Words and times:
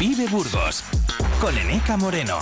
Vive 0.00 0.26
Burgos 0.28 0.82
con 1.42 1.58
Eneca 1.58 1.98
Moreno. 1.98 2.38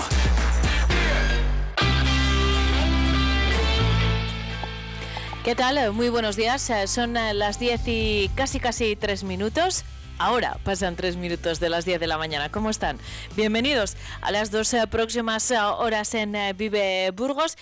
¿Qué 5.45 5.57
tal? 5.57 5.93
Muy 5.93 6.09
buenos 6.09 6.37
días. 6.37 6.71
Eh, 6.71 6.87
Son 6.87 7.17
eh, 7.17 7.35
las 7.35 7.59
10 7.59 7.81
y 7.87 8.31
casi 8.37 8.61
casi 8.61 8.95
3 8.95 9.25
minutos. 9.25 9.83
Ahora 10.19 10.61
pasan 10.63 10.95
3 10.95 11.17
minutos 11.17 11.59
de 11.59 11.69
las 11.69 11.85
10 11.85 11.99
de 11.99 12.07
la 12.07 12.17
mañana. 12.17 12.49
¿Cómo 12.49 12.71
están? 12.71 12.97
Bienvenidos 13.35 13.97
a 14.21 14.31
las 14.31 14.53
dos 14.53 14.73
eh, 14.75 14.87
próximas 14.87 15.51
horas 15.51 16.15
en 16.15 16.37
Vive 16.57 17.11
Burgos. 17.11 17.57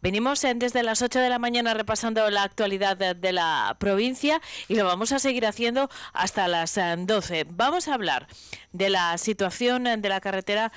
Venimos 0.00 0.44
eh, 0.44 0.52
desde 0.54 0.84
las 0.84 1.02
8 1.02 1.18
de 1.18 1.28
la 1.28 1.40
mañana 1.40 1.74
repasando 1.74 2.30
la 2.30 2.44
actualidad 2.44 2.96
de, 2.96 3.14
de 3.14 3.32
la 3.32 3.76
provincia 3.80 4.40
y 4.68 4.76
lo 4.76 4.84
vamos 4.84 5.10
a 5.10 5.18
seguir 5.18 5.44
haciendo 5.44 5.90
hasta 6.12 6.46
las 6.46 6.76
eh, 6.78 6.94
12. 6.96 7.46
Vamos 7.50 7.88
a 7.88 7.94
hablar 7.94 8.28
de 8.72 8.90
la 8.90 9.18
situación 9.18 9.88
eh, 9.88 9.96
de 9.96 10.08
la 10.08 10.20
carretera 10.20 10.72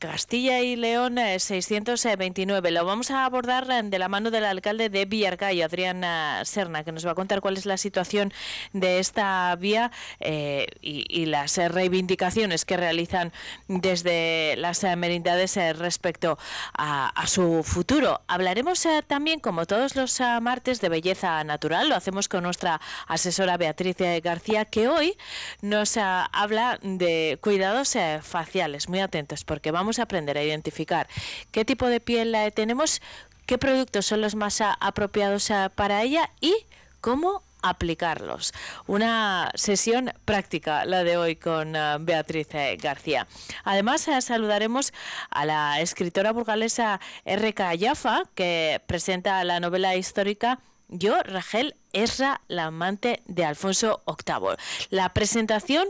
Castilla 0.00 0.60
y 0.60 0.76
León 0.76 1.18
eh, 1.18 1.38
629. 1.38 2.70
Lo 2.70 2.86
vamos 2.86 3.10
a 3.10 3.26
abordar 3.26 3.70
eh, 3.70 3.82
de 3.84 3.98
la 3.98 4.08
mano 4.08 4.30
del 4.30 4.46
alcalde 4.46 4.88
de 4.88 5.04
Villarcayo, 5.04 5.62
Adrián 5.66 6.02
eh, 6.02 6.40
Serna, 6.44 6.84
que 6.84 6.90
nos 6.90 7.06
va 7.06 7.10
a 7.10 7.14
contar 7.14 7.42
cuál 7.42 7.58
es 7.58 7.66
la 7.66 7.76
situación 7.76 8.32
de 8.72 8.98
esta 8.98 9.54
vía 9.56 9.92
eh, 10.20 10.66
y, 10.80 11.26
las 11.26 11.58
eh, 11.58 11.68
reivindicaciones 11.68 12.64
que 12.64 12.78
realizan 12.78 13.30
desde 13.68 14.56
las 14.56 14.82
eh, 14.84 14.96
merindades 14.96 15.56
eh, 15.58 15.74
respecto 15.74 16.38
a, 16.72 17.12
su 17.26 17.62
futuro. 17.62 18.22
Hablaremos 18.26 18.84
eh, 18.86 19.02
también, 19.06 19.40
como 19.40 19.66
todos 19.66 19.96
los 19.96 20.18
eh, 20.20 20.40
martes, 20.40 20.80
de 20.80 20.88
belleza 20.88 21.44
natural. 21.44 21.88
Lo 21.88 21.94
hacemos 21.94 22.28
con 22.28 22.42
nuestra 22.42 22.80
asesora 23.06 23.56
Beatriz 23.56 24.00
eh, 24.00 24.20
García, 24.22 24.64
que 24.64 24.88
hoy 24.88 25.16
nos 25.60 25.96
eh, 25.96 26.00
habla 26.00 26.78
de 26.82 27.38
cuidados 27.40 27.94
eh, 27.96 28.20
faciales. 28.22 28.88
Muy 28.88 29.00
atentos, 29.00 29.44
porque 29.44 29.70
vamos 29.70 29.89
aprender 29.98 30.38
a 30.38 30.42
identificar 30.42 31.08
qué 31.50 31.64
tipo 31.64 31.86
de 31.86 32.00
piel 32.00 32.34
eh, 32.34 32.50
tenemos, 32.50 33.00
qué 33.46 33.58
productos 33.58 34.06
son 34.06 34.20
los 34.20 34.34
más 34.34 34.60
apropiados 34.60 35.50
para 35.74 36.02
ella 36.02 36.30
y 36.40 36.54
cómo 37.00 37.42
aplicarlos. 37.62 38.52
Una 38.86 39.50
sesión 39.54 40.12
práctica 40.24 40.84
la 40.84 41.04
de 41.04 41.16
hoy 41.16 41.36
con 41.36 41.76
ah, 41.76 41.98
Beatriz 42.00 42.48
eh, 42.52 42.76
García. 42.80 43.26
Además, 43.64 44.06
eh, 44.08 44.20
saludaremos 44.22 44.92
a 45.30 45.44
la 45.44 45.80
escritora 45.80 46.32
burgalesa 46.32 47.00
R.K. 47.24 47.72
Jaffa, 47.78 48.22
que 48.34 48.80
presenta 48.86 49.42
la 49.44 49.60
novela 49.60 49.96
histórica 49.96 50.60
Yo, 50.88 51.22
Rachel 51.22 51.76
Esra, 51.92 52.40
la 52.48 52.66
amante 52.66 53.22
de 53.26 53.44
Alfonso 53.44 54.02
VIII. 54.06 54.56
La 54.90 55.12
presentación 55.12 55.88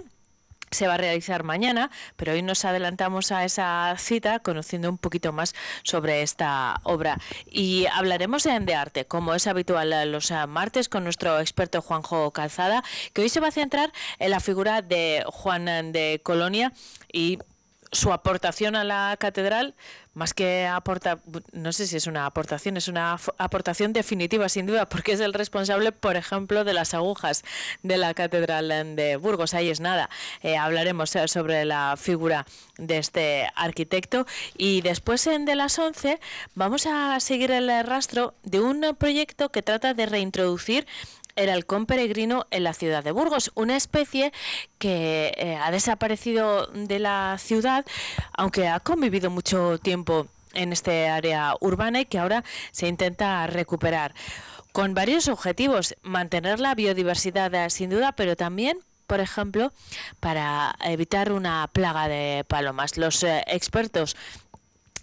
se 0.70 0.86
va 0.86 0.94
a 0.94 0.98
realizar 0.98 1.42
mañana, 1.42 1.90
pero 2.16 2.32
hoy 2.32 2.42
nos 2.42 2.64
adelantamos 2.64 3.32
a 3.32 3.44
esa 3.44 3.94
cita 3.98 4.38
conociendo 4.40 4.88
un 4.88 4.98
poquito 4.98 5.32
más 5.32 5.54
sobre 5.82 6.22
esta 6.22 6.80
obra. 6.84 7.18
Y 7.50 7.86
hablaremos 7.92 8.44
de, 8.44 8.74
arte, 8.74 9.04
como 9.04 9.34
es 9.34 9.46
habitual 9.46 10.12
los 10.12 10.32
martes, 10.48 10.88
con 10.88 11.04
nuestro 11.04 11.40
experto 11.40 11.82
Juanjo 11.82 12.30
Calzada, 12.30 12.84
que 13.12 13.22
hoy 13.22 13.28
se 13.28 13.40
va 13.40 13.48
a 13.48 13.52
centrar 13.52 13.92
en 14.18 14.30
la 14.30 14.40
figura 14.40 14.82
de 14.82 15.24
Juan 15.26 15.92
de 15.92 16.20
Colonia 16.22 16.72
y 17.12 17.38
su 17.92 18.12
aportación 18.12 18.76
a 18.76 18.84
la 18.84 19.16
catedral, 19.18 19.74
más 20.14 20.34
que 20.34 20.66
aporta, 20.66 21.18
no 21.52 21.72
sé 21.72 21.86
si 21.86 21.96
es 21.96 22.06
una 22.06 22.26
aportación, 22.26 22.76
es 22.76 22.88
una 22.88 23.18
aportación 23.38 23.92
definitiva, 23.92 24.48
sin 24.48 24.66
duda, 24.66 24.88
porque 24.88 25.12
es 25.12 25.20
el 25.20 25.32
responsable, 25.32 25.92
por 25.92 26.16
ejemplo, 26.16 26.64
de 26.64 26.72
las 26.72 26.94
agujas 26.94 27.44
de 27.82 27.96
la 27.96 28.14
catedral 28.14 28.68
de 28.96 29.16
Burgos. 29.16 29.54
Ahí 29.54 29.70
es 29.70 29.80
nada. 29.80 30.10
Eh, 30.42 30.56
hablaremos 30.56 31.14
eh, 31.16 31.28
sobre 31.28 31.64
la 31.64 31.96
figura 31.96 32.46
de 32.76 32.98
este 32.98 33.50
arquitecto 33.54 34.26
y 34.56 34.80
después 34.82 35.26
en 35.26 35.44
de 35.44 35.54
las 35.54 35.78
11 35.78 36.20
vamos 36.54 36.86
a 36.86 37.18
seguir 37.20 37.50
el 37.50 37.68
rastro 37.84 38.34
de 38.42 38.60
un 38.60 38.96
proyecto 38.98 39.50
que 39.50 39.62
trata 39.62 39.94
de 39.94 40.06
reintroducir 40.06 40.86
el 41.40 41.48
halcón 41.48 41.86
peregrino 41.86 42.46
en 42.50 42.64
la 42.64 42.74
ciudad 42.74 43.02
de 43.02 43.12
Burgos, 43.12 43.50
una 43.54 43.76
especie 43.76 44.32
que 44.78 45.32
eh, 45.36 45.56
ha 45.56 45.70
desaparecido 45.70 46.66
de 46.66 46.98
la 46.98 47.36
ciudad, 47.38 47.86
aunque 48.36 48.68
ha 48.68 48.80
convivido 48.80 49.30
mucho 49.30 49.78
tiempo 49.78 50.26
en 50.52 50.72
este 50.72 51.08
área 51.08 51.54
urbana 51.60 52.00
y 52.00 52.04
que 52.04 52.18
ahora 52.18 52.44
se 52.72 52.88
intenta 52.88 53.46
recuperar 53.46 54.14
con 54.72 54.94
varios 54.94 55.28
objetivos, 55.28 55.96
mantener 56.02 56.60
la 56.60 56.74
biodiversidad 56.74 57.54
eh, 57.54 57.70
sin 57.70 57.90
duda, 57.90 58.12
pero 58.12 58.36
también 58.36 58.78
por 59.06 59.18
ejemplo, 59.18 59.72
para 60.20 60.76
evitar 60.84 61.32
una 61.32 61.68
plaga 61.72 62.06
de 62.06 62.44
palomas. 62.46 62.96
Los 62.96 63.24
eh, 63.24 63.42
expertos 63.48 64.16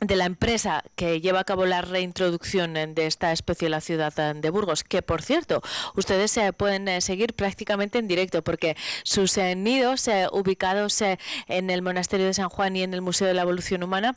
de 0.02 0.16
la 0.16 0.26
empresa 0.26 0.84
que 0.96 1.22
lleva 1.22 1.40
a 1.40 1.44
cabo 1.44 1.66
la 1.66 1.82
reintroducción 1.82 2.74
de 2.74 3.06
esta 3.08 3.32
especie 3.32 3.66
en 3.68 3.72
la 3.72 3.82
ciudad 3.82 4.14
de 4.36 4.50
Burgos, 4.50 4.84
que 4.84 5.02
por 5.02 5.22
cierto, 5.22 5.62
ustedes 5.96 6.32
se 6.32 6.54
pueden 6.54 6.88
eh, 6.88 7.02
seguir 7.02 7.34
prácticamente 7.34 7.98
en 7.98 8.08
directo 8.08 8.44
porque 8.44 8.76
sus 9.04 9.38
eh, 9.38 9.56
nidos 9.56 10.08
eh, 10.08 10.28
ubicados 10.32 11.02
en 11.02 11.70
el 11.70 11.82
Monasterio 11.82 12.28
de 12.28 12.34
San 12.34 12.50
Juan 12.50 12.76
y 12.76 12.84
en 12.84 12.94
el 12.94 13.02
Museo 13.02 13.28
de 13.28 13.34
la 13.34 13.42
Evolución 13.42 13.84
Humana 13.84 14.16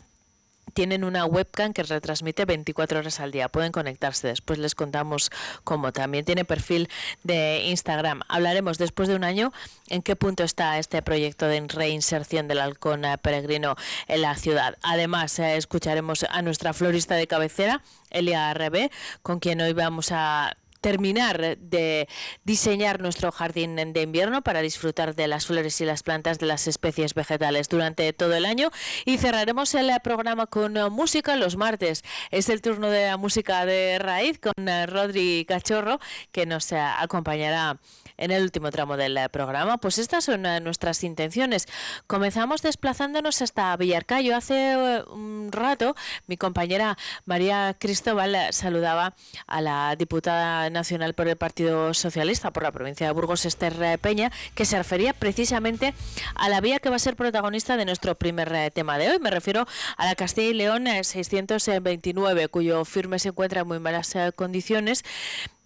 tienen 0.71 1.05
una 1.05 1.25
webcam 1.27 1.73
que 1.73 1.83
retransmite 1.83 2.45
24 2.45 3.01
horas 3.01 3.21
al 3.21 3.33
día. 3.33 3.49
Pueden 3.49 3.73
conectarse. 3.73 4.29
Después 4.29 4.59
les 4.59 4.75
contamos 4.75 5.31
cómo. 5.65 5.93
También 5.93 6.25
tiene 6.25 6.45
perfil 6.45 6.89
de 7.23 7.65
Instagram. 7.67 8.21
Hablaremos 8.29 8.79
después 8.79 9.09
de 9.09 9.17
un 9.17 9.25
año 9.25 9.53
en 9.89 10.03
qué 10.03 10.17
punto 10.17 10.45
está 10.45 10.79
este 10.79 11.03
proyecto 11.03 11.47
de 11.47 11.61
reinserción 11.69 12.49
del 12.49 12.61
halcón 12.61 13.05
eh, 13.05 13.19
peregrino 13.19 13.77
en 14.09 14.23
la 14.23 14.35
ciudad. 14.37 14.77
Además, 14.83 15.39
eh, 15.39 15.57
escucharemos 15.57 16.25
a 16.29 16.43
nuestra 16.43 16.73
florista 16.73 17.15
de 17.15 17.27
cabecera, 17.27 17.83
Elia 18.11 18.53
Rebe, 18.55 18.91
con 19.23 19.41
quien 19.41 19.61
hoy 19.61 19.73
vamos 19.73 20.11
a 20.13 20.57
terminar 20.81 21.59
de 21.59 22.09
diseñar 22.45 23.01
nuestro 23.01 23.31
jardín 23.33 23.77
de 23.77 24.03
invierno 24.03 24.43
para 24.43 24.63
disfrutar 24.63 25.15
de 25.15 25.29
las 25.29 25.47
flores 25.47 25.81
y 25.81 25.85
las 25.85 26.03
plantas 26.03 26.39
de 26.39 26.47
las 26.47 26.67
especies 26.67 27.15
vegetales 27.15 27.69
durante 27.69 28.13
todo 28.13 28.35
el 28.35 28.45
año 28.45 28.71
y 29.05 29.19
cerraremos 29.19 29.75
el 29.75 29.91
programa 30.03 30.47
con 30.47 30.75
música 30.93 31.37
los 31.37 31.57
martes. 31.57 32.03
Es 32.31 32.49
el 32.49 32.63
turno 32.63 32.89
de 32.89 33.07
la 33.07 33.17
música 33.17 33.67
de 33.67 33.99
raíz 33.99 34.39
con 34.39 34.69
eh, 34.69 34.87
Rodri 34.87 35.45
Cachorro 35.47 36.01
que 36.33 36.47
nos 36.47 36.73
eh, 36.73 36.79
acompañará 36.79 37.79
en 38.21 38.31
el 38.31 38.43
último 38.43 38.71
tramo 38.71 38.97
del 38.97 39.17
eh, 39.17 39.29
programa. 39.29 39.79
Pues 39.79 39.99
estas 39.99 40.25
son 40.25 40.47
eh, 40.47 40.61
nuestras 40.61 41.03
intenciones. 41.03 41.67
Comenzamos 42.07 42.63
desplazándonos 42.63 43.43
hasta 43.43 43.77
Villarcayo. 43.77 44.37
Hace 44.37 44.73
eh, 44.73 45.03
un 45.11 45.49
rato 45.51 45.97
mi 46.29 46.37
compañera 46.37 46.97
María 47.25 47.75
Cristóbal 47.79 48.37
saludaba 48.51 49.15
a 49.47 49.61
la 49.61 49.97
diputada 49.97 50.71
nacional 50.71 51.15
por 51.15 51.27
el 51.27 51.37
Partido 51.37 51.93
Socialista 51.95 52.53
por 52.53 52.63
la 52.63 52.71
provincia 52.71 53.07
de 53.07 53.13
Burgos, 53.13 53.45
Esther 53.45 53.99
Peña, 53.99 54.31
que 54.55 54.65
se 54.65 54.79
refería 54.79 55.13
precisamente 55.13 55.95
a 56.35 56.49
la 56.49 56.61
vía 56.61 56.79
que 56.79 56.91
va 56.91 56.97
a 56.97 57.01
ser 57.01 57.17
protagonista 57.17 57.77
de 57.77 57.85
nuestro 57.85 58.15
primer 58.15 58.71
tema 58.71 58.99
de 58.99 59.11
hoy. 59.11 59.19
Me 59.19 59.31
refiero 59.31 59.67
a 59.97 60.05
la 60.05 60.15
Castilla 60.15 60.51
y 60.51 60.55
León 60.55 60.87
eh, 60.87 61.05
629, 61.05 62.49
cuyo 62.49 62.85
firme 62.85 63.19
se 63.19 63.29
encuentra 63.29 63.63
en 63.63 63.69
muy 63.69 63.79
malas 63.79 64.15
condiciones. 64.37 65.05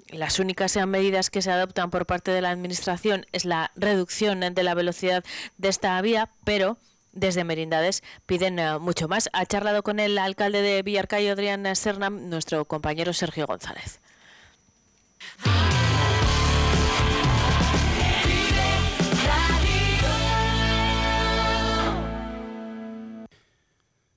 Las 0.08 0.38
únicas 0.38 0.76
medidas 0.86 1.30
que 1.30 1.42
se 1.42 1.50
adoptan 1.50 1.90
por 1.90 2.06
parte 2.06 2.30
de 2.30 2.40
la 2.40 2.50
Administración 2.50 3.26
es 3.32 3.44
la 3.44 3.72
reducción 3.74 4.40
de 4.40 4.62
la 4.62 4.74
velocidad 4.74 5.24
de 5.58 5.68
esta 5.68 6.00
vía, 6.02 6.30
pero 6.44 6.76
desde 7.12 7.44
Merindades 7.44 8.02
piden 8.26 8.58
eh, 8.58 8.78
mucho 8.78 9.08
más. 9.08 9.30
Ha 9.32 9.46
charlado 9.46 9.82
con 9.82 10.00
el 10.00 10.18
alcalde 10.18 10.62
de 10.62 10.82
Villarcayo, 10.82 11.32
Adrián 11.32 11.64
Serna, 11.76 12.10
nuestro 12.10 12.64
compañero 12.64 13.12
Sergio 13.12 13.46
González. 13.46 14.00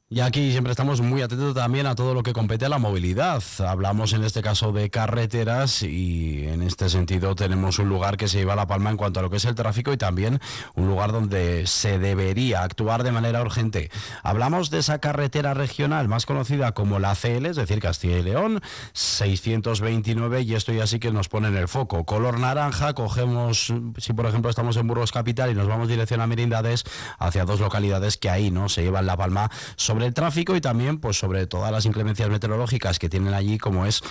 Y 0.09 0.21
aquí 0.21 0.51
siempre 0.51 0.71
estamos 0.71 1.01
muy 1.01 1.21
atentos 1.21 1.54
también 1.54 1.86
a 1.86 1.94
todo 1.94 2.13
lo 2.13 2.24
que 2.24 2.31
compete 2.31 2.63
a 2.63 2.69
la 2.69 2.77
movilidad. 2.77 3.44
Hablamos 3.59 4.13
en 4.13 4.24
este 4.24 4.42
caso 4.42 4.71
de 4.71 4.89
carreteras 4.89 5.83
y 5.83 6.48
en 6.48 6.62
este 6.62 6.88
sentido 6.88 7.36
tenemos 7.36 7.77
un 7.77 7.89
lugar 7.89 8.15
que 8.15 8.30
se 8.30 8.38
lleva 8.38 8.56
la 8.56 8.68
palma 8.68 8.89
en 8.89 8.95
cuanto 8.95 9.19
a 9.19 9.24
lo 9.24 9.30
que 9.30 9.36
es 9.36 9.44
el 9.44 9.56
tráfico 9.56 9.92
y 9.92 9.98
también 9.98 10.39
un 10.75 10.88
lugar 10.88 11.12
donde 11.12 11.68
se 11.68 12.00
debería 12.00 12.63
actuar 12.63 13.04
de 13.04 13.12
manera 13.12 13.42
urgente. 13.42 13.92
Hablamos 14.24 14.69
de 14.69 14.80
esa 14.80 15.00
carretera 15.00 15.54
regional 15.54 16.07
más 16.07 16.25
conocida 16.25 16.71
como 16.71 17.00
la 17.00 17.13
CL, 17.13 17.45
es 17.45 17.57
decir, 17.57 17.81
Castilla 17.81 18.19
y 18.19 18.24
León, 18.24 18.62
629 18.94 20.42
y 20.44 20.56
esto 20.56 20.71
ya 20.71 20.88
sí 20.88 21.00
que 21.00 21.12
nos 21.12 21.27
pone 21.27 21.50
en 21.50 21.57
el 21.57 21.68
foco. 21.68 22.06
Color 22.06 22.39
naranja, 22.39 22.94
cogemos, 22.94 23.74
si 23.98 24.13
por 24.13 24.25
ejemplo 24.25 24.50
estamos 24.50 24.77
en 24.77 24.88
Burgos 24.88 25.12
Capital 25.12 25.51
y 25.51 25.54
nos 25.54 25.68
vamos 25.68 25.89
dirección 25.89 26.21
a 26.21 26.27
Merindades, 26.27 26.86
hacia 27.19 27.44
dos 27.44 27.59
localidades 27.59 28.15
que 28.15 28.30
ahí 28.30 28.51
no 28.51 28.69
se 28.69 28.83
llevan 28.83 29.06
la 29.06 29.18
palma 29.18 29.51
sobre 29.75 29.96
el 30.03 30.13
tráfico 30.13 30.55
y 30.55 30.61
también 30.61 30.99
pues 30.99 31.17
sobre 31.17 31.47
todas 31.47 31.71
las 31.71 31.85
inclemencias 31.85 32.29
meteorológicas 32.29 32.99
que 32.99 33.09
tienen 33.09 33.33
allí 33.33 33.57
como 33.57 33.85
es 33.85 34.01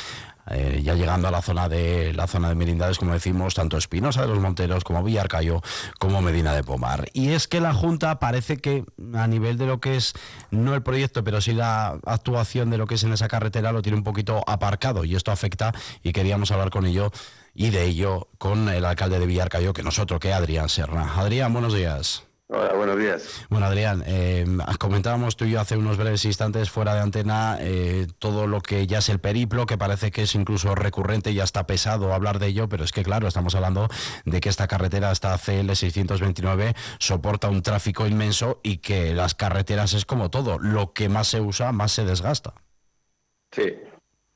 eh, 0.49 0.81
ya 0.85 0.95
llegando 0.95 1.27
a 1.27 1.31
la 1.33 1.43
zona 1.43 1.69
de 1.69 2.13
la 2.13 2.29
zona 2.29 2.49
de 2.49 2.55
Merindades, 2.55 2.99
como 2.99 3.13
decimos, 3.13 3.55
tanto 3.55 3.77
Espinosa 3.77 4.23
de 4.23 4.29
los 4.29 4.39
Monteros 4.39 4.85
como 4.85 5.03
Villarcayo 5.03 5.61
como 5.99 6.23
Medina 6.23 6.55
de 6.55 6.63
Pomar. 6.63 7.09
Y 7.15 7.31
es 7.31 7.49
que 7.49 7.61
la 7.61 7.75
Junta 7.75 8.21
parece 8.21 8.59
que 8.59 8.85
a 9.15 9.27
nivel 9.27 9.59
de 9.59 9.67
lo 9.67 9.81
que 9.81 9.97
es 9.97 10.15
no 10.51 10.75
el 10.75 10.83
proyecto, 10.83 11.25
pero 11.25 11.41
sí 11.41 11.53
la 11.53 11.99
actuación 12.07 12.71
de 12.71 12.79
lo 12.79 12.87
que 12.87 12.95
es 12.95 13.03
en 13.03 13.13
esa 13.13 13.27
carretera 13.27 13.73
lo 13.73 13.83
tiene 13.83 13.99
un 13.99 14.05
poquito 14.05 14.45
aparcado 14.47 15.05
y 15.05 15.17
esto 15.17 15.33
afecta 15.33 15.73
y 16.03 16.13
queríamos 16.13 16.53
hablar 16.53 16.71
con 16.71 16.87
ello 16.87 17.11
y 17.53 17.71
de 17.71 17.85
ello 17.85 18.29
con 18.39 18.69
el 18.69 18.85
alcalde 18.85 19.19
de 19.19 19.27
Villarcayo, 19.27 19.73
que 19.73 19.83
nosotros, 19.83 20.21
que 20.21 20.33
Adrián 20.33 20.69
Serna. 20.69 21.15
Adrián, 21.17 21.53
buenos 21.53 21.75
días. 21.75 22.23
Hola, 22.49 22.75
buenos 22.75 22.97
días. 22.97 23.45
Bueno, 23.51 23.67
Adrián, 23.67 24.05
eh, 24.07 24.45
comentábamos 24.79 25.37
tú 25.37 25.47
y 25.47 25.51
yo 25.51 25.61
hace 25.61 25.77
unos 25.77 25.97
breves 25.99 26.25
instantes 26.25 26.71
fuera 26.71 26.95
de 26.95 27.01
antena 27.01 27.59
eh, 27.61 28.07
todo 28.21 28.47
lo 28.47 28.61
que 28.61 28.87
ya 28.87 28.99
es 28.99 29.09
el 29.09 29.19
periplo, 29.19 29.67
que 29.67 29.77
parece 29.77 30.13
que 30.13 30.23
es 30.23 30.35
incluso 30.37 30.77
recurrente 30.77 31.33
y 31.33 31.41
hasta 31.41 31.67
pesado 31.67 32.15
hablar 32.15 32.39
de 32.39 32.47
ello, 32.47 32.69
pero 32.69 32.85
es 32.85 32.93
que 32.93 33.03
claro, 33.03 33.27
estamos 33.27 33.57
hablando 33.57 33.89
de 34.25 34.41
que 34.41 34.49
esta 34.49 34.69
carretera, 34.69 35.11
esta 35.11 35.37
CL 35.37 35.75
629, 35.75 36.75
soporta 37.01 37.49
un 37.49 37.63
tráfico 37.63 38.07
inmenso 38.07 38.61
y 38.63 38.79
que 38.79 39.13
las 39.13 39.35
carreteras 39.35 39.95
es 39.95 40.05
como 40.05 40.31
todo, 40.31 40.61
lo 40.61 40.93
que 40.93 41.09
más 41.09 41.27
se 41.27 41.41
usa, 41.41 41.73
más 41.73 41.91
se 41.91 42.05
desgasta. 42.05 42.55
Sí, 43.51 43.75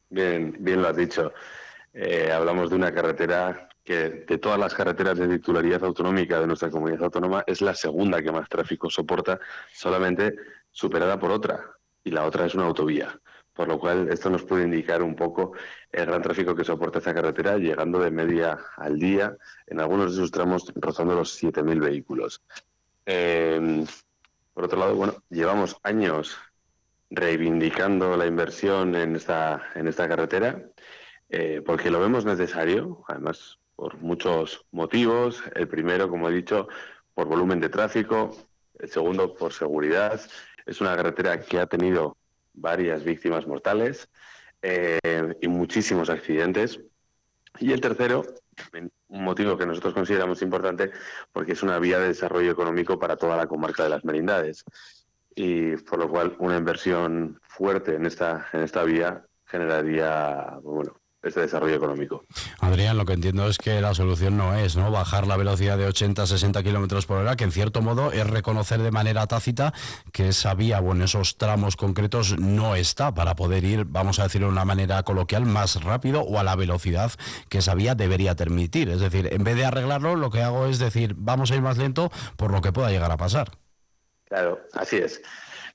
bien, 0.09 0.57
bien 0.59 0.83
lo 0.83 0.89
has 0.89 0.97
dicho. 0.97 1.33
Eh, 1.95 2.33
hablamos 2.33 2.71
de 2.71 2.77
una 2.77 2.93
carretera 2.93 3.70
que 3.85 4.25
de 4.27 4.38
todas 4.38 4.59
las 4.59 4.75
carreteras 4.75 5.19
de 5.19 5.29
titularidad 5.29 5.85
autonómica 5.85 6.41
de 6.41 6.47
nuestra 6.47 6.71
comunidad 6.71 7.05
autónoma 7.05 7.44
es 7.47 7.61
la 7.61 7.75
segunda 7.75 8.23
que 8.23 8.32
más 8.32 8.49
tráfico 8.49 8.91
soporta, 8.91 9.38
solamente 9.73 10.35
superada 10.71 11.19
por 11.19 11.31
otra, 11.31 11.65
y 12.05 12.11
la 12.11 12.25
otra 12.25 12.47
es 12.47 12.55
una 12.55 12.67
autovía. 12.67 13.19
Por 13.53 13.69
lo 13.69 13.79
cual, 13.79 14.09
esto 14.11 14.31
nos 14.31 14.44
puede 14.44 14.65
indicar 14.65 15.03
un 15.03 15.15
poco 15.15 15.53
el 15.93 16.06
gran 16.06 16.23
tráfico 16.23 16.55
que 16.55 16.65
soporta 16.65 16.99
esta 16.99 17.12
carretera, 17.12 17.59
llegando 17.59 17.99
de 17.99 18.11
media 18.11 18.59
al 18.77 18.99
día, 18.99 19.37
en 19.67 19.81
algunos 19.81 20.12
de 20.12 20.19
sus 20.19 20.31
tramos 20.31 20.73
rozando 20.76 21.15
los 21.15 21.43
7.000 21.43 21.81
vehículos. 21.81 22.43
Eh, 23.06 23.85
por 24.55 24.65
otro 24.65 24.79
lado, 24.79 24.94
bueno, 24.94 25.15
llevamos 25.31 25.76
años 25.83 26.38
reivindicando 27.11 28.17
la 28.17 28.26
inversión 28.26 28.94
en 28.94 29.17
esta, 29.17 29.71
en 29.75 29.88
esta 29.88 30.09
carretera, 30.09 30.62
eh, 31.29 31.62
porque 31.65 31.91
lo 31.91 32.00
vemos 32.00 32.25
necesario, 32.25 33.05
además 33.09 33.60
por 33.81 33.97
muchos 34.03 34.67
motivos. 34.73 35.43
El 35.55 35.67
primero, 35.67 36.11
como 36.11 36.29
he 36.29 36.35
dicho, 36.35 36.69
por 37.15 37.27
volumen 37.29 37.61
de 37.61 37.71
tráfico, 37.71 38.37
el 38.79 38.91
segundo, 38.91 39.35
por 39.35 39.55
seguridad. 39.55 40.21
Es 40.67 40.82
una 40.82 40.94
carretera 40.94 41.41
que 41.41 41.59
ha 41.59 41.67
tenido 41.67 42.19
varias 42.53 43.03
víctimas 43.03 43.47
mortales 43.47 44.06
eh, 44.61 44.99
y 45.41 45.49
muchísimos 45.49 46.11
accidentes. 46.11 46.79
Y 47.59 47.73
el 47.73 47.81
tercero, 47.81 48.23
un 49.09 49.25
motivo 49.25 49.56
que 49.56 49.65
nosotros 49.65 49.94
consideramos 49.94 50.43
importante, 50.43 50.91
porque 51.33 51.53
es 51.53 51.62
una 51.62 51.79
vía 51.79 51.99
de 51.99 52.09
desarrollo 52.09 52.53
económico 52.53 52.99
para 52.99 53.17
toda 53.17 53.38
la 53.38 53.47
comarca 53.47 53.85
de 53.85 53.88
las 53.88 54.05
Merindades. 54.05 54.62
Y 55.35 55.76
por 55.76 56.00
lo 56.00 56.11
cual 56.11 56.37
una 56.38 56.59
inversión 56.59 57.41
fuerte 57.49 57.94
en 57.94 58.05
esta, 58.05 58.47
en 58.53 58.61
esta 58.61 58.85
vía 58.85 59.25
generaría 59.47 60.59
bueno, 60.62 61.00
este 61.23 61.41
desarrollo 61.41 61.77
económico. 61.77 62.25
Adrián, 62.61 62.97
lo 62.97 63.05
que 63.05 63.13
entiendo 63.13 63.47
es 63.49 63.59
que 63.59 63.81
la 63.81 63.95
solución 63.95 64.37
no 64.37 64.55
es 64.55 64.77
no 64.77 64.91
bajar 64.91 65.27
la 65.27 65.37
velocidad 65.37 65.77
de 65.77 65.87
80 65.87 66.23
a 66.23 66.27
60 66.27 66.63
kilómetros 66.63 67.07
por 67.07 67.19
hora, 67.19 67.37
que 67.37 67.45
en 67.45 67.53
cierto 67.53 67.83
modo 67.83 68.13
es 68.13 68.27
reconocer 68.27 68.81
de 68.81 68.91
manera 68.91 69.27
tácita 69.27 69.75
que 70.13 70.29
esa 70.29 70.55
vía 70.55 70.81
o 70.81 70.93
en 70.93 71.03
esos 71.03 71.37
tramos 71.37 71.77
concretos 71.77 72.39
no 72.39 72.75
está 72.75 73.13
para 73.13 73.37
poder 73.37 73.65
ir, 73.65 73.85
vamos 73.85 74.19
a 74.19 74.25
decirlo 74.25 74.47
de 74.47 74.53
una 74.53 74.65
manera 74.65 75.03
coloquial, 75.03 75.45
más 75.45 75.83
rápido 75.83 76.23
o 76.23 76.39
a 76.39 76.45
la 76.45 76.57
velocidad 76.57 77.13
que 77.49 77.59
esa 77.59 77.75
vía 77.75 77.95
debería 77.95 78.35
permitir. 78.35 78.89
Es 78.89 79.01
decir, 79.01 79.29
en 79.33 79.45
vez 79.45 79.57
de 79.57 79.65
arreglarlo, 79.65 80.17
lo 80.17 80.31
que 80.31 80.43
hago 80.43 80.67
es 80.67 80.79
decir, 80.79 81.15
vamos 81.17 81.51
a 81.51 81.57
ir 81.57 81.63
más 81.63 81.77
lento 81.77 82.11
por 82.37 82.51
lo 82.51 82.61
que 82.63 82.73
pueda 82.73 82.91
llegar 82.91 83.11
a 83.11 83.17
pasar. 83.17 83.51
Claro, 84.31 84.61
así 84.75 84.97
es. 84.97 85.21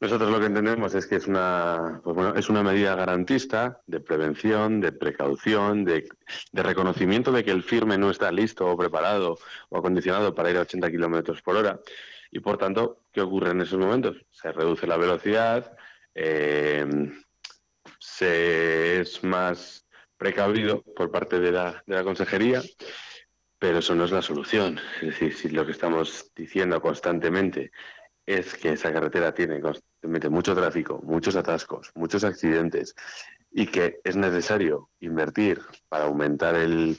Nosotros 0.01 0.29
lo 0.29 0.39
que 0.39 0.47
entendemos 0.47 0.93
es 0.93 1.07
que 1.07 1.15
es 1.15 1.27
una, 1.27 2.01
pues 2.03 2.15
bueno, 2.15 2.35
es 2.35 2.49
una 2.49 2.63
medida 2.63 2.95
garantista 2.95 3.81
de 3.87 3.99
prevención, 3.99 4.81
de 4.81 4.91
precaución, 4.91 5.85
de, 5.85 6.07
reconocimiento 6.53 7.31
de 7.31 7.43
que 7.43 7.51
el 7.51 7.63
firme 7.63 7.97
no 7.97 8.09
está 8.11 8.31
listo 8.31 8.67
o 8.67 8.77
preparado 8.77 9.37
o 9.69 9.77
acondicionado 9.77 10.35
para 10.35 10.51
ir 10.51 10.57
a 10.57 10.61
80 10.61 10.91
kilómetros 10.91 11.41
por 11.41 11.55
hora. 11.55 11.79
Y 12.31 12.39
por 12.39 12.57
tanto, 12.57 12.99
¿qué 13.11 13.21
ocurre 13.21 13.51
en 13.51 13.61
esos 13.61 13.79
momentos? 13.79 14.17
Se 14.31 14.51
reduce 14.51 14.87
la 14.87 14.97
velocidad, 14.97 15.77
eh, 16.13 16.85
se 17.99 19.01
es 19.01 19.23
más 19.23 19.87
precavido 20.17 20.81
por 20.81 21.11
parte 21.11 21.39
de 21.39 21.51
la, 21.51 21.83
de 21.85 21.95
la 21.95 22.03
consejería, 22.03 22.61
pero 23.59 23.79
eso 23.79 23.95
no 23.95 24.05
es 24.05 24.11
la 24.11 24.21
solución. 24.21 24.79
Es 25.01 25.07
decir, 25.07 25.33
si 25.33 25.49
lo 25.49 25.65
que 25.65 25.71
estamos 25.71 26.31
diciendo 26.35 26.81
constantemente 26.81 27.71
es 28.25 28.55
que 28.55 28.73
esa 28.73 28.91
carretera 28.91 29.33
tiene 29.33 29.61
constantemente 29.61 30.29
mucho 30.29 30.55
tráfico, 30.55 30.99
muchos 31.03 31.35
atascos, 31.35 31.91
muchos 31.95 32.23
accidentes 32.23 32.95
y 33.51 33.67
que 33.67 33.99
es 34.03 34.15
necesario 34.15 34.89
invertir 34.99 35.61
para 35.89 36.05
aumentar 36.05 36.55
el 36.55 36.97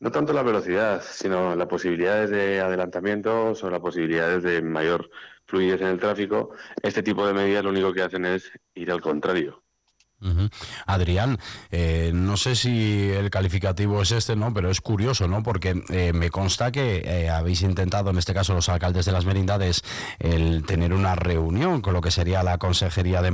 no 0.00 0.10
tanto 0.10 0.32
la 0.32 0.42
velocidad, 0.42 1.00
sino 1.00 1.54
las 1.54 1.68
posibilidades 1.68 2.30
de 2.30 2.60
adelantamiento 2.60 3.52
o 3.52 3.70
las 3.70 3.80
posibilidades 3.80 4.42
de 4.42 4.60
mayor 4.60 5.08
fluidez 5.46 5.80
en 5.80 5.86
el 5.88 6.00
tráfico. 6.00 6.50
Este 6.82 7.04
tipo 7.04 7.24
de 7.24 7.34
medidas 7.34 7.62
lo 7.62 7.70
único 7.70 7.92
que 7.92 8.02
hacen 8.02 8.24
es 8.26 8.50
ir 8.74 8.90
al 8.90 9.00
contrario. 9.00 9.61
Adrián, 10.86 11.38
eh, 11.70 12.12
no 12.14 12.36
sé 12.36 12.54
si 12.54 13.10
el 13.10 13.30
calificativo 13.30 14.02
es 14.02 14.12
este, 14.12 14.36
¿no? 14.36 14.52
Pero 14.54 14.70
es 14.70 14.80
curioso, 14.80 15.28
¿no? 15.28 15.42
Porque 15.42 15.82
eh, 15.90 16.12
me 16.12 16.30
consta 16.30 16.72
que 16.72 17.02
eh, 17.04 17.28
habéis 17.28 17.62
intentado, 17.62 18.10
en 18.10 18.18
este 18.18 18.34
caso 18.34 18.54
los 18.54 18.68
alcaldes 18.68 19.04
de 19.04 19.12
las 19.12 19.24
merindades, 19.24 19.82
el 20.18 20.64
tener 20.64 20.92
una 20.92 21.14
reunión 21.14 21.80
con 21.80 21.94
lo 21.94 22.00
que 22.00 22.10
sería 22.10 22.42
la 22.42 22.58
Consejería 22.58 23.22
de 23.22 23.30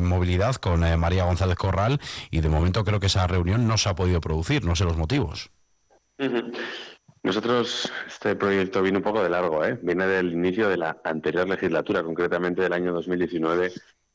Movilidad 0.00 0.56
con 0.56 0.80
María 0.98 1.24
González 1.24 1.56
Corral 1.56 2.00
y 2.30 2.40
de 2.40 2.48
momento 2.48 2.84
creo 2.84 3.00
que 3.00 3.06
esa 3.06 3.26
reunión 3.26 3.66
no 3.66 3.78
se 3.78 3.88
ha 3.88 3.94
podido 3.94 4.20
producir, 4.20 4.64
no 4.64 4.76
sé 4.76 4.84
los 4.84 4.96
motivos. 4.96 5.50
Nosotros, 7.22 7.92
este 8.08 8.34
proyecto 8.34 8.82
vino 8.82 8.98
un 8.98 9.04
poco 9.04 9.22
de 9.22 9.30
largo, 9.30 9.64
¿eh? 9.64 9.78
Viene 9.80 10.06
del 10.06 10.32
inicio 10.32 10.68
de 10.68 10.76
la 10.76 11.00
anterior 11.04 11.48
legislatura, 11.48 12.02
concretamente 12.02 12.62
del 12.62 12.72
año 12.72 12.92
2019 12.92 13.72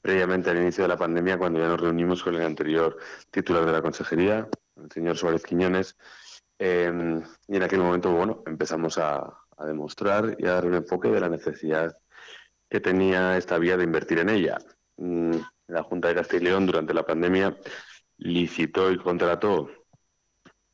previamente 0.07 0.49
al 0.49 0.55
inicio 0.55 0.85
de 0.85 0.87
la 0.87 0.95
pandemia, 0.95 1.37
cuando 1.37 1.59
ya 1.59 1.67
nos 1.67 1.81
reunimos 1.81 2.23
con 2.23 2.33
el 2.33 2.41
anterior 2.41 2.97
titular 3.29 3.65
de 3.65 3.73
la 3.73 3.81
consejería, 3.81 4.47
el 4.81 4.89
señor 4.89 5.17
Suárez 5.17 5.43
Quiñones, 5.43 5.97
em, 6.57 7.21
y 7.49 7.57
en 7.57 7.63
aquel 7.63 7.79
momento, 7.79 8.13
bueno, 8.13 8.41
empezamos 8.47 8.97
a, 8.97 9.33
demostrar 9.65 10.37
y 10.39 10.45
a 10.45 10.53
dar 10.53 10.65
un 10.65 10.75
enfoque 10.75 11.09
de 11.09 11.19
la 11.19 11.27
necesidad 11.27 11.93
que 12.69 12.79
tenía 12.79 13.37
esta 13.37 13.57
vía 13.57 13.75
de 13.75 13.83
invertir 13.83 14.19
en 14.19 14.29
ella. 14.29 14.59
Mm, 14.95 15.39
la 15.67 15.83
Junta 15.83 16.07
de 16.07 16.15
Castilla 16.15 16.41
y 16.41 16.45
León, 16.45 16.67
durante 16.67 16.93
la 16.93 17.05
pandemia, 17.05 17.57
licitó 18.17 18.89
y 18.91 18.97
contrató 18.97 19.69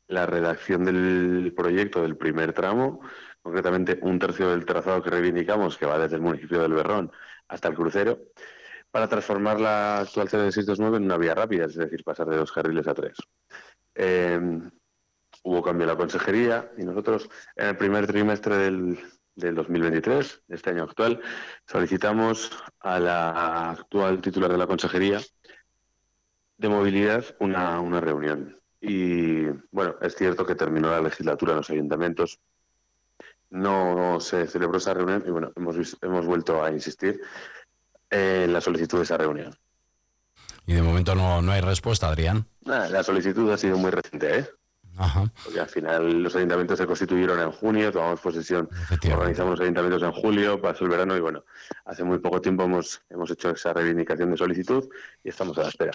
la 0.06 0.26
redacción 0.26 0.84
del 0.84 1.52
proyecto 1.56 2.02
del 2.02 2.16
primer 2.16 2.52
tramo, 2.52 3.00
concretamente 3.42 3.98
un 4.02 4.20
tercio 4.20 4.50
del 4.50 4.64
trazado 4.64 5.02
que 5.02 5.10
reivindicamos, 5.10 5.76
que 5.76 5.86
va 5.86 5.98
desde 5.98 6.16
el 6.16 6.22
municipio 6.22 6.62
del 6.62 6.74
Berrón 6.74 7.10
hasta 7.48 7.68
el 7.68 7.74
crucero, 7.74 8.20
para 8.94 9.08
transformar 9.08 9.58
la 9.60 9.98
actual 10.02 10.28
CD 10.28 10.52
629 10.52 10.98
en 10.98 11.02
una 11.06 11.16
vía 11.16 11.34
rápida, 11.34 11.64
es 11.64 11.74
decir, 11.74 12.04
pasar 12.04 12.28
de 12.28 12.36
dos 12.36 12.52
carriles 12.52 12.86
a 12.86 12.94
tres. 12.94 13.18
Eh, 13.92 14.40
hubo 15.42 15.62
cambio 15.64 15.82
en 15.82 15.88
la 15.88 15.96
consejería 15.96 16.70
y 16.78 16.84
nosotros 16.84 17.28
en 17.56 17.66
el 17.70 17.76
primer 17.76 18.06
trimestre 18.06 18.56
del, 18.56 19.00
2023, 19.34 20.42
de 20.46 20.54
este 20.54 20.70
año 20.70 20.84
actual, 20.84 21.20
solicitamos 21.66 22.52
a 22.78 23.00
la 23.00 23.70
actual 23.70 24.20
titular 24.20 24.52
de 24.52 24.58
la 24.58 24.68
consejería 24.68 25.20
de 26.58 26.68
movilidad 26.68 27.24
una, 27.40 27.80
una 27.80 28.00
reunión. 28.00 28.60
Y 28.80 29.46
bueno, 29.72 29.96
es 30.02 30.14
cierto 30.14 30.46
que 30.46 30.54
terminó 30.54 30.88
la 30.88 31.00
legislatura 31.00 31.50
en 31.50 31.58
los 31.58 31.70
ayuntamientos, 31.70 32.38
no 33.50 34.20
se 34.20 34.46
celebró 34.46 34.78
esa 34.78 34.94
reunión 34.94 35.24
y 35.26 35.30
bueno, 35.30 35.52
hemos, 35.56 35.96
hemos 36.00 36.26
vuelto 36.26 36.62
a 36.62 36.70
insistir 36.70 37.20
en 38.14 38.52
la 38.52 38.60
solicitud 38.60 38.98
de 38.98 39.04
esa 39.04 39.18
reunión. 39.18 39.54
Y 40.66 40.74
de 40.74 40.82
momento 40.82 41.14
no, 41.14 41.42
no 41.42 41.52
hay 41.52 41.60
respuesta, 41.60 42.08
Adrián. 42.08 42.46
la 42.62 43.02
solicitud 43.02 43.50
ha 43.52 43.58
sido 43.58 43.76
muy 43.76 43.90
reciente, 43.90 44.38
¿eh? 44.38 44.48
Porque 45.42 45.60
al 45.60 45.68
final 45.68 46.22
los 46.22 46.34
ayuntamientos 46.36 46.78
se 46.78 46.86
constituyeron 46.86 47.40
en 47.40 47.50
junio, 47.50 47.90
tomamos 47.92 48.20
posesión, 48.20 48.68
organizamos 48.90 49.52
los 49.52 49.60
ayuntamientos 49.60 50.02
en 50.02 50.12
julio, 50.12 50.60
pasó 50.60 50.84
el 50.84 50.90
verano 50.90 51.16
y 51.16 51.20
bueno, 51.20 51.44
hace 51.84 52.04
muy 52.04 52.18
poco 52.18 52.40
tiempo 52.40 52.64
hemos, 52.64 53.02
hemos 53.10 53.30
hecho 53.30 53.50
esa 53.50 53.72
reivindicación 53.72 54.30
de 54.30 54.36
solicitud 54.36 54.88
y 55.22 55.28
estamos 55.28 55.58
a 55.58 55.62
la 55.62 55.68
espera. 55.68 55.92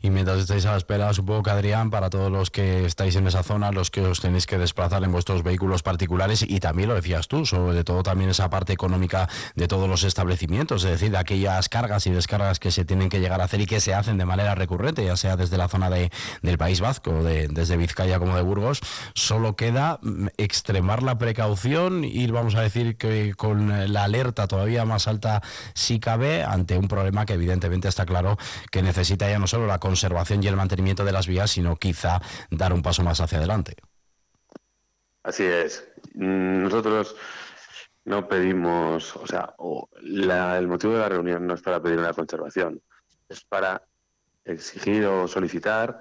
Y 0.00 0.10
mientras 0.10 0.38
estáis 0.40 0.66
a 0.66 0.72
la 0.72 0.76
espera, 0.76 1.12
supongo 1.14 1.42
que 1.42 1.50
Adrián, 1.50 1.90
para 1.90 2.10
todos 2.10 2.30
los 2.30 2.50
que 2.50 2.84
estáis 2.84 3.16
en 3.16 3.26
esa 3.26 3.42
zona, 3.42 3.72
los 3.72 3.90
que 3.90 4.02
os 4.02 4.20
tenéis 4.20 4.46
que 4.46 4.58
desplazar 4.58 5.02
en 5.04 5.12
vuestros 5.12 5.42
vehículos 5.42 5.82
particulares 5.82 6.42
y 6.42 6.60
también 6.60 6.88
lo 6.88 6.94
decías 6.94 7.28
tú, 7.28 7.46
sobre 7.46 7.84
todo 7.84 8.02
también 8.02 8.30
esa 8.30 8.50
parte 8.50 8.72
económica 8.72 9.28
de 9.54 9.68
todos 9.68 9.88
los 9.88 10.04
establecimientos, 10.04 10.84
es 10.84 10.90
decir, 10.90 11.10
de 11.10 11.18
aquellas 11.18 11.68
cargas 11.68 12.06
y 12.06 12.10
descargas 12.10 12.58
que 12.58 12.70
se 12.70 12.84
tienen 12.84 13.08
que 13.08 13.20
llegar 13.20 13.40
a 13.40 13.44
hacer 13.44 13.60
y 13.60 13.66
que 13.66 13.80
se 13.80 13.94
hacen 13.94 14.18
de 14.18 14.24
manera 14.24 14.54
recurrente, 14.54 15.04
ya 15.04 15.16
sea 15.16 15.36
desde 15.36 15.56
la 15.56 15.68
zona 15.68 15.90
de, 15.90 16.10
del 16.42 16.58
País 16.58 16.80
Vasco, 16.80 17.22
de, 17.22 17.48
desde 17.48 17.76
Vizcaya 17.76 18.18
como 18.18 18.36
de 18.36 18.41
Burgos, 18.42 18.80
solo 19.14 19.56
queda 19.56 19.98
mm, 20.02 20.28
extremar 20.36 21.02
la 21.02 21.18
precaución, 21.18 22.04
ir, 22.04 22.32
vamos 22.32 22.54
a 22.54 22.60
decir, 22.60 22.96
que 22.96 23.34
con 23.34 23.92
la 23.92 24.04
alerta 24.04 24.46
todavía 24.46 24.84
más 24.84 25.08
alta 25.08 25.42
si 25.74 26.00
cabe, 26.00 26.42
ante 26.42 26.76
un 26.76 26.88
problema 26.88 27.26
que 27.26 27.34
evidentemente 27.34 27.88
está 27.88 28.06
claro 28.06 28.36
que 28.70 28.82
necesita 28.82 29.28
ya 29.28 29.38
no 29.38 29.46
solo 29.46 29.66
la 29.66 29.78
conservación 29.78 30.42
y 30.42 30.48
el 30.48 30.56
mantenimiento 30.56 31.04
de 31.04 31.12
las 31.12 31.26
vías, 31.26 31.50
sino 31.50 31.76
quizá 31.76 32.20
dar 32.50 32.72
un 32.72 32.82
paso 32.82 33.02
más 33.02 33.20
hacia 33.20 33.38
adelante. 33.38 33.76
Así 35.22 35.44
es. 35.44 35.88
Nosotros 36.14 37.16
no 38.04 38.28
pedimos, 38.28 39.14
o 39.16 39.26
sea, 39.26 39.54
el 40.00 40.68
motivo 40.68 40.94
de 40.94 40.98
la 40.98 41.08
reunión 41.08 41.46
no 41.46 41.54
es 41.54 41.62
para 41.62 41.80
pedir 41.80 41.98
una 41.98 42.12
conservación, 42.12 42.82
es 43.28 43.44
para 43.44 43.82
exigir 44.44 45.06
o 45.06 45.28
solicitar 45.28 46.00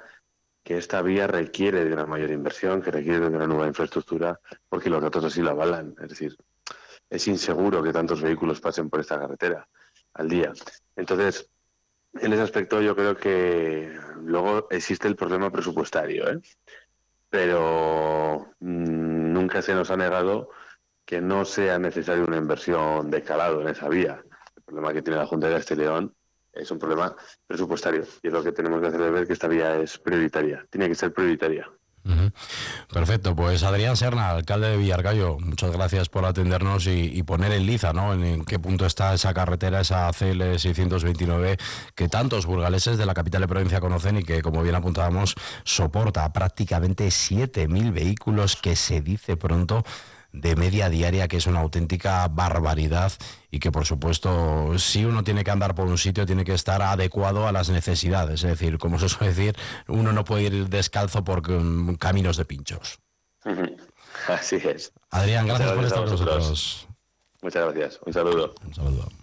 que 0.64 0.78
esta 0.78 1.02
vía 1.02 1.28
requiere 1.28 1.86
de 1.86 1.94
una 1.94 2.06
mayor 2.06 2.32
inversión, 2.32 2.82
que 2.82 2.92
requiere 2.92 3.20
de 3.20 3.36
una 3.36 3.48
nueva 3.48 3.68
infraestructura, 3.68 4.40
porque 4.70 4.90
los 4.90 5.02
datos 5.02 5.24
así 5.26 5.42
lo 5.42 5.52
avalan. 5.52 5.96
Es 6.02 6.10
decir, 6.10 6.38
es 7.10 7.28
inseguro 7.28 7.82
que 7.82 7.92
tantos 7.92 8.22
vehículos 8.22 8.62
pasen 8.62 8.90
por 8.90 9.00
esta 9.00 9.20
carretera 9.20 9.68
al 10.14 10.30
día. 10.30 10.54
Entonces, 10.96 11.50
en 12.14 12.34
ese 12.34 12.42
aspecto 12.42 12.82
yo 12.82 12.96
creo 12.96 13.16
que 13.16 13.98
luego 14.24 14.68
existe 14.70 15.08
el 15.08 15.16
problema 15.16 15.50
presupuestario, 15.50 16.30
¿eh? 16.30 16.40
pero 17.30 18.54
mm, 18.60 19.34
nunca 19.34 19.62
se 19.62 19.74
nos 19.74 19.90
ha 19.92 19.98
negado 19.98 20.50
que 21.06 21.22
no 21.22 21.46
sea 21.46 21.80
necesaria 21.80 22.24
una 22.24 22.38
inversión 22.38 23.10
de 23.10 23.24
calado 23.24 23.62
en 23.62 23.70
esa 23.70 23.90
vía. 23.90 24.24
El 24.56 24.64
problema 24.64 24.94
que 24.94 25.02
tiene 25.02 25.20
la 25.20 25.26
Junta 25.26 25.50
de 25.50 25.76
León 25.76 26.14
es 26.54 26.72
un 26.72 26.80
problema 26.80 27.16
presupuestario 27.48 28.06
y 28.22 28.28
es 28.28 28.34
lo 28.34 28.44
que 28.44 28.52
tenemos 28.52 28.82
que 28.82 28.88
hacer 28.88 29.02
de 29.02 29.12
ver 29.12 29.28
que 29.28 29.34
esta 29.34 29.48
vía 29.48 29.78
es 29.80 29.98
prioritaria, 29.98 30.66
tiene 30.70 30.88
que 30.88 30.96
ser 30.96 31.14
prioritaria. 31.14 31.70
Perfecto, 32.92 33.36
pues 33.36 33.64
Adrián 33.64 33.96
Serna, 33.96 34.32
alcalde 34.32 34.70
de 34.70 34.78
Villargallo, 34.78 35.38
muchas 35.40 35.72
gracias 35.72 36.10
por 36.10 36.26
atendernos 36.26 36.88
y, 36.88 37.22
poner 37.24 37.52
en 37.52 37.66
liza 37.66 37.94
¿no? 37.94 38.14
En, 38.14 38.44
qué 38.44 38.60
punto 38.60 38.86
está 38.86 39.14
esa 39.14 39.34
carretera, 39.34 39.82
esa 39.82 40.10
CL 40.12 40.58
629 40.58 41.58
que 41.96 42.10
tantos 42.10 42.46
burgaleses 42.46 42.98
de 42.98 43.06
la 43.06 43.14
capital 43.14 43.42
de 43.42 43.48
provincia 43.48 43.80
conocen 43.80 44.18
y 44.18 44.24
que, 44.24 44.42
como 44.42 44.64
bien 44.64 44.76
apuntábamos, 44.76 45.36
soporta 45.64 46.32
prácticamente 46.34 47.08
7.000 47.08 47.94
vehículos 47.94 48.56
que 48.56 48.76
se 48.76 49.02
dice 49.02 49.38
pronto 49.38 49.84
de 50.34 50.56
media 50.56 50.90
diaria, 50.90 51.28
que 51.28 51.38
es 51.38 51.48
una 51.48 51.60
auténtica 51.60 52.28
barbaridad 52.28 53.12
y 53.50 53.60
que, 53.60 53.72
por 53.72 53.86
supuesto, 53.86 54.78
si 54.78 55.06
uno 55.06 55.24
tiene 55.24 55.44
que 55.44 55.52
andar 55.52 55.76
por 55.76 55.88
un 55.88 55.98
sitio, 55.98 56.26
tiene 56.26 56.46
que 56.46 56.54
estar 56.54 56.82
adecuado 56.82 57.48
a 57.48 57.52
las 57.52 57.70
necesidades. 57.70 58.44
Es 58.44 58.50
decir, 58.50 58.78
como 58.78 59.00
se 59.00 59.10
suele 59.10 59.34
decir, 59.34 59.56
uno 59.88 60.14
no 60.14 60.24
puede 60.24 60.44
ir 60.44 60.70
descalzo 60.70 61.24
por 61.24 61.50
mm, 61.50 61.96
caminos 61.96 62.38
de 62.38 62.46
pinchos. 62.46 63.00
Así 64.28 64.56
es. 64.58 64.94
Adrián, 65.10 65.48
gracias, 65.48 65.72
por 65.72 65.84
estar 65.84 66.00
con 66.00 66.12
nosotros. 66.12 66.88
Muchas 67.42 67.74
gracias. 67.74 68.00
Un 68.06 68.14
saludo. 68.14 68.54
Un 68.64 68.74
saludo. 68.74 69.21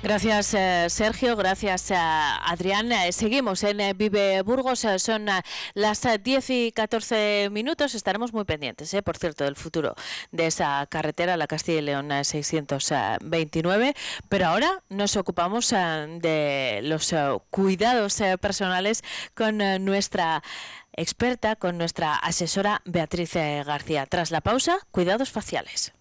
Gracias, 0.00 0.54
eh, 0.54 0.86
Sergio. 0.90 1.34
Gracias, 1.34 1.90
Adrián. 1.90 2.92
Eh, 2.92 3.10
seguimos 3.10 3.64
en 3.64 3.80
eh, 3.80 3.94
Vive 3.94 4.42
Burgos. 4.42 4.86
son 4.98 5.26
las 5.74 6.08
10 6.22 6.50
y 6.50 6.72
14 6.72 7.48
minutos. 7.50 7.96
Estaremos 7.96 8.32
muy 8.32 8.44
pendientes, 8.44 8.94
por 9.04 9.16
cierto, 9.16 9.42
del 9.42 9.56
futuro 9.56 9.96
de 10.30 10.46
esa 10.46 10.86
carretera, 10.88 11.36
la 11.36 11.48
Castilla 11.48 11.78
y 11.78 11.82
León 11.82 12.10
629. 12.22 13.94
Pero 14.28 14.46
ahora 14.46 14.82
nos 14.88 15.16
ocupamos 15.16 15.70
de 15.70 16.80
los 16.84 17.12
cuidados 17.50 18.22
personales 18.40 19.02
con 19.34 19.58
nuestra 19.84 20.44
experta, 20.92 21.56
con 21.56 21.76
nuestra 21.76 22.14
asesora 22.14 22.82
Beatriz 22.84 23.34
García. 23.34 24.06
Tras 24.06 24.30
la 24.30 24.40
pausa, 24.40 24.78
cuidados 24.92 25.30
faciales. 25.30 25.92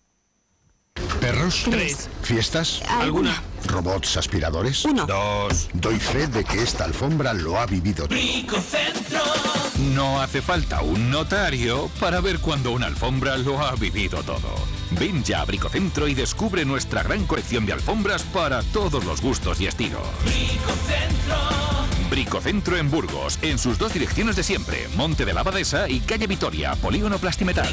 ¿Perros? 1.19 1.65
Tres. 1.69 2.09
¿Fiestas? 2.21 2.81
¿Alguna? 2.89 3.41
¿Robots 3.65 4.17
aspiradores? 4.17 4.85
Uno. 4.85 5.05
Dos. 5.05 5.69
Doy 5.73 5.99
fe 5.99 6.27
de 6.27 6.43
que 6.43 6.61
esta 6.61 6.85
alfombra 6.85 7.33
lo 7.33 7.59
ha 7.59 7.65
vivido 7.65 8.07
todo. 8.07 8.17
Centro. 8.17 9.21
No 9.93 10.21
hace 10.21 10.41
falta 10.41 10.81
un 10.81 11.09
notario 11.09 11.89
para 11.99 12.19
ver 12.21 12.39
cuando 12.39 12.71
una 12.71 12.87
alfombra 12.87 13.37
lo 13.37 13.59
ha 13.59 13.75
vivido 13.75 14.23
todo. 14.23 14.55
Ven 14.91 15.23
ya 15.23 15.41
a 15.41 15.45
Bricocentro 15.45 16.07
y 16.07 16.13
descubre 16.13 16.65
nuestra 16.65 17.03
gran 17.03 17.25
colección 17.25 17.65
de 17.65 17.73
alfombras 17.73 18.23
para 18.23 18.63
todos 18.63 19.03
los 19.05 19.21
gustos 19.21 19.59
y 19.61 19.67
estilos. 19.67 20.01
Bricocentro. 20.23 21.35
Bricocentro 22.09 22.77
en 22.77 22.89
Burgos, 22.89 23.37
en 23.41 23.59
sus 23.59 23.77
dos 23.77 23.93
direcciones 23.93 24.35
de 24.35 24.43
siempre, 24.43 24.87
Monte 24.95 25.25
de 25.25 25.33
la 25.33 25.41
Abadesa 25.41 25.89
y 25.89 25.99
Calle 25.99 26.25
Vitoria, 26.25 26.73
Polígono 26.75 27.19
Plastimetal. 27.19 27.67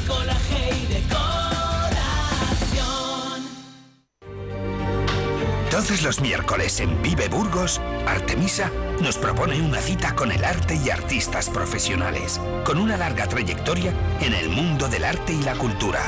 Todos 5.86 6.00
los 6.00 6.20
miércoles 6.22 6.80
en 6.80 7.02
Vive 7.02 7.28
Burgos, 7.28 7.78
Artemisa 8.06 8.70
nos 9.02 9.18
propone 9.18 9.60
una 9.60 9.82
cita 9.82 10.14
con 10.14 10.32
el 10.32 10.42
arte 10.42 10.80
y 10.82 10.88
artistas 10.88 11.50
profesionales, 11.50 12.40
con 12.64 12.78
una 12.78 12.96
larga 12.96 13.28
trayectoria 13.28 13.92
en 14.22 14.32
el 14.32 14.48
mundo 14.48 14.88
del 14.88 15.04
arte 15.04 15.34
y 15.34 15.42
la 15.42 15.54
cultura. 15.56 16.00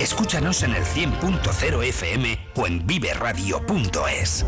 Escúchanos 0.00 0.62
en 0.64 0.74
el 0.74 0.84
100.0 0.84 1.82
FM 1.82 2.38
o 2.56 2.66
en 2.66 2.86
viveradio.es. 2.86 4.44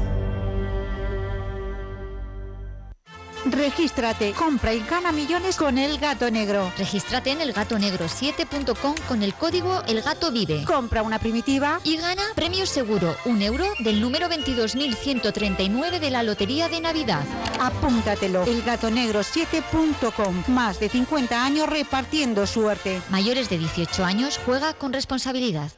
Regístrate, 3.51 4.33
compra 4.33 4.75
y 4.75 4.81
gana 4.81 5.13
millones 5.13 5.57
con 5.57 5.79
El 5.79 5.99
Gato 5.99 6.31
Negro. 6.31 6.73
Regístrate 6.77 7.31
en 7.31 7.41
elgatonegro7.com 7.41 8.95
con 9.07 9.23
el 9.23 9.35
código 9.35 9.83
El 9.87 10.03
Gato 10.03 10.31
Vive. 10.31 10.65
Compra 10.65 11.03
una 11.03 11.19
primitiva 11.19 11.81
y 11.85 11.97
gana 11.97 12.23
premio 12.35 12.67
seguro, 12.67 13.17
un 13.25 13.43
euro 13.43 13.65
del 13.81 14.01
número 14.01 14.29
22.139 14.29 15.99
de 15.99 16.11
la 16.11 16.23
Lotería 16.23 16.69
de 16.69 16.81
Navidad. 16.81 17.25
Apúntatelo, 17.61 18.45
elgatonegro7.com. 18.47 20.45
Más 20.49 20.81
de 20.81 20.89
50 20.89 21.45
años 21.45 21.69
repartiendo 21.69 22.47
suerte. 22.47 23.01
Mayores 23.11 23.49
de 23.49 23.59
18 23.59 24.05
años, 24.05 24.39
juega 24.45 24.75
con 24.75 24.93
responsabilidad. 24.93 25.73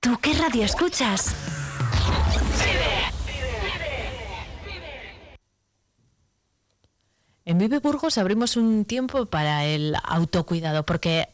¿Tú 0.00 0.18
qué 0.20 0.34
radio 0.34 0.64
escuchas? 0.64 1.34
En 7.46 7.58
Vive 7.58 7.78
Burgos 7.78 8.18
abrimos 8.18 8.56
un 8.56 8.84
tiempo 8.84 9.26
para 9.26 9.64
el 9.64 9.94
autocuidado, 10.02 10.84
porque 10.84 11.28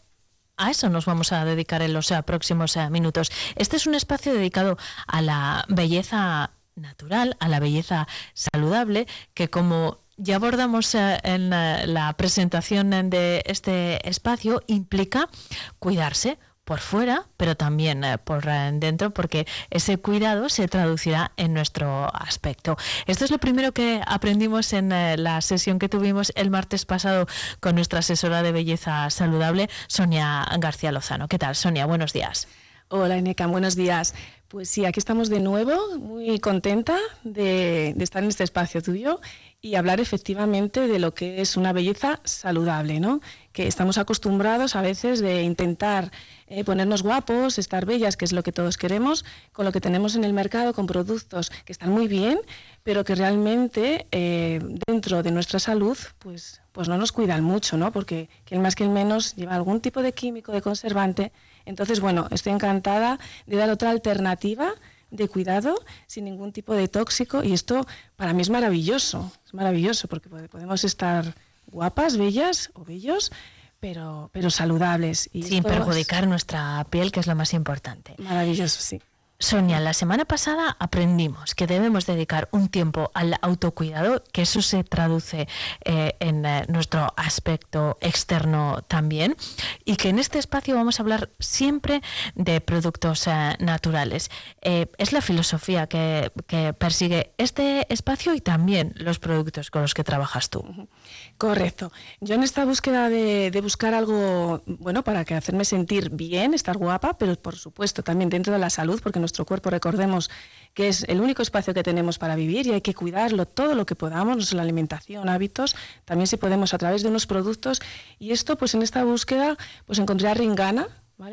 a 0.59 0.71
eso 0.71 0.91
nos 0.91 1.07
vamos 1.07 1.33
a 1.33 1.47
dedicar 1.47 1.81
en 1.81 1.95
los 1.95 2.11
eh, 2.11 2.23
próximos 2.23 2.77
eh, 2.77 2.91
minutos. 2.91 3.33
Este 3.57 3.77
es 3.77 3.87
un 3.87 3.95
espacio 3.95 4.35
dedicado 4.35 4.77
a 5.07 5.23
la 5.23 5.65
belleza 5.71 6.51
natural, 6.75 7.39
a 7.41 7.49
la 7.49 7.61
belleza 7.61 8.07
saludable, 8.35 9.07
que 9.33 9.49
como 9.49 10.01
ya 10.19 10.37
abordamos 10.37 10.95
eh, 10.95 11.19
en 11.25 11.49
la 11.49 12.15
presentación 12.19 12.91
de 13.09 13.43
este 13.47 14.07
espacio, 14.07 14.63
implica 14.67 15.31
cuidarse 15.79 16.39
por 16.65 16.81
fuera, 16.81 17.27
pero 17.37 17.57
también 17.57 18.05
eh, 18.05 18.19
por 18.19 18.47
eh, 18.47 18.71
dentro, 18.75 19.11
porque 19.11 19.47
ese 19.71 19.99
cuidado 19.99 20.49
se 20.49 20.69
traducirá 20.69 21.33
en 21.37 21.55
nuestro 21.55 22.15
aspecto. 22.15 22.77
Esto 23.07 23.25
es 23.25 23.31
lo 23.31 23.39
primero 23.39 23.73
que 23.73 24.01
aprendimos 24.07 24.73
en 24.73 24.93
eh, 24.93 25.17
la 25.17 25.41
sesión 25.41 25.79
que 25.79 25.89
tuvimos 25.89 26.33
el 26.37 26.51
martes 26.51 26.85
pasado 26.85 27.27
con 27.61 27.75
nuestra 27.75 27.99
asesora 27.99 28.43
de 28.43 28.53
belleza 28.53 29.11
saludable, 29.11 29.69
Sonia 29.89 30.47
García 30.59 30.93
Lozano. 30.93 31.29
¿Qué 31.29 31.39
tal, 31.39 31.57
Sonia? 31.57 31.87
Buenos 31.87 32.13
días. 32.13 32.47
Hola, 32.89 33.17
Eneca, 33.17 33.47
buenos 33.47 33.75
días. 33.75 34.15
Pues 34.49 34.69
sí, 34.69 34.85
aquí 34.85 35.01
estamos 35.01 35.31
de 35.31 35.41
nuevo, 35.41 35.99
muy 35.99 36.39
contenta 36.39 36.99
de, 37.25 37.95
de 37.97 38.05
estar 38.05 38.23
en 38.23 38.29
este 38.29 38.45
espacio 38.45 38.83
tuyo 38.83 39.19
y 39.63 39.77
hablar 39.77 39.99
efectivamente 39.99 40.87
de 40.87 40.99
lo 40.99 41.15
que 41.15 41.41
es 41.41 41.57
una 41.57 41.73
belleza 41.73 42.21
saludable, 42.25 43.01
¿no? 43.01 43.21
Que 43.53 43.67
estamos 43.67 43.99
acostumbrados 43.99 44.77
a 44.77 44.83
veces 44.83 45.21
de 45.21 45.43
intentar 45.43 46.11
eh, 46.47 46.65
ponernos 46.65 47.03
guapos, 47.03 47.59
estar 47.59 47.87
bellas, 47.87 48.17
que 48.17 48.25
es 48.25 48.33
lo 48.33 48.43
que 48.43 48.53
todos 48.53 48.77
queremos, 48.77 49.25
con 49.53 49.65
lo 49.65 49.73
que 49.73 49.81
tenemos 49.81 50.17
en 50.17 50.25
el 50.25 50.33
mercado, 50.33 50.73
con 50.73 50.87
productos 50.87 51.51
que 51.65 51.73
están 51.73 51.91
muy 51.91 52.09
bien, 52.09 52.41
pero 52.83 53.05
que 53.05 53.15
realmente 53.15 54.07
eh, 54.11 54.61
dentro 54.87 55.23
de 55.23 55.31
nuestra 55.31 55.59
salud, 55.59 55.97
pues, 56.19 56.61
pues 56.73 56.89
no 56.89 56.97
nos 56.99 57.13
cuidan 57.13 57.45
mucho, 57.45 57.77
¿no? 57.77 57.93
Porque 57.93 58.29
que 58.45 58.55
el 58.55 58.61
más 58.61 58.75
que 58.75 58.85
el 58.85 58.91
menos 58.91 59.35
lleva 59.37 59.55
algún 59.55 59.81
tipo 59.81 60.03
de 60.03 60.13
químico, 60.13 60.53
de 60.53 60.63
conservante. 60.63 61.33
Entonces, 61.65 62.01
bueno, 62.01 62.29
estoy 62.31 62.53
encantada 62.53 63.19
de 63.47 63.57
dar 63.57 63.71
otra 63.71 63.91
alternativa 63.91 64.75
de 65.11 65.29
cuidado 65.29 65.75
sin 66.07 66.25
ningún 66.25 66.53
tipo 66.53 66.75
de 66.75 66.89
tóxico 66.89 67.45
y 67.45 67.53
esto 67.53 67.87
para 68.17 68.33
mí 68.33 68.41
es 68.41 68.51
maravilloso, 68.51 69.31
es 69.45 69.53
maravilloso 69.53 70.09
porque 70.09 70.29
podemos 70.29 70.85
estar 70.85 71.35
guapas, 71.73 72.17
bellas 72.17 72.71
o 72.75 72.85
bellos, 72.85 73.33
pero, 73.81 74.31
pero 74.33 74.51
saludables. 74.51 75.29
Y 75.33 75.43
sin 75.43 75.65
perjudicar 75.65 76.29
nuestra 76.29 76.87
piel, 76.91 77.11
que 77.11 77.21
es 77.21 77.27
lo 77.27 77.35
más 77.35 77.53
importante. 77.55 78.15
Maravilloso, 78.19 78.81
sí. 78.81 79.01
Sonia, 79.43 79.81
la 79.81 79.93
semana 79.93 80.25
pasada 80.25 80.77
aprendimos 80.79 81.57
que 81.57 81.67
debemos 81.67 82.07
dedicar 82.07 82.49
un 82.53 82.69
tiempo 82.69 83.11
al 83.13 83.37
autocuidado, 83.43 84.23
que 84.33 84.43
eso 84.43 84.63
se 84.63 84.85
traduce 84.85 85.49
eh, 85.85 86.15
en 86.21 86.47
eh, 86.47 86.65
nuestro 86.69 87.13
aspecto 87.17 87.99
externo 88.01 88.83
también, 88.87 89.37
y 89.85 89.97
que 89.97 90.11
en 90.11 90.21
este 90.21 90.39
espacio 90.39 90.77
vamos 90.77 91.01
a 91.01 91.03
hablar 91.03 91.29
siempre 91.41 92.03
de 92.37 92.61
productos 92.61 93.27
eh, 93.27 93.57
naturales. 93.59 94.31
es 94.63 95.13
la 95.13 95.21
filosofía 95.21 95.89
que, 95.89 96.31
persigue 96.79 97.33
este 97.37 97.93
espacio 97.93 98.35
y 98.35 98.41
también 98.41 98.93
los 98.97 99.19
productos 99.19 99.71
con 99.71 99.83
los 99.83 99.95
que 99.95 100.05
trabajas 100.05 100.51
tú. 100.51 100.89
Correcto. 101.37 101.91
Yo 102.21 102.37
en 102.37 102.45
esta 102.45 102.65
búsqueda 102.65 103.09
de, 103.09 103.51
de 103.51 103.61
buscar 103.61 103.93
algo, 103.93 104.63
bueno, 104.67 105.03
para 105.03 105.25
que 105.25 105.35
hacerme 105.35 105.65
sentir 105.65 106.11
bien, 106.11 106.55
estar 106.55 106.77
guapa, 106.77 107.19
pero 107.19 107.35
por 107.35 107.57
supuesto 107.57 108.05
también 108.05 108.31
dentro 108.31 108.53
de 108.53 108.61
la 108.61 108.71
salud, 108.71 109.01
porque 109.03 109.19
nos 109.19 109.32
nuestro 109.33 109.47
cuerpo, 109.47 109.71
recordemos 109.71 110.29
que 110.75 110.89
es 110.89 111.05
el 111.09 111.23
único 111.23 111.41
espacio 111.41 111.73
que 111.73 111.83
tenemos 111.83 112.19
para 112.19 112.37
vivir 112.37 112.67
y 112.67 112.73
hay 112.73 112.83
que 112.83 112.93
cuidarlo 112.93 113.47
todo 113.47 113.75
lo 113.75 113.87
que 113.87 113.95
podamos, 113.95 114.45
solo 114.47 114.61
alimentación, 114.61 115.31
hábitos, 115.31 115.75
también 116.05 116.27
si 116.27 116.37
podemos 116.37 116.75
a 116.75 116.79
través 116.79 117.03
de 117.03 117.09
unos 117.09 117.27
productos. 117.27 117.81
Y 118.19 118.33
esto, 118.33 118.57
pues 118.59 118.75
en 118.75 118.83
esta 118.83 119.05
búsqueda, 119.05 119.57
pues 119.87 119.99
encontré 119.99 120.29
a 120.29 120.35
Ringana, 120.35 120.87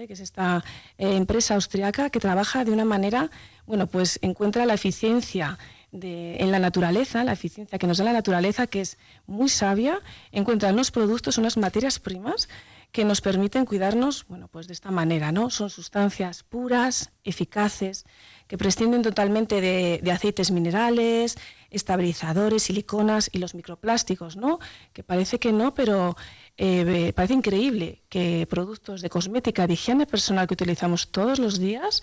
que 0.08 0.14
es 0.14 0.20
esta 0.22 0.64
eh, 0.98 1.16
empresa 1.16 1.56
austriaca 1.56 2.10
que 2.10 2.20
trabaja 2.20 2.64
de 2.64 2.72
una 2.72 2.86
manera, 2.86 3.32
bueno, 3.66 3.88
pues 3.88 4.20
encuentra 4.22 4.66
la 4.66 4.76
eficiencia 4.76 5.58
de, 5.92 6.38
en 6.38 6.52
la 6.52 6.60
naturaleza, 6.60 7.24
la 7.24 7.34
eficiencia 7.34 7.80
que 7.80 7.88
nos 7.88 7.98
da 7.98 8.06
la 8.06 8.14
naturaleza, 8.14 8.68
que 8.68 8.82
es 8.82 8.98
muy 9.26 9.50
sabia, 9.50 10.00
encuentra 10.32 10.72
unos 10.72 10.92
productos, 10.92 11.38
unas 11.38 11.58
materias 11.58 12.00
primas 12.00 12.48
que 12.92 13.06
nos 13.06 13.22
permiten 13.22 13.66
cuidarnos, 13.66 14.26
bueno, 14.28 14.48
pues 14.48 14.68
de 14.68 14.74
esta 14.74 14.90
manera, 14.90 15.32
¿no? 15.32 15.50
Son 15.50 15.70
sustancias 15.70 16.44
puras, 16.44 17.12
eficaces, 17.24 18.06
que 18.48 18.58
prescinden 18.58 19.04
totalmente 19.04 19.62
de, 19.62 20.12
aceites 20.12 20.50
minerales, 20.50 21.38
estabilizadores, 21.70 22.64
siliconas 22.64 23.30
y 23.32 23.38
los 23.38 23.54
microplásticos, 23.54 24.38
¿no? 24.38 24.58
Que 24.92 25.04
parece 25.04 25.38
que 25.38 25.52
no, 25.52 25.76
pero 25.76 26.18
eh, 26.58 27.14
parece 27.16 27.36
increíble 27.36 28.02
que 28.10 28.48
productos 28.50 29.02
de 29.02 29.10
cosmética, 29.12 29.68
de 29.68 29.74
higiene 29.74 30.08
personal 30.08 30.48
que 30.48 30.56
utilizamos 30.56 31.12
todos 31.12 31.38
los 31.38 31.60
días, 31.60 32.02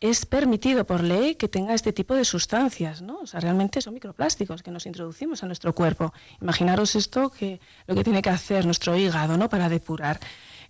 es 0.00 0.26
permitido 0.26 0.84
por 0.84 1.02
ley 1.02 1.36
que 1.36 1.48
tenga 1.48 1.74
este 1.74 1.92
tipo 1.92 2.14
de 2.14 2.24
sustancias, 2.24 3.00
¿no? 3.00 3.20
O 3.20 3.26
sea, 3.26 3.40
realmente 3.40 3.80
son 3.80 3.94
microplásticos 3.94 4.62
que 4.62 4.70
nos 4.70 4.84
introducimos 4.86 5.42
a 5.42 5.46
nuestro 5.46 5.74
cuerpo. 5.74 6.12
Imaginaros 6.40 6.96
esto 6.96 7.30
que 7.30 7.60
lo 7.86 7.94
que 7.94 8.04
tiene 8.04 8.20
que 8.20 8.30
hacer 8.30 8.66
nuestro 8.66 8.96
hígado, 8.96 9.36
¿no? 9.36 9.48
Para 9.48 9.68
depurar. 9.68 10.20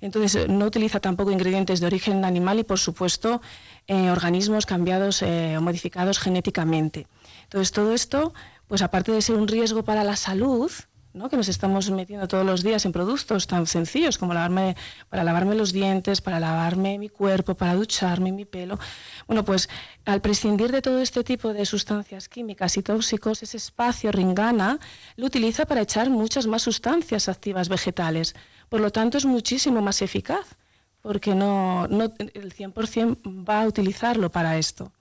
Entonces, 0.00 0.48
no 0.48 0.66
utiliza 0.66 1.00
tampoco 1.00 1.30
ingredientes 1.30 1.80
de 1.80 1.86
origen 1.86 2.24
animal 2.24 2.58
y, 2.58 2.64
por 2.64 2.78
supuesto, 2.78 3.40
eh, 3.86 4.10
organismos 4.10 4.66
cambiados 4.66 5.22
eh, 5.22 5.56
o 5.56 5.60
modificados 5.60 6.18
genéticamente. 6.18 7.06
Entonces, 7.44 7.72
todo 7.72 7.92
esto, 7.92 8.34
pues 8.68 8.82
aparte 8.82 9.10
de 9.12 9.22
ser 9.22 9.36
un 9.36 9.48
riesgo 9.48 9.84
para 9.84 10.04
la 10.04 10.16
salud, 10.16 10.70
¿no? 11.16 11.28
que 11.28 11.36
nos 11.36 11.48
estamos 11.48 11.90
metiendo 11.90 12.28
todos 12.28 12.44
los 12.44 12.62
días 12.62 12.84
en 12.84 12.92
productos 12.92 13.46
tan 13.46 13.66
sencillos 13.66 14.18
como 14.18 14.34
lavarme, 14.34 14.76
para 15.08 15.24
lavarme 15.24 15.54
los 15.54 15.72
dientes, 15.72 16.20
para 16.20 16.38
lavarme 16.38 16.98
mi 16.98 17.08
cuerpo, 17.08 17.54
para 17.54 17.74
ducharme 17.74 18.32
mi 18.32 18.44
pelo. 18.44 18.78
Bueno, 19.26 19.44
pues 19.44 19.68
al 20.04 20.20
prescindir 20.20 20.70
de 20.70 20.82
todo 20.82 21.00
este 21.00 21.24
tipo 21.24 21.52
de 21.52 21.64
sustancias 21.66 22.28
químicas 22.28 22.76
y 22.76 22.82
tóxicos, 22.82 23.42
ese 23.42 23.56
espacio 23.56 24.12
Ringana 24.12 24.78
lo 25.16 25.26
utiliza 25.26 25.64
para 25.64 25.80
echar 25.80 26.10
muchas 26.10 26.46
más 26.46 26.62
sustancias 26.62 27.28
activas 27.28 27.68
vegetales. 27.68 28.34
Por 28.68 28.80
lo 28.80 28.92
tanto, 28.92 29.18
es 29.18 29.24
muchísimo 29.24 29.80
más 29.80 30.02
eficaz, 30.02 30.56
porque 31.00 31.34
no, 31.34 31.88
no 31.88 32.04
el 32.04 32.54
100% 32.54 33.48
va 33.48 33.62
a 33.62 33.66
utilizarlo 33.66 34.30
para 34.30 34.58
esto 34.58 34.92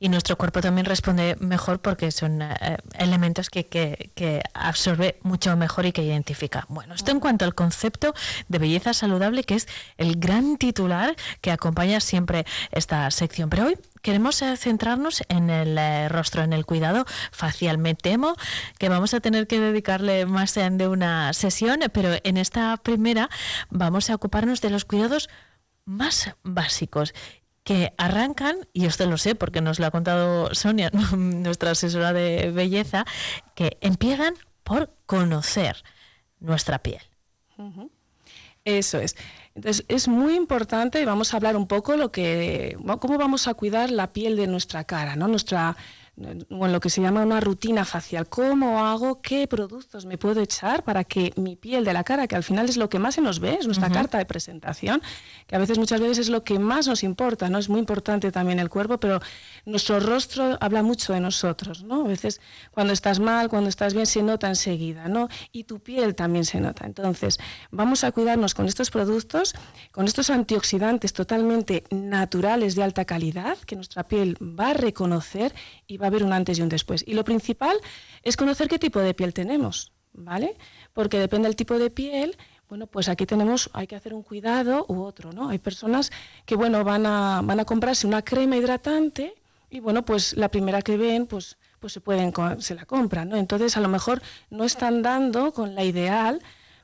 y 0.00 0.08
nuestro 0.08 0.36
cuerpo 0.36 0.60
también 0.60 0.84
responde 0.84 1.36
mejor 1.40 1.80
porque 1.80 2.10
son 2.12 2.42
eh, 2.42 2.76
elementos 2.94 3.50
que, 3.50 3.66
que, 3.66 4.42
absorbe 4.54 5.18
mucho 5.22 5.56
mejor 5.56 5.86
y 5.86 5.92
que 5.92 6.02
identifica. 6.02 6.66
Bueno, 6.68 6.94
esto 6.94 7.10
en 7.10 7.20
cuanto 7.20 7.44
al 7.44 7.54
concepto 7.54 8.14
de 8.48 8.58
belleza 8.58 8.92
saludable, 8.92 9.44
que 9.44 9.54
es 9.54 9.66
el 9.96 10.16
gran 10.16 10.56
titular 10.56 11.16
que 11.40 11.50
acompaña 11.50 12.00
siempre 12.00 12.46
esta 12.70 13.10
sección. 13.10 13.50
Pero 13.50 13.66
hoy 13.66 13.78
queremos 14.02 14.40
eh, 14.42 14.56
centrarnos 14.56 15.22
en 15.28 15.50
el 15.50 15.76
eh, 15.78 16.08
rostro, 16.08 16.42
en 16.42 16.52
el 16.52 16.64
cuidado 16.64 17.04
facial. 17.32 17.78
Me 17.78 17.94
temo 17.94 18.36
que 18.78 18.88
vamos 18.88 19.14
a 19.14 19.20
tener 19.20 19.46
que 19.46 19.60
dedicarle 19.60 20.26
más 20.26 20.54
de 20.54 20.88
una 20.88 21.32
sesión, 21.32 21.80
pero 21.92 22.10
en 22.24 22.36
esta 22.36 22.76
primera 22.76 23.28
vamos 23.70 24.10
a 24.10 24.14
ocuparnos 24.14 24.60
de 24.60 24.70
los 24.70 24.84
cuidados 24.84 25.28
más 25.84 26.34
básicos 26.42 27.14
que 27.68 27.92
arrancan, 27.98 28.66
y 28.72 28.86
esto 28.86 29.04
lo 29.04 29.18
sé 29.18 29.34
porque 29.34 29.60
nos 29.60 29.78
lo 29.78 29.84
ha 29.84 29.90
contado 29.90 30.54
Sonia, 30.54 30.90
nuestra 31.14 31.72
asesora 31.72 32.14
de 32.14 32.50
belleza, 32.50 33.04
que 33.54 33.76
empiezan 33.82 34.32
por 34.64 34.94
conocer 35.04 35.84
nuestra 36.40 36.78
piel. 36.78 37.02
Eso 38.64 38.98
es. 38.98 39.16
Entonces, 39.54 39.84
es 39.88 40.08
muy 40.08 40.34
importante 40.34 40.98
y 40.98 41.04
vamos 41.04 41.34
a 41.34 41.36
hablar 41.36 41.58
un 41.58 41.66
poco 41.66 41.98
lo 41.98 42.10
que, 42.10 42.74
cómo 43.00 43.18
vamos 43.18 43.46
a 43.48 43.52
cuidar 43.52 43.90
la 43.90 44.14
piel 44.14 44.36
de 44.36 44.46
nuestra 44.46 44.84
cara, 44.84 45.14
¿no? 45.14 45.28
Nuestra, 45.28 45.76
bueno, 46.50 46.72
lo 46.72 46.80
que 46.80 46.90
se 46.90 47.00
llama 47.00 47.22
una 47.22 47.40
rutina 47.40 47.84
facial. 47.84 48.28
¿Cómo 48.28 48.84
hago? 48.84 49.22
¿Qué 49.22 49.46
productos 49.46 50.04
me 50.04 50.18
puedo 50.18 50.40
echar 50.40 50.82
para 50.82 51.04
que 51.04 51.32
mi 51.36 51.54
piel 51.54 51.84
de 51.84 51.92
la 51.92 52.02
cara, 52.02 52.26
que 52.26 52.34
al 52.34 52.42
final 52.42 52.68
es 52.68 52.76
lo 52.76 52.88
que 52.88 52.98
más 52.98 53.14
se 53.14 53.20
nos 53.20 53.38
ve, 53.38 53.56
es 53.60 53.66
nuestra 53.66 53.90
carta 53.90 54.18
de 54.18 54.24
presentación, 54.24 55.00
que 55.46 55.54
a 55.54 55.58
veces 55.58 55.78
muchas 55.78 56.00
veces 56.00 56.18
es 56.18 56.28
lo 56.28 56.42
que 56.42 56.58
más 56.58 56.88
nos 56.88 57.04
importa, 57.04 57.48
¿no? 57.48 57.58
Es 57.58 57.68
muy 57.68 57.78
importante 57.78 58.32
también 58.32 58.58
el 58.58 58.68
cuerpo, 58.68 58.98
pero 58.98 59.20
nuestro 59.64 60.00
rostro 60.00 60.58
habla 60.60 60.82
mucho 60.82 61.12
de 61.12 61.20
nosotros, 61.20 61.84
¿no? 61.84 62.04
A 62.04 62.08
veces 62.08 62.40
cuando 62.72 62.92
estás 62.92 63.20
mal, 63.20 63.48
cuando 63.48 63.68
estás 63.68 63.94
bien, 63.94 64.06
se 64.06 64.22
nota 64.22 64.48
enseguida, 64.48 65.08
¿no? 65.08 65.28
Y 65.52 65.64
tu 65.64 65.78
piel 65.78 66.16
también 66.16 66.44
se 66.44 66.60
nota. 66.60 66.84
Entonces, 66.84 67.38
vamos 67.70 68.02
a 68.02 68.10
cuidarnos 68.10 68.54
con 68.54 68.66
estos 68.66 68.90
productos, 68.90 69.54
con 69.92 70.06
estos 70.06 70.30
antioxidantes 70.30 71.12
totalmente 71.12 71.84
naturales 71.90 72.74
de 72.74 72.82
alta 72.82 73.04
calidad, 73.04 73.56
que 73.58 73.76
nuestra 73.76 74.02
piel 74.02 74.36
va 74.40 74.70
a 74.70 74.74
reconocer 74.74 75.54
y 75.86 75.96
va 75.96 76.07
a 76.08 76.10
haber 76.10 76.24
un 76.24 76.32
antes 76.32 76.58
y 76.58 76.62
un 76.62 76.68
después. 76.68 77.04
Y 77.06 77.14
lo 77.14 77.24
principal 77.24 77.76
es 78.22 78.36
conocer 78.36 78.68
qué 78.68 78.78
tipo 78.78 79.00
de 79.00 79.14
piel 79.14 79.32
tenemos, 79.32 79.92
¿vale? 80.12 80.56
Porque 80.92 81.18
depende 81.18 81.48
del 81.48 81.56
tipo 81.56 81.78
de 81.78 81.90
piel, 81.90 82.36
bueno, 82.68 82.86
pues 82.86 83.08
aquí 83.08 83.24
tenemos, 83.24 83.70
hay 83.72 83.86
que 83.86 83.96
hacer 83.96 84.12
un 84.12 84.22
cuidado 84.22 84.84
u 84.88 85.02
otro, 85.02 85.32
¿no? 85.32 85.48
Hay 85.48 85.58
personas 85.58 86.10
que, 86.44 86.54
bueno, 86.54 86.84
van 86.84 87.06
a, 87.06 87.40
van 87.42 87.60
a 87.60 87.64
comprarse 87.64 88.06
una 88.06 88.22
crema 88.22 88.56
hidratante 88.56 89.34
y, 89.70 89.80
bueno, 89.80 90.04
pues 90.04 90.36
la 90.36 90.50
primera 90.50 90.82
que 90.82 90.96
ven, 90.96 91.26
pues, 91.26 91.56
pues 91.78 91.92
se 91.92 92.00
pueden, 92.00 92.32
se 92.58 92.74
la 92.74 92.84
compran, 92.84 93.28
¿no? 93.28 93.36
Entonces, 93.36 93.76
a 93.76 93.80
lo 93.80 93.88
mejor 93.88 94.20
no 94.50 94.64
están 94.64 95.02
dando 95.02 95.52
con 95.52 95.74
la 95.74 95.84
ideal 95.84 96.40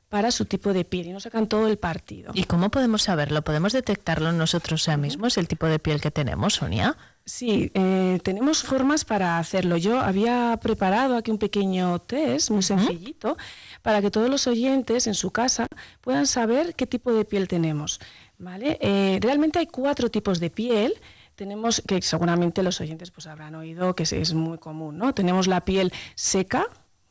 para 0.09 0.31
su 0.31 0.45
tipo 0.45 0.73
de 0.73 0.85
piel 0.85 1.07
y 1.07 1.11
no 1.11 1.19
sacan 1.19 1.47
todo 1.47 1.67
el 1.67 1.77
partido. 1.77 2.31
¿Y 2.33 2.45
cómo 2.45 2.69
podemos 2.69 3.03
saberlo? 3.03 3.43
¿Podemos 3.43 3.73
detectarlo 3.73 4.31
nosotros 4.31 4.85
ya 4.85 4.97
mismos, 4.97 5.37
el 5.37 5.47
tipo 5.47 5.67
de 5.67 5.79
piel 5.79 5.99
que 5.99 6.11
tenemos, 6.11 6.55
Sonia? 6.55 6.97
Sí, 7.25 7.71
eh, 7.73 8.19
tenemos 8.23 8.61
formas 8.61 9.03
para 9.03 9.39
hacerlo. 9.39 9.77
Yo 9.77 9.99
había 9.99 10.59
preparado 10.61 11.17
aquí 11.17 11.31
un 11.31 11.39
pequeño 11.39 11.97
test 11.97 12.51
muy 12.51 12.61
sencillito 12.61 13.35
para 13.81 13.99
que 13.99 14.11
todos 14.11 14.29
los 14.29 14.45
oyentes 14.45 15.07
en 15.07 15.15
su 15.15 15.31
casa 15.31 15.67
puedan 16.01 16.27
saber 16.27 16.75
qué 16.75 16.85
tipo 16.85 17.11
de 17.11 17.25
piel 17.25 17.47
tenemos. 17.47 17.99
¿vale? 18.37 18.77
Eh, 18.79 19.17
realmente 19.21 19.57
hay 19.57 19.65
cuatro 19.65 20.09
tipos 20.09 20.39
de 20.39 20.51
piel. 20.51 20.93
Tenemos, 21.35 21.81
que 21.85 22.01
seguramente 22.01 22.63
los 22.63 22.79
oyentes 22.79 23.11
pues 23.11 23.27
habrán 23.27 23.55
oído 23.55 23.95
que 23.95 24.03
es 24.03 24.33
muy 24.33 24.57
común, 24.57 24.97
¿no? 24.97 25.13
Tenemos 25.13 25.47
la 25.47 25.65
piel 25.65 25.91
seca, 26.13 26.67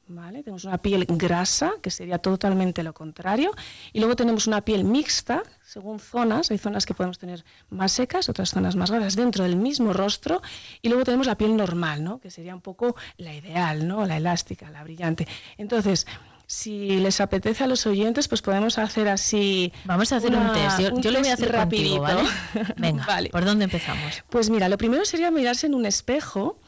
¿Vale? 0.07 0.43
Tenemos 0.43 0.65
una 0.65 0.77
piel 0.79 1.07
grasa, 1.09 1.73
que 1.81 1.91
sería 1.91 2.19
totalmente 2.19 2.83
lo 2.83 2.93
contrario, 2.93 3.53
y 3.93 4.01
luego 4.01 4.17
tenemos 4.17 4.47
una 4.47 4.61
piel 4.61 4.85
mixta, 4.85 5.43
según 5.65 5.99
zonas, 5.99 6.51
hay 6.51 6.59
zonas 6.59 6.85
que 6.85 6.93
podemos 6.93 7.19
tener 7.19 7.43
más 7.71 7.93
secas, 7.93 8.29
otras 8.29 8.51
zonas 8.51 8.77
más 8.77 8.91
grasas 8.91 9.17
dentro 9.17 9.45
del 9.45 9.57
mismo 9.57 9.95
rostro, 9.95 10.43
y 10.83 10.89
luego 10.91 11.05
tenemos 11.05 11.27
la 11.27 11.37
piel 11.37 11.57
normal, 11.57 12.05
¿no? 12.05 12.21
que 12.21 12.31
sería 12.31 12.55
un 12.55 12.61
poco 12.61 12.97
la 13.17 13.33
ideal, 13.33 13.89
¿no? 13.89 14.05
la 14.05 14.19
elástica, 14.19 14.71
la 14.71 14.85
brillante. 14.85 15.27
Entonces, 15.57 16.07
si 16.55 17.01
les 17.01 17.21
apetece 17.21 17.65
a 17.65 17.67
los 17.67 17.85
oyentes, 17.87 18.29
pues 18.29 18.41
podemos 18.41 18.79
hacer 18.79 19.09
así. 19.09 19.73
Vamos 19.85 20.13
a 20.13 20.17
hacer 20.17 20.35
un 20.35 20.53
test. 20.53 20.79
Yo, 21.01 21.11
lo 21.11 21.19
voy 21.19 21.29
a 21.29 21.35
hacer 21.35 21.51
rapidito, 21.51 22.01
¿vale? 22.01 22.23
Venga, 22.77 23.05
vale. 23.05 23.29
¿por 23.31 23.45
dónde 23.45 23.65
empezamos? 23.65 24.23
Pues 24.31 24.51
mira, 24.51 24.69
lo 24.69 24.79
primero 24.79 25.05
sería 25.05 25.31
mirarse 25.33 25.67
en 25.67 25.75
un 25.75 25.85
espejo 25.85 26.61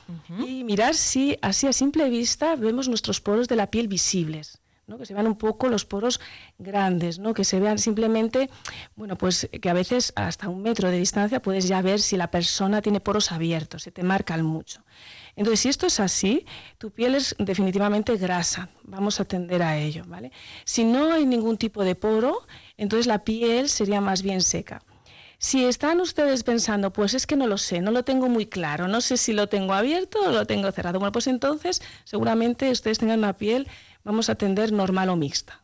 y 0.44 0.64
mirar 0.64 0.94
si 0.94 1.38
así 1.40 1.68
a 1.68 1.72
simple 1.72 2.10
vista 2.10 2.56
vemos 2.56 2.88
nuestros 2.88 3.20
poros 3.20 3.46
de 3.46 3.56
la 3.56 3.68
piel 3.68 3.86
visibles. 3.86 4.60
¿no? 4.88 4.98
que 4.98 5.06
se 5.06 5.14
vean 5.14 5.26
un 5.26 5.36
poco 5.36 5.68
los 5.68 5.84
poros 5.84 6.20
grandes, 6.58 7.18
¿no? 7.18 7.34
que 7.34 7.42
se 7.42 7.58
vean 7.58 7.78
simplemente, 7.78 8.48
bueno, 8.94 9.18
pues 9.18 9.48
que 9.60 9.68
a 9.68 9.72
veces 9.72 10.12
hasta 10.14 10.48
un 10.48 10.62
metro 10.62 10.90
de 10.90 10.98
distancia 10.98 11.42
puedes 11.42 11.66
ya 11.66 11.82
ver 11.82 12.00
si 12.00 12.16
la 12.16 12.30
persona 12.30 12.80
tiene 12.82 13.00
poros 13.00 13.32
abiertos, 13.32 13.82
se 13.82 13.90
te 13.90 14.04
marcan 14.04 14.44
mucho. 14.44 14.84
Entonces, 15.36 15.60
si 15.60 15.68
esto 15.68 15.86
es 15.86 16.00
así, 16.00 16.46
tu 16.78 16.90
piel 16.90 17.14
es 17.14 17.36
definitivamente 17.38 18.16
grasa. 18.16 18.70
Vamos 18.82 19.20
a 19.20 19.24
atender 19.24 19.62
a 19.62 19.76
ello, 19.76 20.04
¿vale? 20.06 20.32
Si 20.64 20.82
no 20.82 21.12
hay 21.12 21.26
ningún 21.26 21.58
tipo 21.58 21.84
de 21.84 21.94
poro, 21.94 22.46
entonces 22.78 23.06
la 23.06 23.22
piel 23.22 23.68
sería 23.68 24.00
más 24.00 24.22
bien 24.22 24.40
seca. 24.40 24.82
Si 25.38 25.64
están 25.66 26.00
ustedes 26.00 26.42
pensando, 26.42 26.92
pues 26.92 27.12
es 27.12 27.26
que 27.26 27.36
no 27.36 27.46
lo 27.46 27.58
sé, 27.58 27.82
no 27.82 27.90
lo 27.90 28.04
tengo 28.04 28.28
muy 28.28 28.46
claro, 28.46 28.88
no 28.88 29.02
sé 29.02 29.18
si 29.18 29.34
lo 29.34 29.48
tengo 29.48 29.74
abierto 29.74 30.18
o 30.26 30.30
lo 30.30 30.46
tengo 30.46 30.72
cerrado, 30.72 30.98
bueno, 30.98 31.12
pues 31.12 31.26
entonces 31.26 31.82
seguramente 32.04 32.70
ustedes 32.70 32.98
tengan 32.98 33.18
una 33.18 33.34
piel, 33.34 33.68
vamos 34.02 34.30
a 34.30 34.32
atender 34.32 34.72
normal 34.72 35.10
o 35.10 35.16
mixta. 35.16 35.60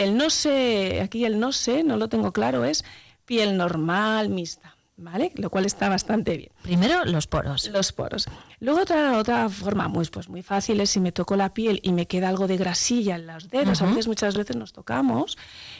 el, 0.00 0.16
no 0.16 0.30
sé, 0.30 1.00
aquí 1.00 1.24
el 1.24 1.38
no 1.38 1.52
sé, 1.52 1.84
no 1.84 1.96
lo 1.96 2.08
tengo 2.08 2.32
claro, 2.32 2.64
es 2.64 2.84
piel 3.24 3.56
normal, 3.56 4.30
mixta. 4.30 4.73
¿Vale? 4.96 5.32
Lo 5.36 5.50
cual 5.50 5.66
está 5.66 5.88
bastante 5.88 6.36
bien. 6.36 6.52
Primero 6.62 7.04
los 7.04 7.26
poros. 7.26 7.68
Los 7.68 7.92
poros. 7.92 8.26
Luego 8.60 8.82
otra, 8.82 9.18
otra 9.18 9.48
forma 9.48 9.88
muy, 9.88 10.06
pues 10.06 10.28
muy 10.28 10.42
fácil 10.42 10.80
es 10.80 10.90
si 10.90 11.00
me 11.00 11.12
toco 11.12 11.36
la 11.36 11.52
piel 11.52 11.80
y 11.82 11.92
me 11.92 12.06
queda 12.06 12.28
algo 12.28 12.46
de 12.46 12.56
grasilla 12.56 13.16
en 13.16 13.26
los 13.26 13.48
dedos, 13.48 13.82
a 13.82 13.86
veces 13.86 14.06
muchas 14.06 14.36
veces 14.36 14.56
nos 14.56 14.72
tocamos, 14.72 15.36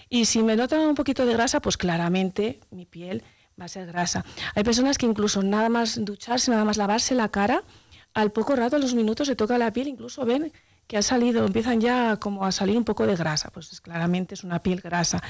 y 0.08 0.24
si 0.24 0.42
me 0.42 0.56
nota 0.56 0.78
un 0.78 0.94
poquito 0.94 1.26
de 1.26 1.32
grasa, 1.32 1.60
pues 1.60 1.76
claramente 1.76 2.60
mi 2.70 2.86
piel 2.86 3.22
va 3.60 3.66
a 3.66 3.68
ser 3.68 3.86
grasa. 3.86 4.24
Hay 4.54 4.64
personas 4.64 4.98
que 4.98 5.06
incluso 5.06 5.42
nada 5.42 5.68
más 5.68 6.04
ducharse, 6.04 6.50
nada 6.50 6.64
más 6.64 6.76
lavarse 6.76 7.14
la 7.14 7.28
cara, 7.28 7.62
al 8.14 8.32
poco 8.32 8.54
rato, 8.56 8.76
a 8.76 8.78
los 8.78 8.94
minutos 8.94 9.28
se 9.28 9.36
toca 9.36 9.58
la 9.58 9.72
piel, 9.72 9.88
incluso 9.88 10.24
ven 10.24 10.52
que 10.86 10.98
ha 10.98 11.02
salido, 11.02 11.46
empiezan 11.46 11.80
ya 11.80 12.16
como 12.16 12.44
a 12.44 12.52
salir 12.52 12.76
un 12.76 12.84
poco 12.84 13.06
de 13.06 13.16
grasa, 13.16 13.50
pues 13.50 13.80
claramente 13.80 14.34
es 14.34 14.44
una 14.44 14.60
piel 14.62 14.80
grasa. 14.80 15.22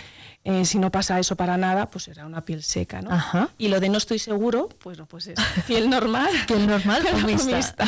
Eh, 0.43 0.65
si 0.65 0.79
no 0.79 0.91
pasa 0.91 1.19
eso 1.21 1.37
para 1.37 1.57
nada, 1.57 1.87
pues 1.87 2.05
será 2.05 2.27
una 2.27 2.41
piel 2.43 2.63
seca, 2.63 3.01
¿no? 3.03 3.51
Y 3.57 3.69
lo 3.69 3.79
de 3.81 3.89
no 3.89 3.99
estoy 3.99 4.19
seguro, 4.19 4.69
pues 4.81 4.99
no, 4.99 5.07
pues 5.07 5.29
es 5.29 5.39
piel 5.67 5.89
normal. 5.89 6.31
piel 6.47 6.67
normal 6.67 7.05
o 7.13 7.19
mixta. 7.19 7.87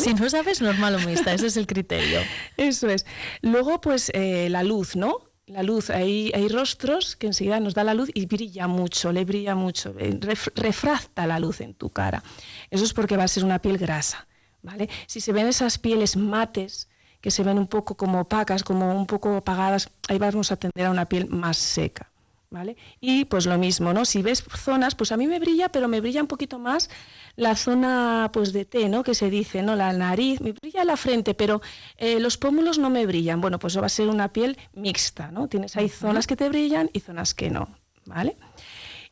Si 0.00 0.14
no 0.14 0.28
sabes, 0.28 0.60
normal 0.60 0.96
o 0.96 1.00
mixta, 1.00 1.32
ese 1.32 1.46
es 1.46 1.56
el 1.56 1.66
criterio. 1.66 2.20
Eso 2.56 2.88
es. 2.88 3.06
Luego, 3.42 3.80
pues 3.80 4.10
eh, 4.14 4.48
la 4.50 4.62
luz, 4.64 4.96
¿no? 4.96 5.18
La 5.46 5.62
luz, 5.62 5.90
hay, 5.90 6.32
hay 6.34 6.48
rostros 6.48 7.16
que 7.16 7.26
enseguida 7.26 7.60
nos 7.60 7.74
da 7.74 7.84
la 7.84 7.92
luz 7.92 8.10
y 8.14 8.24
brilla 8.24 8.66
mucho, 8.66 9.12
le 9.12 9.26
brilla 9.26 9.54
mucho, 9.54 9.94
eh, 9.98 10.18
refracta 10.54 11.26
la 11.26 11.38
luz 11.38 11.60
en 11.60 11.74
tu 11.74 11.90
cara. 11.90 12.22
Eso 12.70 12.82
es 12.82 12.94
porque 12.94 13.18
va 13.18 13.24
a 13.24 13.28
ser 13.28 13.44
una 13.44 13.60
piel 13.60 13.76
grasa, 13.76 14.26
¿vale? 14.62 14.88
Si 15.06 15.20
se 15.20 15.32
ven 15.32 15.46
esas 15.46 15.76
pieles 15.76 16.16
mates, 16.16 16.88
que 17.24 17.30
se 17.30 17.42
ven 17.42 17.58
un 17.58 17.68
poco 17.68 17.94
como 17.94 18.20
opacas, 18.20 18.62
como 18.62 18.94
un 18.94 19.06
poco 19.06 19.36
apagadas, 19.36 19.88
ahí 20.08 20.18
vamos 20.18 20.52
a 20.52 20.56
tender 20.56 20.84
a 20.84 20.90
una 20.90 21.06
piel 21.06 21.26
más 21.30 21.56
seca. 21.56 22.10
¿Vale? 22.50 22.76
Y 23.00 23.24
pues 23.24 23.46
lo 23.46 23.56
mismo, 23.56 23.94
¿no? 23.94 24.04
Si 24.04 24.20
ves 24.20 24.44
zonas, 24.54 24.94
pues 24.94 25.10
a 25.10 25.16
mí 25.16 25.26
me 25.26 25.38
brilla, 25.38 25.70
pero 25.70 25.88
me 25.88 26.02
brilla 26.02 26.20
un 26.20 26.26
poquito 26.28 26.58
más 26.58 26.90
la 27.34 27.56
zona 27.56 28.28
pues 28.30 28.52
de 28.52 28.66
T, 28.66 28.90
¿no? 28.90 29.02
Que 29.02 29.14
se 29.14 29.30
dice, 29.30 29.62
¿no? 29.62 29.74
La 29.74 29.94
nariz, 29.94 30.42
me 30.42 30.52
brilla 30.52 30.84
la 30.84 30.98
frente, 30.98 31.32
pero 31.32 31.62
eh, 31.96 32.20
los 32.20 32.36
pómulos 32.36 32.78
no 32.78 32.90
me 32.90 33.06
brillan. 33.06 33.40
Bueno, 33.40 33.58
pues 33.58 33.72
eso 33.72 33.80
va 33.80 33.86
a 33.86 33.88
ser 33.88 34.08
una 34.08 34.28
piel 34.28 34.58
mixta, 34.74 35.30
¿no? 35.30 35.48
Tienes 35.48 35.78
ahí 35.78 35.88
zonas 35.88 36.26
que 36.26 36.36
te 36.36 36.50
brillan 36.50 36.90
y 36.92 37.00
zonas 37.00 37.32
que 37.32 37.48
no, 37.48 37.70
¿vale? 38.04 38.36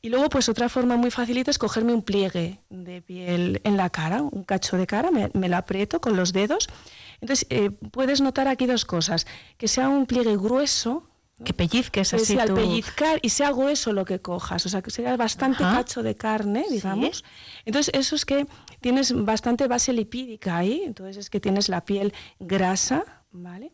Y 0.03 0.11
luego, 0.11 0.29
pues 0.29 0.51
otra 0.51 0.69
forma 0.69 0.97
muy 0.97 1.11
facilita 1.11 1.51
es 1.51 1.57
cogerme 1.57 1.95
un 1.95 2.03
pliegue 2.03 2.59
de 2.69 3.01
piel 3.01 3.63
en 3.65 3.79
la 3.79 3.89
cara, 3.89 4.21
un 4.21 4.45
cacho 4.45 4.77
de 4.77 4.87
cara, 4.87 5.11
me, 5.11 5.31
me 5.33 5.49
lo 5.49 5.57
aprieto 5.57 6.01
con 6.03 6.15
los 6.15 6.35
dedos 6.35 6.69
entonces, 7.23 7.47
eh, 7.51 7.71
puedes 7.71 8.21
notar 8.21 8.49
aquí 8.49 8.67
dos 8.67 8.85
cosas, 8.85 9.27
que 9.57 9.69
sea 9.69 9.89
un 9.89 10.07
pliegue 10.07 10.37
grueso, 10.37 11.09
que 11.45 11.55
pellizques 11.55 12.13
así. 12.15 12.37
Al 12.37 12.53
pellizcar 12.53 13.21
y 13.23 13.29
sea 13.29 13.53
grueso 13.53 13.93
lo 13.93 14.05
que 14.05 14.21
cojas, 14.21 14.67
o 14.67 14.69
sea, 14.69 14.83
que 14.83 14.91
sea 14.91 15.17
bastante 15.17 15.63
cacho 15.63 16.03
de 16.03 16.17
carne, 16.17 16.65
digamos. 16.69 17.25
Entonces, 17.65 17.95
eso 17.95 18.17
es 18.17 18.25
que 18.25 18.47
tienes 18.81 19.13
bastante 19.25 19.69
base 19.69 19.93
lipídica 19.93 20.57
ahí, 20.57 20.83
entonces 20.85 21.17
es 21.17 21.31
que 21.31 21.39
tienes 21.39 21.69
la 21.69 21.85
piel 21.85 22.13
grasa, 22.41 23.22
¿vale? 23.33 23.73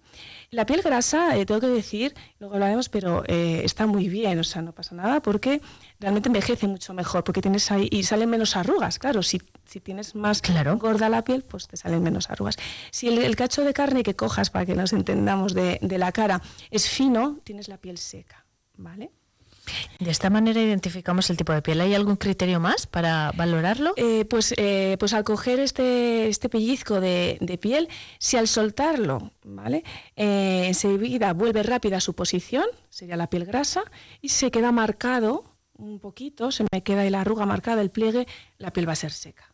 La 0.50 0.66
piel 0.66 0.82
grasa, 0.82 1.36
eh, 1.36 1.44
tengo 1.44 1.60
que 1.60 1.68
decir, 1.68 2.14
luego 2.38 2.54
hablaremos, 2.54 2.88
pero 2.88 3.24
eh, 3.26 3.62
está 3.64 3.86
muy 3.86 4.08
bien, 4.08 4.38
o 4.38 4.44
sea, 4.44 4.62
no 4.62 4.72
pasa 4.72 4.94
nada 4.94 5.20
porque 5.20 5.60
realmente 5.98 6.28
envejece 6.28 6.66
mucho 6.66 6.94
mejor, 6.94 7.24
porque 7.24 7.42
tienes 7.42 7.70
ahí, 7.70 7.88
y 7.90 8.04
salen 8.04 8.30
menos 8.30 8.56
arrugas, 8.56 8.98
claro, 8.98 9.22
si, 9.22 9.40
si 9.64 9.80
tienes 9.80 10.14
más 10.14 10.42
gorda 10.78 11.08
la 11.08 11.22
piel, 11.24 11.42
pues 11.42 11.68
te 11.68 11.76
salen 11.76 12.02
menos 12.02 12.30
arrugas. 12.30 12.56
Si 12.90 13.08
el, 13.08 13.36
cacho 13.36 13.64
de 13.64 13.72
carne 13.72 14.02
que 14.02 14.14
cojas, 14.14 14.50
para 14.50 14.66
que 14.66 14.74
nos 14.74 14.92
entendamos, 14.92 15.54
de, 15.54 15.78
de 15.82 15.98
la 15.98 16.12
cara 16.12 16.40
es 16.70 16.88
fino, 16.88 17.38
tienes 17.44 17.68
la 17.68 17.78
piel 17.78 17.98
seca, 17.98 18.46
¿vale? 18.76 19.10
De 19.98 20.10
esta 20.10 20.30
manera 20.30 20.60
identificamos 20.60 21.30
el 21.30 21.36
tipo 21.36 21.52
de 21.52 21.62
piel. 21.62 21.80
¿Hay 21.80 21.94
algún 21.94 22.16
criterio 22.16 22.60
más 22.60 22.86
para 22.86 23.32
valorarlo? 23.36 23.92
Eh, 23.96 24.24
pues, 24.24 24.54
eh, 24.56 24.96
pues 24.98 25.12
al 25.14 25.24
coger 25.24 25.60
este, 25.60 26.28
este 26.28 26.48
pellizco 26.48 27.00
de, 27.00 27.58
piel, 27.60 27.88
si 28.18 28.36
al 28.36 28.48
soltarlo, 28.48 29.32
¿vale? 29.44 29.84
Eh, 30.16 30.64
enseguida 30.66 31.32
vuelve 31.32 31.62
rápida 31.62 31.96
a 31.96 32.00
su 32.00 32.14
posición, 32.14 32.66
sería 32.90 33.16
la 33.16 33.28
piel 33.28 33.44
grasa, 33.44 33.82
y 34.20 34.28
se 34.28 34.50
queda 34.50 34.72
marcado 34.72 35.44
un 35.76 36.00
poquito, 36.00 36.50
se 36.50 36.64
me 36.72 36.82
queda 36.82 37.02
ahí 37.02 37.10
la 37.10 37.20
arruga 37.20 37.46
marcada, 37.46 37.80
el 37.82 37.90
pliegue, 37.90 38.26
la 38.58 38.72
piel 38.72 38.88
va 38.88 38.92
a 38.92 38.96
ser 38.96 39.12
seca. 39.12 39.47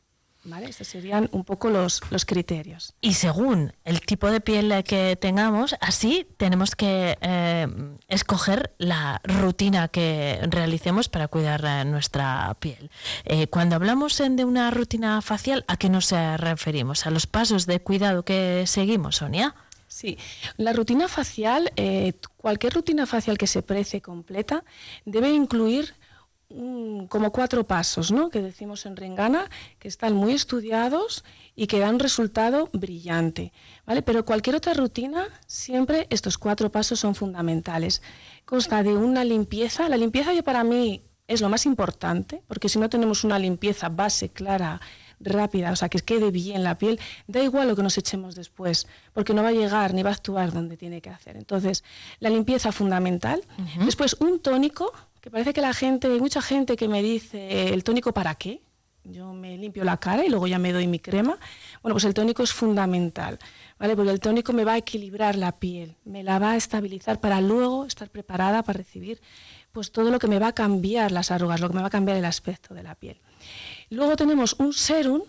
¿Vale? 0.45 0.69
Estos 0.69 0.89
serían 0.89 1.31
un 1.33 1.43
poco 1.43 1.71
los, 1.71 2.03
los, 2.11 2.27
criterios. 2.27 2.93
Y 3.01 3.15
según 3.15 3.73
el 3.85 4.03
tipo 4.03 4.31
de 4.31 4.43
piel 4.43 4.85
que 4.85 5.17
tengamos, 5.17 5.75
así 5.81 6.27
tenemos 6.37 6.77
que 6.77 7.17
eh, 7.23 7.67
escoger 8.09 8.75
la 8.77 9.23
rutina 9.25 9.89
que 9.89 10.41
realicemos 10.51 11.09
para 11.09 11.29
cuidar 11.29 11.65
eh, 11.65 11.85
nuestra 11.87 12.55
piel. 12.61 12.91
Eh, 13.25 13.47
cuando 13.47 13.77
hablamos 13.77 14.19
de 14.19 14.45
una 14.45 14.71
rutina 14.71 15.23
facial, 15.23 15.65
¿a 15.67 15.79
qué 15.79 15.89
nos 15.89 16.11
referimos? 16.11 17.07
¿A 17.07 17.11
los 17.11 17.27
pasos 17.27 17.65
de 17.65 17.81
cuidado 17.81 18.25
que 18.25 18.65
seguimos, 18.67 19.17
Sonia? 19.17 19.55
Sí, 19.89 20.19
la 20.57 20.73
rutina 20.73 21.09
facial, 21.09 21.73
cualquier 22.37 22.75
rutina 22.75 23.07
facial 23.07 23.39
que 23.39 23.47
se 23.47 23.63
precie 23.63 24.03
completa, 24.03 24.65
debe 25.05 25.31
incluir 25.31 25.95
como 27.09 27.33
cuatro 27.33 27.65
pasos, 27.65 28.13
¿no? 28.13 28.31
que 28.31 28.41
decimos 28.41 28.87
en 28.87 28.97
Rengana, 28.97 29.51
que 29.79 29.89
están 29.89 30.15
muy 30.15 30.33
estudiados 30.35 31.25
y 31.57 31.67
que 31.67 31.81
dan 31.81 31.99
resultado 31.99 32.71
brillante. 32.73 33.53
¿vale? 33.87 34.03
Pero 34.03 34.25
cualquier 34.25 34.57
otra 34.57 34.75
rutina, 34.75 35.27
siempre 35.47 36.07
estos 36.11 36.39
cuatro 36.39 36.71
pasos 36.71 37.01
son 37.01 37.15
fundamentales. 37.15 38.03
Consta 38.45 38.83
de 38.83 38.97
una 38.97 39.25
limpieza. 39.25 39.89
La 39.89 39.97
limpieza 39.97 40.33
yo 40.33 40.45
para 40.45 40.65
mí 40.65 41.03
es 41.27 41.41
lo 41.41 41.49
más 41.49 41.67
importante, 41.67 42.43
porque 42.47 42.69
si 42.69 42.79
no 42.79 42.89
tenemos 42.89 43.25
una 43.25 43.39
limpieza 43.39 43.89
base 43.89 44.29
clara, 44.29 44.81
rápida, 45.21 45.73
o 45.73 45.77
sea, 45.77 45.89
que 45.89 46.01
quede 46.01 46.31
bien 46.31 46.63
la 46.63 46.77
piel, 46.77 47.01
da 47.27 47.43
igual 47.43 47.69
lo 47.69 47.77
que 47.77 47.83
nos 47.83 47.97
echemos 47.99 48.35
después, 48.35 48.87
porque 49.13 49.33
no 49.33 49.43
va 49.43 49.49
a 49.49 49.53
llegar 49.53 49.95
ni 49.95 50.03
va 50.03 50.11
a 50.11 50.15
actuar 50.15 50.53
donde 50.53 50.77
tiene 50.77 51.01
que 51.01 51.11
hacer. 51.11 51.37
Entonces, 51.37 51.83
la 52.21 52.31
limpieza 52.31 52.73
fundamental. 52.73 53.43
Después, 53.85 54.15
un 54.21 54.41
tónico 54.41 54.93
que 55.25 55.31
parece 55.31 55.55
que 55.55 55.63
la 55.63 55.73
gente, 55.73 56.07
hay 56.09 56.21
mucha 56.21 56.43
gente 56.43 56.77
que 56.77 56.87
me 56.87 57.03
dice, 57.03 57.73
¿el 57.73 57.83
tónico 57.83 58.13
para 58.13 58.35
qué? 58.35 58.61
Yo 59.05 59.33
me 59.33 59.57
limpio 59.57 59.83
la 59.83 59.97
cara 59.97 60.23
y 60.23 60.29
luego 60.29 60.47
ya 60.47 60.59
me 60.59 60.71
doy 60.71 60.87
mi 60.87 60.99
crema. 60.99 61.39
Bueno, 61.83 61.95
pues 61.95 62.05
el 62.05 62.13
tónico 62.13 62.43
es 62.43 62.53
fundamental, 62.53 63.39
¿vale? 63.79 63.97
Porque 63.97 64.11
el 64.11 64.21
tónico 64.21 64.53
me 64.53 64.65
va 64.65 64.75
a 64.75 64.77
equilibrar 64.77 65.37
la 65.37 65.53
piel, 65.53 65.97
me 66.05 66.23
la 66.23 66.39
va 66.39 66.51
a 66.51 66.57
estabilizar 66.57 67.21
para 67.21 67.41
luego 67.41 67.87
estar 67.87 68.11
preparada 68.11 68.63
para 68.65 68.77
recibir 68.77 69.23
pues 69.73 69.93
todo 69.93 70.11
lo 70.11 70.19
que 70.19 70.29
me 70.29 70.39
va 70.39 70.49
a 70.49 70.53
cambiar 70.53 71.11
las 71.11 71.31
arrugas, 71.31 71.59
lo 71.59 71.69
que 71.69 71.75
me 71.77 71.81
va 71.81 71.87
a 71.87 71.91
cambiar 71.91 72.19
el 72.19 72.27
aspecto 72.27 72.75
de 72.75 72.83
la 72.83 72.95
piel. 72.95 73.23
Luego 73.89 74.17
tenemos 74.17 74.55
un 74.59 74.75
serum 74.75 75.23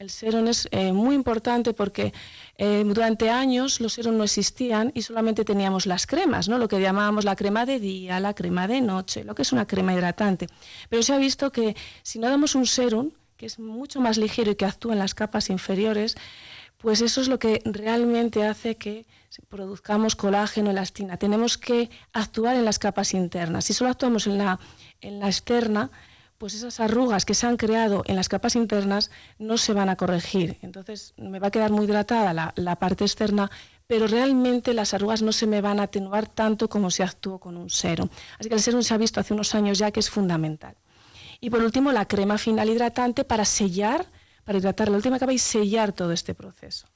el 0.00 0.08
serum 0.08 0.48
es 0.48 0.66
eh, 0.70 0.92
muy 0.92 1.14
importante 1.14 1.74
porque 1.74 2.14
eh, 2.56 2.82
durante 2.86 3.28
años 3.28 3.80
los 3.80 3.92
serums 3.92 4.16
no 4.16 4.24
existían 4.24 4.90
y 4.94 5.02
solamente 5.02 5.44
teníamos 5.44 5.84
las 5.84 6.06
cremas, 6.06 6.48
¿no? 6.48 6.56
lo 6.56 6.68
que 6.68 6.80
llamábamos 6.80 7.24
la 7.24 7.36
crema 7.36 7.66
de 7.66 7.78
día, 7.78 8.18
la 8.18 8.32
crema 8.32 8.66
de 8.66 8.80
noche, 8.80 9.24
lo 9.24 9.34
que 9.34 9.42
es 9.42 9.52
una 9.52 9.66
crema 9.66 9.92
hidratante. 9.92 10.46
Pero 10.88 11.02
se 11.02 11.12
ha 11.12 11.18
visto 11.18 11.52
que 11.52 11.76
si 12.02 12.18
no 12.18 12.30
damos 12.30 12.54
un 12.54 12.64
serum, 12.64 13.10
que 13.36 13.44
es 13.44 13.58
mucho 13.58 14.00
más 14.00 14.16
ligero 14.16 14.50
y 14.50 14.54
que 14.54 14.64
actúa 14.64 14.94
en 14.94 15.00
las 15.00 15.14
capas 15.14 15.50
inferiores, 15.50 16.16
pues 16.78 17.02
eso 17.02 17.20
es 17.20 17.28
lo 17.28 17.38
que 17.38 17.60
realmente 17.66 18.46
hace 18.46 18.76
que 18.76 19.04
produzcamos 19.50 20.16
colágeno, 20.16 20.70
elastina. 20.70 21.18
Tenemos 21.18 21.58
que 21.58 21.90
actuar 22.14 22.56
en 22.56 22.64
las 22.64 22.78
capas 22.78 23.12
internas. 23.12 23.66
Si 23.66 23.74
solo 23.74 23.90
actuamos 23.90 24.26
en 24.26 24.38
la, 24.38 24.58
en 25.02 25.20
la 25.20 25.26
externa, 25.26 25.90
pues 26.40 26.54
esas 26.54 26.80
arrugas 26.80 27.26
que 27.26 27.34
se 27.34 27.46
han 27.46 27.58
creado 27.58 28.02
en 28.06 28.16
las 28.16 28.30
capas 28.30 28.56
internas 28.56 29.10
no 29.38 29.58
se 29.58 29.74
van 29.74 29.90
a 29.90 29.96
corregir. 29.96 30.56
Entonces 30.62 31.12
me 31.18 31.38
va 31.38 31.48
a 31.48 31.50
quedar 31.50 31.70
muy 31.70 31.84
hidratada 31.84 32.32
la, 32.56 32.76
parte 32.76 33.04
externa, 33.04 33.50
pero 33.86 34.06
realmente 34.06 34.72
las 34.72 34.94
arrugas 34.94 35.20
no 35.20 35.32
se 35.32 35.46
me 35.46 35.60
van 35.60 35.80
a 35.80 35.82
atenuar 35.82 36.26
tanto 36.26 36.66
como 36.70 36.90
si 36.90 37.02
actúo 37.02 37.38
con 37.38 37.58
un 37.58 37.68
serum. 37.68 38.08
Así 38.38 38.48
que 38.48 38.54
el 38.54 38.62
serum 38.62 38.82
se 38.82 38.94
ha 38.94 38.96
visto 38.96 39.20
hace 39.20 39.34
unos 39.34 39.54
años 39.54 39.76
ya 39.76 39.90
que 39.90 40.00
es 40.00 40.08
fundamental. 40.08 40.76
Y 41.42 41.50
por 41.50 41.62
último, 41.62 41.92
la 41.92 42.06
crema 42.06 42.38
final 42.38 42.70
hidratante 42.70 43.24
para 43.24 43.44
sellar, 43.44 44.06
para 44.42 44.56
hidratar 44.56 44.88
la 44.88 44.96
última 44.96 45.18
capa 45.18 45.34
y 45.34 45.38
sellar 45.38 45.92
todo 45.92 46.12
este 46.12 46.34
proceso. 46.34 46.86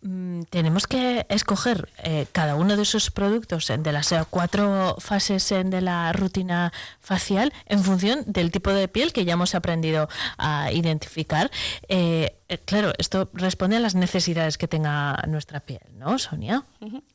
Mm, 0.00 0.42
tenemos 0.50 0.86
que 0.86 1.26
escoger 1.28 1.88
eh, 2.04 2.26
cada 2.30 2.54
uno 2.54 2.76
de 2.76 2.82
esos 2.82 3.10
productos 3.10 3.66
de 3.66 3.92
las 3.92 4.12
eh, 4.12 4.20
cuatro 4.30 4.94
fases 5.00 5.50
eh, 5.50 5.64
de 5.64 5.80
la 5.80 6.12
rutina 6.12 6.72
facial 7.00 7.52
en 7.66 7.82
función 7.82 8.22
del 8.26 8.52
tipo 8.52 8.70
de 8.70 8.86
piel 8.86 9.12
que 9.12 9.24
ya 9.24 9.32
hemos 9.32 9.56
aprendido 9.56 10.08
a 10.36 10.70
identificar. 10.70 11.50
claro, 12.64 12.92
esto 12.98 13.28
responde 13.34 13.76
a 13.76 13.80
las 13.80 13.94
necesidades 13.94 14.56
que 14.56 14.68
tenga 14.68 15.22
nuestra 15.26 15.60
piel, 15.60 15.82
¿no, 15.98 16.18
Sonia? 16.18 16.64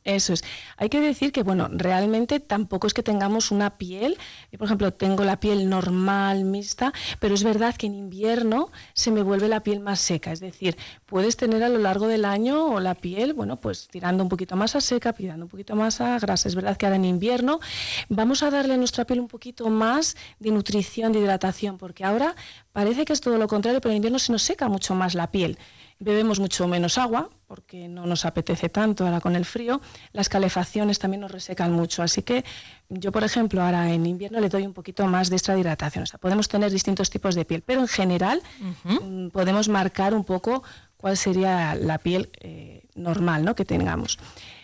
Eso 0.04 0.32
es. 0.32 0.44
Hay 0.76 0.88
que 0.88 1.00
decir 1.00 1.32
que, 1.32 1.42
bueno, 1.42 1.68
realmente 1.72 2.38
tampoco 2.38 2.86
es 2.86 2.94
que 2.94 3.02
tengamos 3.02 3.50
una 3.50 3.78
piel, 3.78 4.16
por 4.58 4.66
ejemplo, 4.66 4.92
tengo 4.92 5.24
la 5.24 5.40
piel 5.40 5.68
normal, 5.68 6.44
mixta, 6.44 6.92
pero 7.18 7.34
es 7.34 7.42
verdad 7.42 7.74
que 7.74 7.86
en 7.86 7.94
invierno 7.94 8.70
se 8.92 9.10
me 9.10 9.22
vuelve 9.22 9.48
la 9.48 9.60
piel 9.60 9.80
más 9.80 10.00
seca, 10.00 10.30
es 10.30 10.40
decir, 10.40 10.76
puedes 11.06 11.36
tener 11.36 11.64
a 11.64 11.68
lo 11.68 11.78
largo 11.78 12.06
del 12.06 12.24
año 12.24 12.73
la 12.80 12.94
piel, 12.94 13.32
bueno, 13.32 13.60
pues 13.60 13.88
tirando 13.88 14.22
un 14.22 14.28
poquito 14.28 14.56
más 14.56 14.76
a 14.76 14.80
seca, 14.80 15.12
tirando 15.12 15.46
un 15.46 15.50
poquito 15.50 15.74
más 15.76 16.00
a 16.00 16.18
grasa. 16.18 16.48
Es 16.48 16.54
verdad 16.54 16.76
que 16.76 16.86
ahora 16.86 16.96
en 16.96 17.04
invierno 17.04 17.60
vamos 18.08 18.42
a 18.42 18.50
darle 18.50 18.74
a 18.74 18.76
nuestra 18.76 19.04
piel 19.04 19.20
un 19.20 19.28
poquito 19.28 19.70
más 19.70 20.16
de 20.38 20.50
nutrición, 20.50 21.12
de 21.12 21.20
hidratación, 21.20 21.78
porque 21.78 22.04
ahora 22.04 22.34
parece 22.72 23.04
que 23.04 23.12
es 23.12 23.20
todo 23.20 23.38
lo 23.38 23.48
contrario, 23.48 23.80
pero 23.80 23.92
en 23.92 23.96
invierno 23.96 24.18
se 24.18 24.32
nos 24.32 24.42
seca 24.42 24.68
mucho 24.68 24.94
más 24.94 25.14
la 25.14 25.30
piel. 25.30 25.58
Bebemos 26.00 26.40
mucho 26.40 26.66
menos 26.66 26.98
agua 26.98 27.30
porque 27.46 27.86
no 27.88 28.04
nos 28.04 28.24
apetece 28.24 28.68
tanto 28.68 29.04
ahora 29.04 29.20
con 29.20 29.36
el 29.36 29.44
frío. 29.44 29.80
Las 30.12 30.28
calefacciones 30.28 30.98
también 30.98 31.20
nos 31.20 31.30
resecan 31.30 31.70
mucho. 31.72 32.02
Así 32.02 32.22
que 32.22 32.44
yo, 32.88 33.12
por 33.12 33.22
ejemplo, 33.22 33.62
ahora 33.62 33.92
en 33.92 34.04
invierno 34.04 34.40
le 34.40 34.48
doy 34.48 34.66
un 34.66 34.72
poquito 34.72 35.06
más 35.06 35.30
de 35.30 35.36
extra 35.36 35.56
hidratación. 35.56 36.02
O 36.02 36.06
sea, 36.06 36.18
podemos 36.18 36.48
tener 36.48 36.72
distintos 36.72 37.10
tipos 37.10 37.36
de 37.36 37.44
piel, 37.44 37.62
pero 37.62 37.80
en 37.80 37.88
general 37.88 38.42
mm, 38.82 39.28
podemos 39.28 39.68
marcar 39.68 40.14
un 40.14 40.24
poco 40.24 40.64
cuál 41.04 41.18
sería 41.18 41.74
la 41.74 41.98
piel 41.98 42.30
eh, 42.40 42.86
normal 42.94 43.44
¿no? 43.44 43.54
que 43.54 43.66
tengamos. 43.66 44.18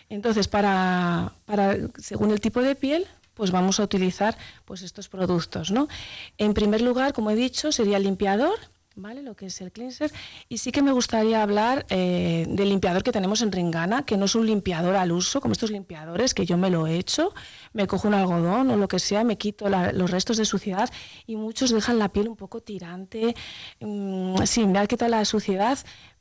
Entonces, 0.09 0.49
para, 0.49 1.35
para, 1.45 1.77
según 1.99 2.31
el 2.31 2.41
tipo 2.41 2.63
de 2.63 2.75
piel, 2.75 3.07
pues 3.35 3.51
vamos 3.51 3.79
a 3.79 3.83
utilizar 3.83 4.39
pues 4.65 4.81
estos 4.81 5.11
productos. 5.11 5.71
¿no? 5.71 5.87
En 6.39 6.55
primer 6.55 6.81
lugar, 6.81 7.13
como 7.13 7.31
he 7.31 7.37
dicho, 7.37 7.73
sería 7.73 7.99
el 7.99 8.05
limpiador, 8.05 8.59
¿vale? 8.97 9.23
Lo 9.23 9.35
que 9.35 9.47
es 9.47 9.61
el 9.61 9.73
cleanser. 9.73 10.13
Y 10.49 10.59
sí 10.59 10.73
que 10.73 10.83
me 10.83 10.93
gustaría 10.93 11.43
hablar 11.43 11.87
eh, 11.91 12.45
del 12.49 12.69
limpiador 12.69 13.03
que 13.03 13.13
tenemos 13.13 13.43
en 13.43 13.53
Ringana, 13.53 14.05
que 14.05 14.17
no 14.17 14.27
es 14.27 14.35
un 14.35 14.47
limpiador 14.47 14.97
al 14.97 15.13
uso, 15.13 15.41
como 15.41 15.53
estos 15.53 15.71
limpiadores, 15.71 16.35
que 16.35 16.47
yo 16.47 16.57
me 16.57 16.71
lo 16.71 16.87
he 16.87 16.97
hecho, 16.97 17.33
me 17.73 17.87
cojo 17.87 18.09
un 18.09 18.15
algodón 18.15 18.71
o 18.71 18.77
lo 18.77 18.89
que 18.89 18.99
sea, 18.99 19.25
me 19.25 19.39
quito 19.39 19.69
los 19.69 20.11
restos 20.11 20.37
de 20.37 20.45
suciedad 20.45 20.91
y 21.27 21.37
muchos 21.37 21.71
dejan 21.71 21.99
la 21.99 22.09
piel 22.09 22.29
un 22.29 22.37
poco 22.37 22.61
tirante. 22.61 23.35
Mm, 23.81 24.43
sí, 24.45 24.67
me 24.67 24.79
ha 24.79 24.87
quitado 24.87 25.11
la 25.11 25.25
suciedad, 25.25 25.79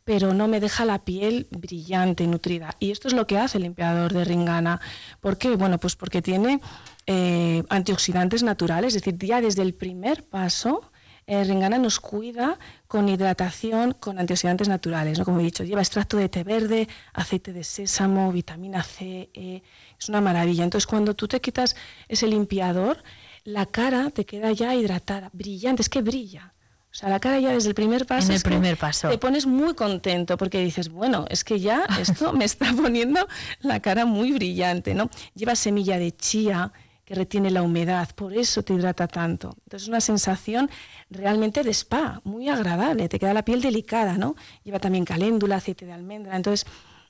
pero 0.10 0.34
no 0.34 0.48
me 0.48 0.60
deja 0.60 0.86
la 0.86 0.98
piel 0.98 1.46
brillante, 1.52 2.26
nutrida. 2.26 2.76
Y 2.80 2.90
esto 2.90 3.08
es 3.08 3.14
lo 3.14 3.28
que 3.28 3.38
hace 3.38 3.60
el 3.60 3.64
limpiador 3.66 4.12
de 4.12 4.26
Ringana. 4.26 4.82
¿Por 5.22 5.38
qué? 5.38 5.56
Bueno, 5.56 5.78
pues 5.78 5.96
porque 5.96 6.24
tiene 6.24 6.62
eh, 7.06 7.62
antioxidantes 7.70 8.42
naturales, 8.42 8.96
es 8.96 9.04
decir, 9.04 9.20
ya 9.24 9.40
desde 9.40 9.62
el 9.62 9.76
primer 9.76 10.26
paso, 10.26 10.92
eh, 11.28 11.44
Ringana 11.44 11.78
nos 11.78 12.00
cuida 12.00 12.58
con 12.88 13.08
hidratación, 13.08 13.92
con 14.00 14.18
antioxidantes 14.18 14.68
naturales, 14.68 15.20
¿no? 15.20 15.26
como 15.26 15.42
he 15.42 15.44
dicho, 15.44 15.64
lleva 15.64 15.82
extracto 15.82 16.18
de 16.18 16.28
té 16.28 16.44
verde, 16.44 16.88
aceite 17.14 17.54
de 17.54 17.64
sésamo, 17.64 18.32
vitamina 18.32 18.82
C, 18.82 19.30
E, 19.36 19.62
es 20.00 20.10
una 20.10 20.22
maravilla. 20.22 20.64
Entonces, 20.64 20.88
cuando 20.88 21.14
tú 21.14 21.28
te 21.28 21.40
quitas 21.40 21.76
ese 22.08 22.26
limpiador, 22.26 23.04
la 23.44 23.68
cara 23.68 24.10
te 24.10 24.26
queda 24.26 24.52
ya 24.54 24.74
hidratada, 24.74 25.30
brillante, 25.34 25.84
es 25.84 25.90
que 25.90 26.02
brilla. 26.02 26.56
O 26.92 26.96
sea, 26.96 27.10
la 27.10 27.20
cara 27.20 27.40
ya 27.40 27.52
desde 27.52 27.70
el 27.70 27.76
primer 27.76 28.06
paso. 28.06 28.30
En 28.30 28.38
el 28.38 28.42
primer 28.42 28.78
paso. 28.78 29.10
Te 29.10 29.18
pones 29.18 29.46
muy 29.46 29.76
contento 29.76 30.38
porque 30.38 30.60
dices, 30.60 30.90
bueno, 30.90 31.26
es 31.30 31.44
que 31.44 31.60
ya 31.60 31.86
esto 32.00 32.34
me 32.34 32.46
está 32.46 32.74
poniendo 32.76 33.28
la 33.62 33.80
cara 33.80 34.06
muy 34.06 34.32
brillante, 34.32 34.96
¿no? 34.96 35.10
Lleva 35.36 35.56
semilla 35.56 36.00
de 36.00 36.16
chía 36.16 36.72
que 37.06 37.16
retiene 37.16 37.50
la 37.50 37.64
humedad, 37.64 38.10
por 38.14 38.34
eso 38.36 38.64
te 38.64 38.74
hidrata 38.74 39.08
tanto. 39.08 39.56
Entonces 39.64 39.84
es 39.84 39.88
una 39.88 40.02
sensación 40.02 40.70
realmente 41.10 41.64
de 41.64 41.72
spa, 41.72 42.22
muy 42.24 42.50
agradable, 42.50 43.10
te 43.10 43.18
queda 43.18 43.34
la 43.34 43.44
piel 43.44 43.62
delicada, 43.62 44.18
¿no? 44.18 44.36
Lleva 44.64 44.80
también 44.80 45.06
caléndula, 45.06 45.56
aceite 45.56 45.88
de 45.88 45.94
almendra. 45.94 46.36
Entonces, 46.36 46.68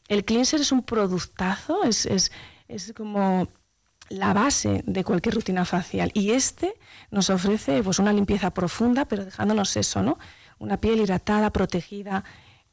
el 0.08 0.24
cleanser 0.24 0.62
es 0.62 0.72
un 0.72 0.84
productazo, 0.84 1.84
es, 1.84 2.06
es, 2.06 2.32
es 2.70 2.94
como 2.96 3.50
la 4.10 4.34
base 4.34 4.84
de 4.86 5.04
cualquier 5.04 5.36
rutina 5.36 5.66
facial. 5.66 6.12
Y 6.14 6.32
este 6.32 6.74
nos 7.12 7.30
ofrece 7.30 7.82
pues, 7.84 8.00
una 8.00 8.14
limpieza 8.14 8.52
profunda, 8.52 9.06
pero 9.06 9.26
dejándonos 9.26 9.76
eso, 9.78 10.04
¿no? 10.04 10.18
Una 10.58 10.78
piel 10.78 11.00
hidratada, 11.00 11.52
protegida. 11.52 12.24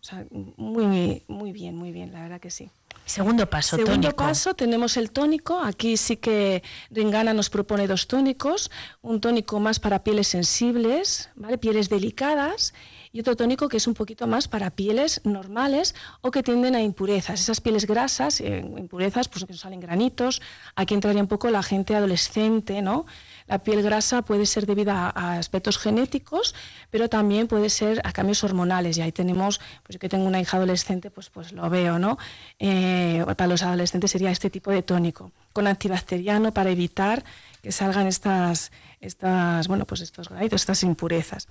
O 0.00 0.04
sea, 0.04 0.24
muy, 0.56 1.24
muy 1.28 1.52
bien, 1.52 1.76
muy 1.76 1.92
bien, 1.92 2.12
la 2.12 2.22
verdad 2.22 2.40
que 2.40 2.50
sí. 2.50 2.70
Segundo 3.04 3.48
paso, 3.48 3.76
Segundo 3.76 4.16
paso, 4.16 4.54
tenemos 4.54 4.96
el 4.96 5.12
tónico. 5.12 5.60
Aquí 5.60 5.96
sí 5.96 6.16
que 6.16 6.64
Ringana 6.90 7.34
nos 7.34 7.50
propone 7.50 7.86
dos 7.86 8.08
tónicos. 8.08 8.70
Un 9.00 9.20
tónico 9.20 9.60
más 9.60 9.78
para 9.78 10.02
pieles 10.02 10.26
sensibles, 10.26 11.30
¿vale? 11.36 11.56
pieles 11.56 11.88
delicadas, 11.88 12.74
y 13.16 13.20
otro 13.20 13.34
tónico 13.34 13.70
que 13.70 13.78
es 13.78 13.86
un 13.86 13.94
poquito 13.94 14.26
más 14.26 14.46
para 14.46 14.68
pieles 14.68 15.22
normales 15.24 15.94
o 16.20 16.30
que 16.30 16.42
tienden 16.42 16.74
a 16.74 16.82
impurezas. 16.82 17.40
Esas 17.40 17.62
pieles 17.62 17.86
grasas, 17.86 18.42
eh, 18.42 18.62
impurezas, 18.76 19.28
pues 19.28 19.46
que 19.46 19.54
salen 19.54 19.80
granitos. 19.80 20.42
Aquí 20.74 20.92
entraría 20.92 21.22
un 21.22 21.26
poco 21.26 21.48
la 21.48 21.62
gente 21.62 21.96
adolescente, 21.96 22.82
¿no? 22.82 23.06
La 23.46 23.60
piel 23.60 23.82
grasa 23.82 24.20
puede 24.20 24.44
ser 24.44 24.66
debida 24.66 25.10
a, 25.14 25.38
aspectos 25.38 25.78
genéticos, 25.78 26.54
pero 26.90 27.08
también 27.08 27.48
puede 27.48 27.70
ser 27.70 28.02
a 28.04 28.12
cambios 28.12 28.44
hormonales. 28.44 28.98
Y 28.98 29.00
ahí 29.00 29.12
tenemos, 29.12 29.60
pues 29.82 29.94
yo 29.94 29.98
que 29.98 30.10
tengo 30.10 30.26
una 30.26 30.38
hija 30.38 30.58
adolescente, 30.58 31.10
pues, 31.10 31.30
pues 31.30 31.52
lo 31.52 31.70
veo, 31.70 31.98
¿no? 31.98 32.18
Eh, 32.58 33.24
para 33.34 33.46
los 33.46 33.62
adolescentes 33.62 34.10
sería 34.10 34.30
este 34.30 34.50
tipo 34.50 34.70
de 34.70 34.82
tónico, 34.82 35.32
con 35.54 35.66
antibacteriano 35.66 36.52
para 36.52 36.70
evitar 36.70 37.24
que 37.62 37.72
salgan 37.72 38.06
estas, 38.06 38.72
estas, 39.00 39.68
bueno, 39.68 39.86
pues 39.86 40.00
estos 40.00 40.28
graditos, 40.28 40.62
estas 40.62 40.82
impurezas. 40.82 41.48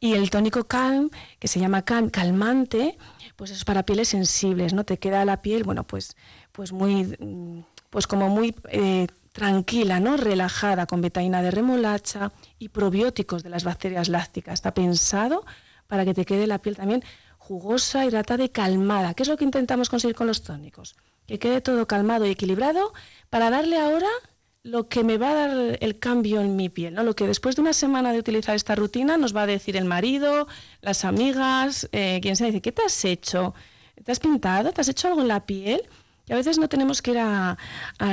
Y 0.00 0.14
el 0.14 0.30
tónico 0.30 0.64
Calm, 0.64 1.10
que 1.38 1.48
se 1.48 1.60
llama 1.60 1.82
Calm, 1.82 2.10
calmante, 2.10 2.98
pues 3.36 3.50
es 3.50 3.64
para 3.64 3.84
pieles 3.84 4.08
sensibles, 4.08 4.72
¿no? 4.72 4.84
Te 4.84 4.98
queda 4.98 5.24
la 5.24 5.42
piel, 5.42 5.64
bueno, 5.64 5.84
pues, 5.84 6.16
pues 6.52 6.72
muy, 6.72 7.16
mm, 7.18 7.64
pues 7.90 8.06
como 8.06 8.28
muy 8.28 8.54
eh, 8.70 9.06
tranquila, 9.32 10.00
¿no? 10.00 10.16
relajada, 10.16 10.86
con 10.86 11.00
betaína 11.00 11.42
de 11.42 11.50
remolacha 11.50 12.32
y 12.58 12.70
probióticos 12.70 13.42
de 13.42 13.50
las 13.50 13.64
bacterias 13.64 14.08
lácticas. 14.08 14.54
Está 14.54 14.74
pensado 14.74 15.44
para 15.86 16.04
que 16.04 16.14
te 16.14 16.24
quede 16.24 16.46
la 16.46 16.58
piel 16.58 16.76
también 16.76 17.04
jugosa, 17.38 18.04
hidratada 18.04 18.44
y 18.44 18.48
calmada. 18.48 19.14
¿Qué 19.14 19.22
es 19.22 19.28
lo 19.28 19.36
que 19.36 19.44
intentamos 19.44 19.88
conseguir 19.88 20.16
con 20.16 20.26
los 20.26 20.42
tónicos? 20.42 20.96
Que 21.26 21.38
quede 21.38 21.60
todo 21.60 21.86
calmado 21.86 22.26
y 22.26 22.30
equilibrado 22.30 22.92
para 23.30 23.48
darle 23.48 23.78
ahora 23.78 24.08
lo 24.68 24.88
que 24.88 25.02
me 25.02 25.16
va 25.16 25.30
a 25.30 25.34
dar 25.34 25.78
el 25.80 25.98
cambio 25.98 26.40
en 26.40 26.54
mi 26.54 26.68
piel, 26.68 26.94
¿no? 26.94 27.02
Lo 27.02 27.14
que 27.14 27.26
después 27.26 27.56
de 27.56 27.62
una 27.62 27.72
semana 27.72 28.12
de 28.12 28.18
utilizar 28.18 28.54
esta 28.54 28.74
rutina 28.74 29.16
nos 29.16 29.34
va 29.34 29.42
a 29.42 29.46
decir 29.46 29.76
el 29.76 29.84
marido, 29.84 30.46
las 30.82 31.04
amigas, 31.04 31.88
eh, 31.92 32.18
quien 32.20 32.36
sea, 32.36 32.48
dice, 32.48 32.60
¿qué 32.60 32.72
te 32.72 32.82
has 32.82 33.04
hecho? 33.04 33.54
¿Te 34.04 34.12
has 34.12 34.20
pintado? 34.20 34.70
¿Te 34.72 34.80
has 34.80 34.88
hecho 34.88 35.08
algo 35.08 35.22
en 35.22 35.28
la 35.28 35.46
piel? 35.46 35.82
Y 36.26 36.32
a 36.34 36.36
veces 36.36 36.58
no 36.58 36.68
tenemos 36.68 37.00
que 37.00 37.12
ir 37.12 37.18
a, 37.18 37.56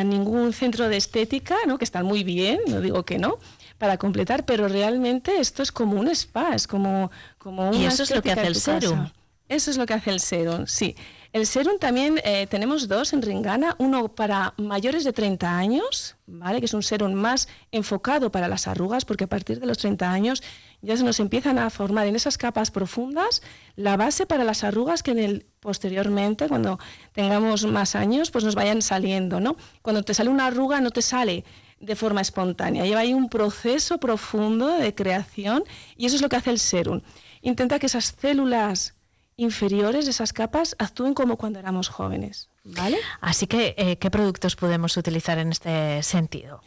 ningún 0.06 0.54
centro 0.54 0.88
de 0.88 0.96
estética, 0.96 1.58
¿no? 1.68 1.78
que 1.78 1.84
están 1.84 2.06
muy 2.06 2.24
bien, 2.24 2.62
no 2.68 2.80
digo 2.80 3.04
que 3.04 3.20
no, 3.20 3.40
para 3.78 3.98
completar, 3.98 4.46
pero 4.46 4.70
realmente 4.70 5.38
esto 5.40 5.62
es 5.62 5.74
como 5.74 6.00
un 6.00 6.08
spa, 6.08 6.56
es 6.56 6.66
como, 6.66 7.12
como 7.38 7.74
Y 7.74 7.86
eso 7.86 8.04
es 8.04 8.16
lo 8.16 8.22
que 8.22 8.32
hace 8.32 8.48
el 8.48 8.56
serum. 8.56 9.10
Eso 9.50 9.70
es 9.70 9.78
lo 9.78 9.86
que 9.86 9.94
hace 9.94 10.10
el 10.10 10.22
serum, 10.22 10.66
sí. 10.66 10.96
El 11.36 11.46
serum 11.48 11.80
también 11.80 12.22
eh, 12.24 12.48
tenemos 12.48 12.88
dos 12.88 13.12
en 13.12 13.22
Ringana, 13.22 13.76
uno 13.78 14.08
para 14.08 14.54
mayores 14.56 15.04
de 15.04 15.12
30 15.12 15.58
años, 15.58 16.16
¿vale? 16.28 16.62
que 16.62 16.66
es 16.66 16.74
un 16.74 16.82
serum 16.82 17.12
más 17.12 17.50
enfocado 17.74 18.32
para 18.32 18.48
las 18.48 18.70
arrugas, 18.70 19.04
porque 19.04 19.26
a 19.26 19.28
partir 19.28 19.60
de 19.60 19.66
los 19.66 19.78
30 19.80 20.10
años 20.10 20.42
ya 20.82 20.96
se 20.96 21.04
nos 21.04 21.20
empiezan 21.20 21.60
a 21.60 21.70
formar 21.70 22.08
en 22.08 22.16
esas 22.16 22.38
capas 22.38 22.72
profundas 22.72 23.42
la 23.76 23.98
base 23.98 24.26
para 24.26 24.46
las 24.46 24.64
arrugas 24.64 25.04
que 25.04 25.12
en 25.12 25.20
el, 25.20 25.46
posteriormente, 25.60 26.48
cuando 26.48 26.80
tengamos 27.12 27.66
más 27.66 27.96
años, 27.96 28.32
pues 28.32 28.46
nos 28.46 28.56
vayan 28.56 28.82
saliendo. 28.82 29.42
¿no? 29.42 29.58
Cuando 29.82 30.04
te 30.04 30.14
sale 30.14 30.30
una 30.30 30.46
arruga 30.46 30.80
no 30.80 30.92
te 30.92 31.02
sale 31.02 31.44
de 31.82 31.98
forma 31.98 32.22
espontánea, 32.22 32.86
lleva 32.86 33.02
ahí 33.02 33.14
un 33.14 33.28
proceso 33.28 33.98
profundo 33.98 34.78
de 34.78 34.96
creación 34.96 35.66
y 35.98 36.06
eso 36.06 36.16
es 36.16 36.22
lo 36.22 36.30
que 36.30 36.38
hace 36.38 36.52
el 36.52 36.60
serum. 36.60 37.02
Intenta 37.42 37.78
que 37.78 37.88
esas 37.88 38.16
células 38.18 38.95
inferiores, 39.38 40.08
esas 40.08 40.32
capas, 40.32 40.76
actúen 40.80 41.14
como 41.14 41.38
cuando 41.38 41.60
éramos 41.60 41.90
jóvenes. 41.90 42.50
¿Vale? 42.64 42.98
Así 43.22 43.46
que, 43.46 43.76
eh, 43.78 43.98
¿qué 43.98 44.10
productos 44.10 44.56
podemos 44.56 44.98
utilizar 44.98 45.38
en 45.38 45.52
este 45.52 46.02
sentido? 46.02 46.62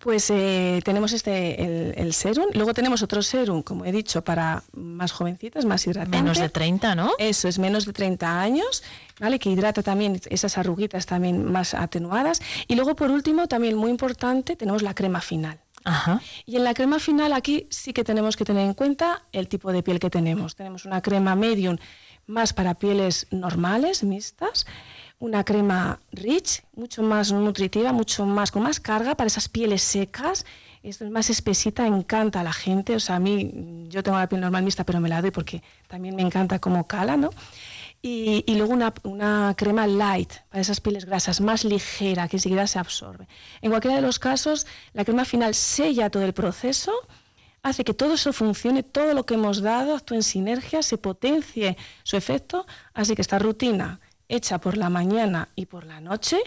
Pues 0.00 0.30
eh, 0.30 0.80
tenemos 0.84 1.12
este 1.12 1.62
el, 1.62 1.94
el, 1.96 2.12
serum, 2.12 2.46
luego 2.54 2.74
tenemos 2.74 3.02
otro 3.02 3.22
serum, 3.22 3.62
como 3.62 3.84
he 3.84 3.92
dicho, 3.92 4.24
para 4.24 4.64
más 4.72 5.12
jovencitas, 5.12 5.64
más 5.64 5.86
hidratante. 5.86 6.16
Menos 6.16 6.38
de 6.38 6.48
30, 6.48 6.96
¿no? 6.96 7.12
Eso 7.18 7.46
es 7.46 7.60
menos 7.60 7.86
de 7.86 7.92
30 7.92 8.40
años, 8.40 8.82
¿vale? 9.20 9.38
Que 9.38 9.50
hidrata 9.50 9.84
también 9.84 10.20
esas 10.28 10.58
arruguitas 10.58 11.06
también 11.06 11.44
más 11.44 11.74
atenuadas. 11.74 12.40
Y 12.66 12.74
luego, 12.74 12.96
por 12.96 13.12
último, 13.12 13.46
también 13.46 13.76
muy 13.76 13.90
importante, 13.90 14.56
tenemos 14.56 14.82
la 14.82 14.94
crema 14.94 15.20
final. 15.20 15.60
Ajá. 15.84 16.20
Y 16.44 16.56
en 16.56 16.64
la 16.64 16.74
crema 16.74 16.98
final 16.98 17.32
aquí 17.32 17.66
sí 17.70 17.92
que 17.92 18.04
tenemos 18.04 18.36
que 18.36 18.44
tener 18.44 18.66
en 18.66 18.74
cuenta 18.74 19.22
el 19.32 19.48
tipo 19.48 19.72
de 19.72 19.82
piel 19.82 19.98
que 19.98 20.10
tenemos. 20.10 20.54
Tenemos 20.54 20.84
una 20.84 21.02
crema 21.02 21.34
medium 21.34 21.76
más 22.26 22.52
para 22.52 22.74
pieles 22.74 23.26
normales, 23.30 24.02
mixtas, 24.04 24.66
una 25.18 25.44
crema 25.44 25.98
rich, 26.12 26.62
mucho 26.76 27.02
más 27.02 27.32
nutritiva, 27.32 27.92
mucho 27.92 28.26
más 28.26 28.50
con 28.50 28.62
más 28.62 28.80
carga 28.80 29.14
para 29.14 29.26
esas 29.26 29.48
pieles 29.48 29.82
secas. 29.82 30.44
Esto 30.82 31.04
es 31.04 31.10
más 31.10 31.28
espesita, 31.30 31.86
encanta 31.86 32.40
a 32.40 32.44
la 32.44 32.52
gente. 32.52 32.94
O 32.94 33.00
sea, 33.00 33.16
a 33.16 33.18
mí, 33.18 33.86
yo 33.88 34.02
tengo 34.02 34.18
la 34.18 34.28
piel 34.28 34.40
normal 34.40 34.62
mixta, 34.62 34.84
pero 34.84 35.00
me 35.00 35.08
la 35.08 35.20
doy 35.20 35.30
porque 35.30 35.62
también 35.88 36.14
me 36.14 36.22
encanta 36.22 36.58
cómo 36.60 36.86
cala, 36.86 37.16
¿no? 37.16 37.30
Y, 38.00 38.44
luego 38.54 38.72
una, 38.72 38.94
una, 39.02 39.54
crema 39.56 39.86
light 39.86 40.32
para 40.48 40.60
esas 40.60 40.80
pieles 40.80 41.04
grasas, 41.04 41.40
más 41.40 41.64
ligera, 41.64 42.28
que 42.28 42.36
enseguida 42.36 42.66
se 42.66 42.78
absorbe. 42.78 43.26
En 43.60 43.70
cualquiera 43.70 43.96
de 43.96 44.02
los 44.02 44.20
casos, 44.20 44.66
la 44.92 45.04
crema 45.04 45.24
final 45.24 45.52
sella 45.54 46.08
todo 46.08 46.22
el 46.22 46.32
proceso, 46.32 46.92
hace 47.62 47.84
que 47.84 47.94
todo 47.94 48.14
eso 48.14 48.32
funcione, 48.32 48.82
todo 48.82 49.14
lo 49.14 49.26
que 49.26 49.34
hemos 49.34 49.60
dado 49.60 49.94
actúe 49.94 50.14
en 50.14 50.22
sinergia, 50.22 50.82
se 50.82 50.98
potencie 50.98 51.76
su 52.04 52.16
efecto, 52.16 52.66
así 52.94 53.14
que 53.14 53.22
esta 53.22 53.38
rutina 53.38 54.00
hecha 54.28 54.58
por 54.58 54.76
la 54.76 54.90
mañana 54.90 55.48
y 55.54 55.66
por 55.66 55.84
la 55.84 56.00
noche, 56.00 56.38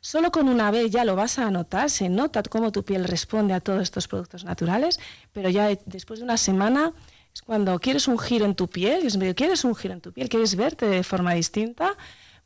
solo 0.00 0.30
con 0.30 0.48
una 0.48 0.70
vez 0.70 0.90
ya 0.90 1.04
lo 1.04 1.16
vas 1.16 1.38
a 1.38 1.50
notar, 1.50 1.90
se 1.90 2.08
nota 2.08 2.42
cómo 2.42 2.72
tu 2.72 2.84
piel 2.84 3.04
responde 3.04 3.54
a 3.54 3.60
todos 3.60 3.82
estos 3.82 4.08
productos 4.08 4.44
naturales, 4.44 5.00
pero 5.32 5.48
ya 5.48 5.68
después 5.86 6.20
de 6.20 6.24
una 6.24 6.36
semana 6.36 6.92
es 7.34 7.42
cuando 7.42 7.78
quieres 7.78 8.08
un 8.08 8.18
giro 8.18 8.44
en 8.44 8.54
tu 8.54 8.68
piel, 8.68 9.06
es 9.06 9.16
medio, 9.16 9.34
quieres 9.34 9.64
un 9.64 9.74
giro 9.74 9.94
en 9.94 10.00
tu 10.00 10.12
piel, 10.12 10.28
quieres 10.28 10.54
verte 10.56 10.86
de 10.86 11.02
forma 11.02 11.32
distinta, 11.34 11.96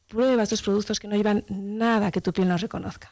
prueba 0.09 0.43
estos 0.43 0.63
productos 0.63 1.01
que 1.01 1.09
no 1.09 1.17
llevan 1.17 1.45
nada 1.49 2.11
que 2.11 2.21
tu 2.21 2.33
piel 2.33 2.49
no 2.49 2.57
reconozca. 2.57 3.11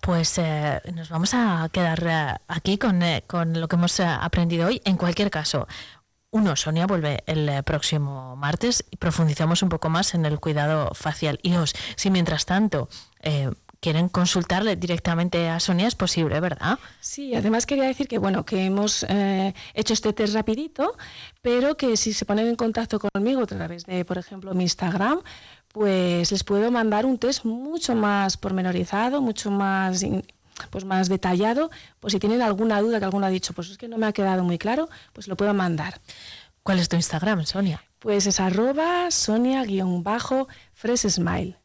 Pues 0.00 0.38
eh, 0.38 0.80
nos 0.92 1.08
vamos 1.08 1.32
a 1.34 1.68
quedar 1.72 2.04
eh, 2.06 2.40
aquí 2.48 2.78
con, 2.78 3.02
eh, 3.02 3.24
con, 3.26 3.60
lo 3.60 3.68
que 3.68 3.76
hemos 3.76 4.00
aprendido 4.00 4.66
hoy. 4.66 4.82
En 4.84 4.96
cualquier 4.96 5.30
caso, 5.30 5.68
uno, 6.30 6.56
Sonia 6.56 6.86
vuelve 6.86 7.22
el 7.26 7.62
próximo 7.62 8.34
martes 8.34 8.84
y 8.90 8.96
profundizamos 8.96 9.62
un 9.62 9.68
poco 9.68 9.88
más 9.88 10.14
en 10.14 10.26
el 10.26 10.40
cuidado 10.40 10.90
facial. 10.94 11.38
Y 11.42 11.52
dos, 11.52 11.74
si 11.94 12.10
mientras 12.10 12.44
tanto 12.44 12.88
quieren 13.84 14.08
consultarle 14.08 14.76
directamente 14.76 15.50
a 15.50 15.60
Sonia, 15.60 15.86
es 15.86 15.94
posible, 15.94 16.40
¿verdad? 16.40 16.78
Sí, 17.00 17.34
además 17.34 17.66
quería 17.66 17.84
decir 17.84 18.08
que 18.08 18.16
bueno, 18.16 18.46
que 18.46 18.64
hemos 18.64 19.04
eh, 19.10 19.52
hecho 19.74 19.92
este 19.92 20.14
test 20.14 20.32
rapidito, 20.32 20.96
pero 21.42 21.76
que 21.76 21.98
si 21.98 22.14
se 22.14 22.24
ponen 22.24 22.46
en 22.46 22.56
contacto 22.56 22.98
conmigo 22.98 23.42
a 23.42 23.46
través 23.46 23.84
de, 23.84 24.06
por 24.06 24.16
ejemplo, 24.16 24.54
mi 24.54 24.62
Instagram, 24.62 25.20
pues 25.68 26.32
les 26.32 26.44
puedo 26.44 26.70
mandar 26.70 27.04
un 27.04 27.18
test 27.18 27.44
mucho 27.44 27.94
más 27.94 28.38
pormenorizado, 28.38 29.20
mucho 29.20 29.50
más 29.50 30.02
pues 30.70 30.86
más 30.86 31.10
detallado, 31.10 31.70
pues 32.00 32.14
si 32.14 32.18
tienen 32.18 32.40
alguna 32.40 32.80
duda 32.80 33.00
que 33.00 33.04
alguno 33.04 33.26
ha 33.26 33.30
dicho, 33.30 33.52
pues 33.52 33.68
es 33.68 33.76
que 33.76 33.86
no 33.86 33.98
me 33.98 34.06
ha 34.06 34.12
quedado 34.12 34.44
muy 34.44 34.56
claro, 34.56 34.88
pues 35.12 35.28
lo 35.28 35.36
puedo 35.36 35.52
mandar. 35.52 36.00
¿Cuál 36.62 36.78
es 36.78 36.88
tu 36.88 36.96
Instagram, 36.96 37.44
Sonia? 37.44 37.84
Pues 37.98 38.26
es 38.26 38.40
arroba 38.40 39.10
sonia-freshsmile. 39.10 41.58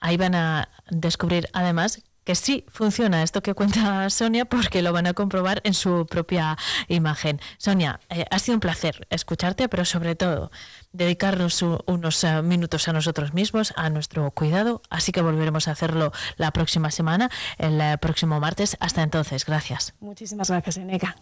Ahí 0.00 0.16
van 0.16 0.34
a 0.34 0.68
descubrir 0.90 1.48
además 1.52 2.02
que 2.24 2.34
sí 2.34 2.64
funciona 2.68 3.22
esto 3.22 3.42
que 3.42 3.54
cuenta 3.54 4.08
Sonia 4.10 4.44
porque 4.44 4.82
lo 4.82 4.92
van 4.92 5.06
a 5.06 5.14
comprobar 5.14 5.60
en 5.64 5.74
su 5.74 6.06
propia 6.06 6.56
imagen. 6.88 7.40
Sonia, 7.58 8.00
eh, 8.08 8.24
ha 8.30 8.38
sido 8.38 8.56
un 8.56 8.60
placer 8.60 9.06
escucharte, 9.10 9.68
pero 9.68 9.84
sobre 9.84 10.14
todo 10.14 10.50
dedicarnos 10.92 11.62
unos 11.86 12.24
uh, 12.24 12.42
minutos 12.42 12.88
a 12.88 12.92
nosotros 12.92 13.32
mismos, 13.32 13.72
a 13.76 13.90
nuestro 13.90 14.30
cuidado, 14.32 14.82
así 14.90 15.12
que 15.12 15.22
volveremos 15.22 15.68
a 15.68 15.72
hacerlo 15.72 16.12
la 16.36 16.52
próxima 16.52 16.90
semana, 16.90 17.30
el 17.58 17.80
uh, 17.80 17.98
próximo 17.98 18.38
martes. 18.40 18.76
Hasta 18.80 19.02
entonces, 19.02 19.44
gracias. 19.44 19.94
Muchísimas 20.00 20.50
gracias, 20.50 20.76
Eneca. 20.76 21.16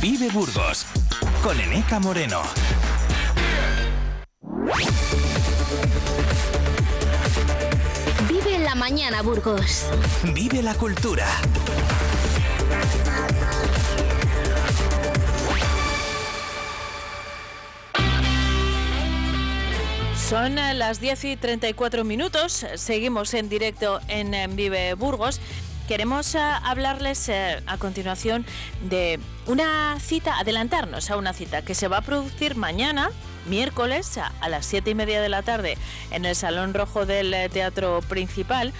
Vive 0.00 0.28
Burgos 0.30 0.86
con 1.42 1.58
Eneca 1.58 1.98
Moreno. 1.98 2.42
Vive 8.28 8.58
la 8.58 8.74
mañana, 8.74 9.22
Burgos. 9.22 9.86
Vive 10.34 10.62
la 10.62 10.74
cultura. 10.74 11.26
Son 20.28 20.56
las 20.56 21.00
10 21.00 21.24
y 21.24 21.36
34 21.36 22.04
minutos. 22.04 22.66
Seguimos 22.74 23.32
en 23.32 23.48
directo 23.48 24.00
en, 24.08 24.54
Vive 24.56 24.92
Burgos. 24.92 25.40
Queremos 25.88 26.34
uh, 26.34 26.38
hablarles 26.62 27.28
uh, 27.30 27.62
a 27.66 27.78
continuación 27.78 28.44
de 28.90 29.18
una 29.46 29.98
cita, 30.00 30.38
adelantarnos 30.38 31.10
a 31.10 31.16
una 31.16 31.32
cita 31.32 31.62
que 31.62 31.74
se 31.74 31.88
va 31.88 31.96
a 31.96 32.02
producir 32.02 32.56
mañana, 32.56 33.10
miércoles, 33.50 34.16
a, 34.16 34.48
las 34.48 34.64
7 34.64 34.90
y 34.90 34.94
media 34.94 35.20
de 35.20 35.28
la 35.28 35.42
tarde, 35.42 35.76
en 36.10 36.24
el 36.24 36.34
Salón 36.34 36.72
Rojo 36.72 37.04
del 37.04 37.34
Teatro 37.50 38.00
Principal. 38.08 38.72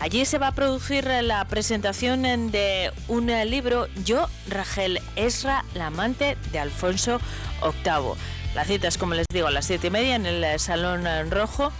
Allí 0.00 0.24
se 0.24 0.38
va 0.38 0.48
a 0.48 0.52
producir 0.52 1.04
la 1.04 1.44
presentación 1.46 2.22
de 2.22 2.92
un 3.08 3.26
libro, 3.50 3.88
Yo, 4.04 4.28
Rachel 4.48 5.02
Esra, 5.16 5.64
la 5.74 5.88
amante 5.88 6.38
de 6.52 6.60
Alfonso 6.60 7.20
VIII. 7.60 8.14
La 8.54 8.64
cita 8.64 8.88
es, 8.88 8.96
como 8.96 9.14
les 9.14 9.26
digo, 9.32 9.48
a 9.48 9.50
las 9.50 9.66
siete 9.66 9.88
y 9.88 9.90
media 9.90 10.14
en 10.14 10.24
el 10.24 10.58
Salón 10.60 11.04
Rojo 11.30 11.72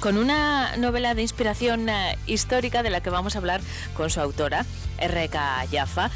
con 0.00 0.18
una 0.18 0.76
novela 0.76 1.14
de 1.14 1.22
inspiración 1.22 1.88
histórica 2.26 2.82
de 2.82 2.90
la 2.90 3.00
que 3.00 3.10
vamos 3.10 3.34
a 3.34 3.38
hablar 3.38 3.60
con 3.94 4.10
su 4.10 4.20
autora, 4.20 4.66
R.K. 4.98 5.64
Jaffa. 5.72 6.10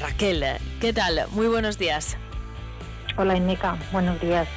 Raquel, 0.00 0.44
¿qué 0.80 0.92
tal? 0.92 1.26
Muy 1.30 1.46
buenos 1.46 1.78
días. 1.78 2.16
Hola, 3.16 3.36
Ineca. 3.36 3.78
Buenos 3.92 4.20
días. 4.20 4.48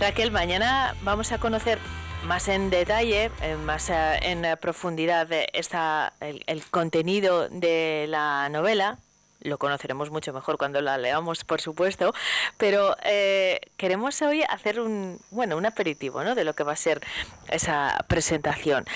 Raquel, 0.00 0.30
mañana 0.30 0.94
vamos 1.02 1.32
a 1.32 1.38
conocer 1.38 1.78
más 2.24 2.48
en 2.48 2.70
detalle, 2.70 3.30
eh, 3.42 3.56
más 3.56 3.90
uh, 3.90 3.92
en 4.22 4.56
profundidad 4.58 5.28
esta, 5.52 6.14
el, 6.20 6.64
contenido 6.70 7.50
de 7.50 8.06
la 8.08 8.48
novela, 8.48 8.96
lo 9.42 9.58
conoceremos 9.58 10.10
mucho 10.10 10.32
mejor 10.32 10.56
cuando 10.56 10.80
la 10.80 10.96
leamos, 10.96 11.44
por 11.44 11.60
supuesto, 11.60 12.14
pero 12.56 12.96
eh, 13.04 13.60
queremos 13.76 14.22
hoy 14.22 14.42
hacer 14.48 14.80
un, 14.80 15.20
bueno, 15.30 15.58
un 15.58 15.66
aperitivo 15.66 16.24
¿no? 16.24 16.34
de 16.34 16.44
lo 16.44 16.54
que 16.54 16.64
va 16.64 16.72
a 16.72 16.76
ser 16.76 17.02
esa 17.48 18.02
presentación. 18.08 18.86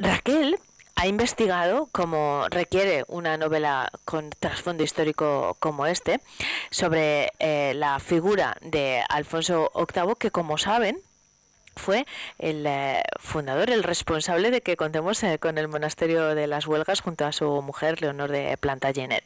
Raquel 0.00 0.58
ha 1.00 1.06
investigado, 1.06 1.88
como 1.92 2.46
requiere 2.50 3.06
una 3.08 3.38
novela 3.38 3.90
con 4.04 4.28
trasfondo 4.28 4.84
histórico 4.84 5.56
como 5.58 5.86
este, 5.86 6.20
sobre 6.70 7.32
eh, 7.38 7.72
la 7.74 7.98
figura 8.00 8.58
de 8.60 9.02
Alfonso 9.08 9.72
VIII, 9.74 10.14
que 10.18 10.30
como 10.30 10.58
saben, 10.58 11.00
fue 11.74 12.04
el 12.38 12.66
eh, 12.66 13.02
fundador, 13.18 13.70
el 13.70 13.82
responsable 13.82 14.50
de 14.50 14.60
que 14.60 14.76
contemos 14.76 15.22
eh, 15.22 15.38
con 15.38 15.56
el 15.56 15.68
monasterio 15.68 16.34
de 16.34 16.46
las 16.46 16.66
Huelgas 16.66 17.00
junto 17.00 17.24
a 17.24 17.32
su 17.32 17.62
mujer 17.62 18.02
Leonor 18.02 18.30
de 18.30 18.58
Plantagenet. 18.58 19.24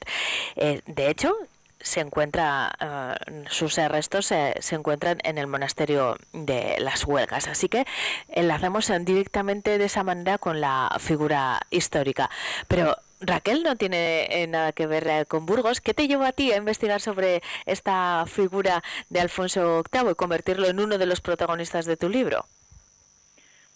De 0.54 1.10
hecho, 1.10 1.37
se 1.85 2.01
encuentra 2.01 2.73
uh, 2.81 3.44
sus 3.49 3.77
restos 3.77 4.27
se, 4.27 4.55
encuentran 4.73 5.18
en 5.23 5.38
el 5.38 5.47
monasterio 5.47 6.16
de 6.33 6.77
las 6.81 7.05
Huelgas 7.05 7.47
así 7.47 7.68
que 7.68 7.87
enlazamos 8.29 8.90
directamente 9.03 9.79
de 9.79 9.85
esa 9.85 10.03
manera 10.03 10.38
con 10.38 10.61
la 10.61 10.97
figura 10.99 11.61
histórica 11.70 12.31
pero 12.66 12.97
Raquel 13.20 13.62
no 13.62 13.77
tiene 13.77 14.47
nada 14.49 14.73
que 14.73 14.87
ver 14.87 15.27
con 15.27 15.47
Burgos. 15.47 15.81
¿Qué 15.81 15.94
te 15.94 16.09
llevó 16.09 16.25
a 16.25 16.33
ti 16.33 16.53
a 16.53 16.57
investigar 16.57 17.01
sobre 17.01 17.42
esta 17.64 18.25
figura 18.27 18.83
de 19.09 19.20
Alfonso 19.20 19.83
VIII 19.90 20.11
y 20.11 20.14
convertirlo 20.14 20.66
en 20.68 20.79
uno 20.79 20.99
de 20.99 21.07
los 21.07 21.23
protagonistas 21.23 21.87
de 21.87 21.97
tu 21.97 22.11
libro? 22.11 22.47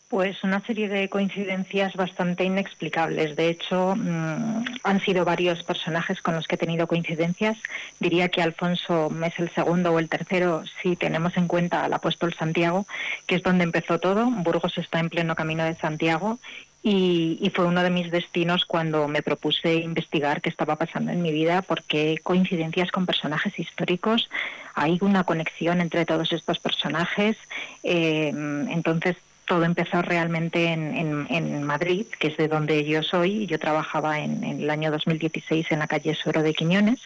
Pues 0.09 0.42
una 0.42 0.61
serie 0.64 0.88
de 0.88 1.11
coincidencias 1.11 1.94
bastante 1.94 2.42
inexplicables. 2.42 3.37
De 3.37 3.51
hecho, 3.51 3.94
mmm, 3.94 4.64
han 4.83 5.01
sido 5.01 5.27
varios 5.27 5.62
personajes 5.62 6.23
con 6.23 6.35
los 6.35 6.49
que 6.49 6.55
he 6.55 6.59
tenido 6.59 6.87
coincidencias. 6.87 7.59
Diría 8.01 8.31
que 8.31 8.40
Alfonso 8.40 9.12
es 9.27 9.38
el 9.38 9.51
segundo 9.51 9.92
o 9.92 9.99
el 9.99 10.09
tercero 10.09 10.62
si 10.83 10.97
tenemos 10.97 11.37
en 11.37 11.47
cuenta 11.47 11.85
al 11.85 11.92
apóstol 11.92 12.33
Santiago, 12.33 12.87
que 13.27 13.35
es 13.35 13.42
donde 13.42 13.64
empezó 13.64 13.99
todo. 13.99 14.31
Burgos 14.31 14.79
está 14.79 14.99
en 14.99 15.11
pleno 15.11 15.37
camino 15.37 15.64
de 15.64 15.75
Santiago 15.75 16.38
y, 16.83 17.53
fue 17.55 17.66
uno 17.66 17.83
de 17.83 17.90
mis 17.90 18.11
destinos 18.11 18.64
cuando 18.64 19.09
me 19.09 19.23
propuse 19.23 19.75
investigar 19.75 20.40
qué 20.40 20.49
estaba 20.49 20.77
pasando 20.77 21.12
en 21.12 21.21
mi 21.21 21.33
vida, 21.33 21.61
porque 21.61 22.18
coincidencias 22.23 22.90
con 22.92 23.05
personajes 23.05 23.59
históricos, 23.59 24.31
hay 24.75 24.97
una 25.01 25.25
conexión 25.25 25.81
entre 25.81 26.07
todos 26.07 26.33
estos 26.33 26.61
personajes, 26.61 27.37
eh, 27.83 28.29
entonces 28.29 29.16
todo 29.48 29.64
empezó 29.64 30.02
realmente 30.02 30.66
en, 30.66 31.62
Madrid, 31.62 32.06
que 32.18 32.28
es 32.28 32.37
de 32.37 32.48
donde 32.48 32.84
yo 32.84 33.02
soy. 33.02 33.46
Yo 33.46 33.58
trabajaba 33.58 34.20
en, 34.20 34.44
en, 34.44 34.61
el 34.61 34.70
año 34.70 34.90
2016 34.90 35.66
en 35.70 35.80
la 35.80 35.88
calle 35.88 36.14
Suero 36.14 36.42
de 36.42 36.54
Quiñones 36.54 37.00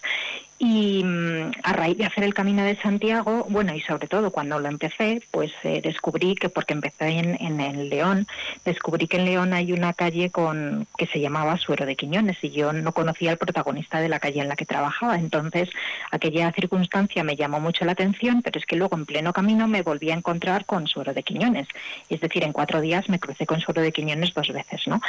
y 0.64 1.02
mm, 1.02 1.50
a 1.64 1.72
raíz 1.72 1.98
de 1.98 2.04
hacer 2.04 2.22
el 2.22 2.34
Camino 2.34 2.62
de 2.62 2.76
Santiago, 2.76 3.44
bueno, 3.48 3.74
y 3.74 3.80
sobre 3.80 4.06
todo 4.06 4.30
cuando 4.30 4.60
lo 4.60 4.68
empecé, 4.68 5.20
pues 5.32 5.50
eh, 5.64 5.80
descubrí 5.82 6.36
que, 6.36 6.50
porque 6.50 6.72
empecé 6.72 7.08
en, 7.18 7.34
en, 7.40 7.88
León, 7.88 8.28
descubrí 8.64 9.08
que 9.08 9.16
en 9.16 9.24
León 9.24 9.54
hay 9.54 9.72
una 9.72 9.92
calle 9.92 10.30
con 10.30 10.86
que 10.96 11.08
se 11.08 11.18
llamaba 11.18 11.56
Suero 11.56 11.84
de 11.84 11.96
Quiñones 11.96 12.36
y 12.42 12.50
yo 12.50 12.72
no 12.72 12.92
conocía 12.92 13.32
al 13.32 13.38
protagonista 13.38 13.98
de 13.98 14.08
la 14.08 14.20
calle 14.20 14.40
en 14.40 14.48
la 14.48 14.54
que 14.54 14.64
trabajaba. 14.64 15.16
Entonces, 15.16 15.68
aquella 16.12 16.52
circunstancia 16.52 17.24
me 17.24 17.34
llamó 17.34 17.58
mucho 17.58 17.84
la 17.84 17.92
atención, 17.92 18.40
pero 18.40 18.60
es 18.60 18.64
que 18.64 18.76
luego 18.76 18.96
en 18.96 19.04
pleno 19.04 19.32
camino 19.32 19.66
me 19.66 19.82
volví 19.82 20.12
a 20.12 20.14
encontrar 20.14 20.64
con 20.64 20.86
Suero 20.86 21.12
de 21.12 21.24
Quiñones. 21.24 21.66
Es 22.08 22.20
decir, 22.20 22.44
en 22.44 22.52
cuatro 22.52 22.80
días 22.80 23.08
me 23.08 23.18
crucé 23.18 23.46
con 23.46 23.60
Suero 23.60 23.82
de 23.82 23.90
Quiñones 23.90 24.32
dos 24.32 24.52
veces, 24.52 24.86
¿no? 24.86 25.00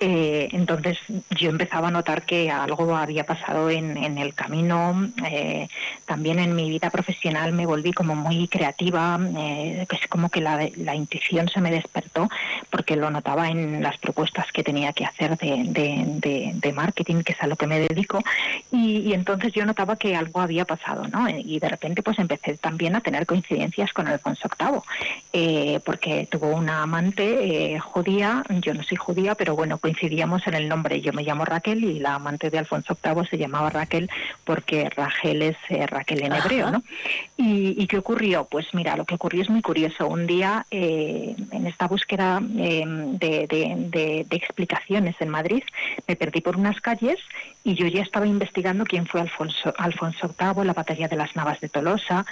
Eh, 0.00 0.48
entonces, 0.52 0.96
yo 1.38 1.50
empezaba 1.50 1.88
a 1.88 1.90
notar 1.90 2.22
que 2.22 2.50
algo 2.50 2.96
había 2.96 3.24
pasado 3.24 3.68
en, 3.68 3.98
en 3.98 4.16
el 4.16 4.32
camino 4.32 5.01
eh, 5.24 5.68
también 6.06 6.38
en 6.38 6.54
mi 6.54 6.68
vida 6.68 6.90
profesional 6.90 7.52
me 7.52 7.66
volví 7.66 7.92
como 7.92 8.14
muy 8.14 8.48
creativa, 8.48 9.18
eh, 9.36 9.86
es 9.90 10.06
como 10.08 10.28
que 10.28 10.40
la, 10.40 10.94
intuición 10.94 11.48
se 11.48 11.60
me 11.60 11.70
despertó 11.70 12.28
porque 12.70 12.96
lo 12.96 13.10
notaba 13.10 13.48
en 13.48 13.82
las 13.82 13.98
propuestas 13.98 14.50
que 14.52 14.62
tenía 14.62 14.92
que 14.92 15.04
hacer 15.04 15.36
de, 15.38 16.52
de, 16.54 16.72
marketing, 16.72 17.22
que 17.22 17.32
es 17.32 17.42
a 17.42 17.46
lo 17.46 17.56
que 17.56 17.66
me 17.66 17.78
dedico, 17.78 18.22
y, 18.70 19.12
entonces 19.12 19.52
yo 19.52 19.66
notaba 19.66 19.96
que 19.96 20.16
algo 20.16 20.40
había 20.40 20.64
pasado, 20.64 21.06
¿no? 21.08 21.28
Y 21.28 21.58
de 21.58 21.68
repente 21.68 22.02
pues 22.02 22.18
empecé 22.18 22.56
también 22.56 22.96
a 22.96 23.00
tener 23.00 23.26
coincidencias 23.26 23.92
con 23.92 24.08
Alfonso 24.08 24.48
VIII, 24.58 24.80
eh, 25.32 25.80
porque 25.84 26.26
tuvo 26.30 26.48
una 26.48 26.82
amante 26.82 27.78
judía, 27.78 28.42
yo 28.60 28.72
no 28.74 28.82
soy 28.82 28.96
judía, 28.96 29.34
pero 29.34 29.54
bueno, 29.54 29.78
coincidíamos 29.78 30.46
en 30.46 30.54
el 30.54 30.68
nombre, 30.68 31.00
yo 31.00 31.12
me 31.12 31.22
llamo 31.22 31.44
Raquel 31.44 31.84
y 31.84 31.98
la 31.98 32.14
amante 32.14 32.50
de 32.50 32.58
Alfonso 32.58 32.96
VIII 33.02 33.26
se 33.28 33.38
llamaba 33.38 33.70
Raquel 33.70 34.10
porque 34.44 34.90
Rachel 34.94 35.42
es 35.42 35.56
eh, 35.68 35.86
Raquel 35.86 36.22
en 36.22 36.32
hebreo, 36.32 36.70
¿no? 36.70 36.82
¿Y, 37.36 37.86
qué 37.86 37.98
ocurrió? 37.98 38.44
Pues 38.44 38.66
mira, 38.72 38.96
lo 38.96 39.04
que 39.04 39.16
ocurrió 39.16 39.42
es 39.42 39.50
muy 39.50 39.62
curioso. 39.62 40.06
Un 40.06 40.26
día, 40.26 40.66
eh, 40.70 41.34
en 41.50 41.66
esta 41.66 41.88
búsqueda 41.88 42.40
em, 42.56 43.18
de, 43.18 44.26
explicaciones 44.30 45.16
en 45.20 45.28
Madrid, 45.28 45.62
me 46.06 46.16
perdí 46.16 46.40
por 46.40 46.56
unas 46.56 46.80
calles 46.80 47.18
y 47.64 47.74
yo 47.74 47.86
ya 47.86 48.02
estaba 48.02 48.26
investigando 48.26 48.84
quién 48.84 49.06
fue 49.06 49.20
Alfonso, 49.20 49.74
Alfonso 49.76 50.34
VIII, 50.38 50.64
la 50.64 50.72
batalla 50.72 51.08
de 51.08 51.16
las 51.16 51.34
Navas 51.36 51.60
de 51.60 51.68
Tolosa, 51.68 52.24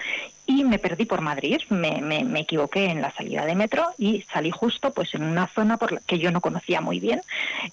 y 0.46 0.64
me 0.64 0.78
perdí 0.78 1.04
por 1.04 1.20
Madrid, 1.20 1.60
me, 1.68 2.00
me, 2.00 2.40
equivoqué 2.40 2.86
en 2.86 3.00
la 3.00 3.12
salida 3.12 3.44
de 3.46 3.54
metro 3.54 3.86
y 3.98 4.22
salí 4.32 4.50
justo 4.50 4.92
pues 4.92 5.14
en 5.14 5.22
una 5.22 5.46
zona 5.46 5.76
por 5.76 5.92
la 5.92 6.00
que 6.00 6.18
yo 6.18 6.32
no 6.32 6.40
conocía 6.40 6.80
muy 6.80 6.98
bien 6.98 7.20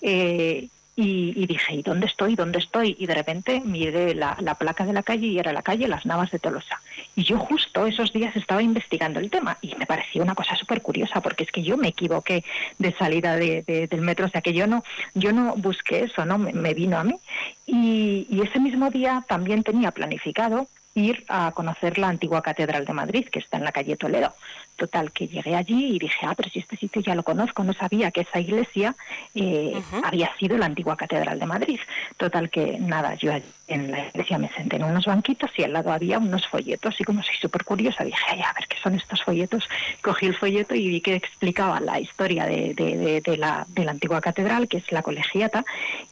eh, 0.01 0.67
y, 0.99 1.45
dije, 1.45 1.75
¿y 1.75 1.83
dónde 1.83 2.07
estoy? 2.07 2.35
¿Dónde 2.35 2.57
estoy? 2.57 2.95
Y 2.97 3.05
de 3.05 3.13
repente 3.13 3.61
miré 3.63 4.15
la, 4.15 4.35
placa 4.57 4.83
de 4.83 4.93
la 4.93 5.03
calle 5.03 5.27
y 5.27 5.37
era 5.37 5.53
la 5.53 5.61
calle 5.61 5.87
Las 5.87 6.07
Navas 6.07 6.31
de 6.31 6.39
Tolosa. 6.39 6.81
Y 7.15 7.23
yo 7.23 7.37
justo 7.37 7.85
esos 7.85 8.11
días 8.11 8.35
estaba 8.35 8.63
investigando 8.63 9.19
el 9.19 9.29
tema 9.29 9.59
y 9.61 9.75
me 9.75 9.85
pareció 9.85 10.23
una 10.23 10.33
cosa 10.33 10.55
súper 10.55 10.81
curiosa 10.81 11.21
porque 11.21 11.43
es 11.43 11.51
que 11.51 11.61
yo 11.61 11.77
me 11.77 11.89
equivoqué 11.89 12.43
de 12.79 12.93
salida 12.93 13.35
del 13.35 14.01
metro, 14.01 14.25
o 14.25 14.29
sea 14.29 14.41
que 14.41 14.53
yo 14.53 14.65
no, 14.65 14.83
yo 15.13 15.31
no 15.31 15.53
busqué 15.55 16.05
eso, 16.05 16.25
no 16.25 16.39
me, 16.39 16.73
vino 16.73 16.97
a 16.97 17.03
mí. 17.03 17.19
y 17.67 18.41
ese 18.41 18.59
mismo 18.59 18.89
día 18.89 19.23
también 19.27 19.61
tenía 19.61 19.91
planificado 19.91 20.67
ir 20.97 21.25
a 21.27 21.51
conocer 21.51 21.99
la 21.99 22.09
antigua 22.09 22.41
Catedral 22.41 22.85
de 22.85 22.93
Madrid, 22.93 23.27
que 23.31 23.39
está 23.39 23.57
en 23.57 23.65
la 23.65 23.71
calle 23.71 23.97
Toledo. 23.97 24.33
Total, 24.77 25.11
que 25.11 25.27
llegué 25.27 25.55
allí 25.55 25.95
y 25.95 25.99
dije, 25.99 26.25
ah, 26.27 26.35
pero 26.37 26.51
si 26.51 26.59
este 26.59 26.77
sitio 26.77 27.01
ya 27.01 27.15
lo 27.15 27.23
conozco, 27.23 27.63
no 27.63 27.73
sabía 27.73 28.11
que 28.11 28.21
esa 28.21 28.39
iglesia 28.39 28.95
eh, 29.33 29.81
había 30.03 30.31
sido 30.37 30.55
la 30.57 30.67
antigua 30.67 30.95
Catedral 30.95 31.39
de 31.39 31.45
Madrid. 31.47 31.79
Total, 32.15 32.49
que 32.51 32.77
nada, 32.79 33.15
yo 33.15 33.31
en 33.67 33.91
la 33.91 34.07
iglesia 34.07 34.37
me 34.37 34.49
senté 34.49 34.77
en 34.77 34.83
unos 34.83 35.05
banquitos 35.05 35.51
y 35.57 35.63
al 35.63 35.73
lado 35.73 35.91
había 35.91 36.19
unos 36.19 36.47
folletos 36.47 36.99
y 37.01 37.03
como 37.03 37.21
soy 37.23 37.35
súper 37.35 37.65
curiosa 37.65 38.03
dije, 38.03 38.17
Ay, 38.29 38.41
a 38.41 38.53
ver 38.53 38.67
qué 38.67 38.77
son 38.81 38.95
estos 38.95 39.23
folletos. 39.23 39.67
Cogí 40.01 40.27
el 40.27 40.35
folleto 40.35 40.75
y 40.75 40.87
vi 40.87 41.01
que 41.01 41.15
explicaba 41.15 41.79
la 41.79 41.99
historia 41.99 42.45
de, 42.45 42.73
de, 42.73 43.37
la, 43.37 43.65
de 43.69 43.83
la 43.83 43.91
antigua 43.91 44.21
catedral, 44.21 44.67
que 44.67 44.77
es 44.77 44.91
la 44.91 45.01
colegiata, 45.01 45.65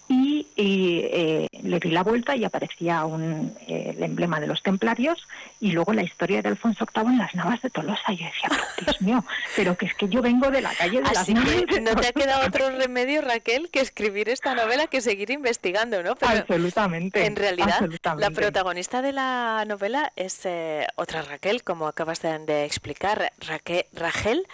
y, 0.08 0.46
eh, 0.58 1.48
le 1.64 1.80
di 1.80 1.90
la 1.90 2.04
vuelta 2.04 2.36
y 2.36 2.44
aparecía 2.44 3.06
un, 3.06 3.54
eh, 3.68 3.94
el 3.96 4.04
emblema 4.04 4.40
de 4.40 4.48
los 4.48 4.62
templarios 4.62 5.28
y 5.60 5.72
luego 5.72 5.94
la 5.94 6.04
historia 6.04 6.42
de 6.42 6.50
Alfonso 6.50 6.86
VIII 6.94 7.08
en 7.08 7.18
las 7.18 7.34
Navas 7.36 7.62
de 7.62 7.70
Tolosa. 7.70 8.14
Y 8.14 8.18
yo 8.18 8.26
decía, 8.26 8.50
Dios 8.82 9.02
mío, 9.02 9.26
pero 9.56 9.78
que 9.78 9.86
es 9.86 9.94
que 9.94 10.08
yo 10.08 10.22
vengo 10.22 10.52
de 10.52 10.62
la 10.62 10.74
calle 10.74 11.02
de 11.02 11.04
las 11.04 11.30
Navas. 11.30 11.82
no 11.82 11.96
te 11.96 12.08
ha 12.08 12.14
quedado 12.14 12.48
otro 12.48 12.70
remedio, 12.72 13.22
Raquel, 13.22 13.70
que 13.70 13.80
escribir 13.80 14.30
esta 14.30 14.56
novela 14.56 14.88
que 14.88 15.02
seguir 15.02 15.32
investigando, 15.32 16.04
¿no? 16.04 16.16
absolutamente. 16.22 17.26
En 17.26 17.36
realidad, 17.36 17.88
la 18.18 18.32
protagonista 18.32 19.02
de 19.02 19.14
la 19.14 19.64
novela 19.66 20.12
es 20.16 20.46
eh, 20.46 20.88
otra 20.96 21.22
Raquel, 21.22 21.64
como 21.64 21.88
acabas 21.88 22.22
de, 22.22 22.66
explicar, 22.66 23.32
Raquel, 23.40 23.86
Rachel 23.94 24.48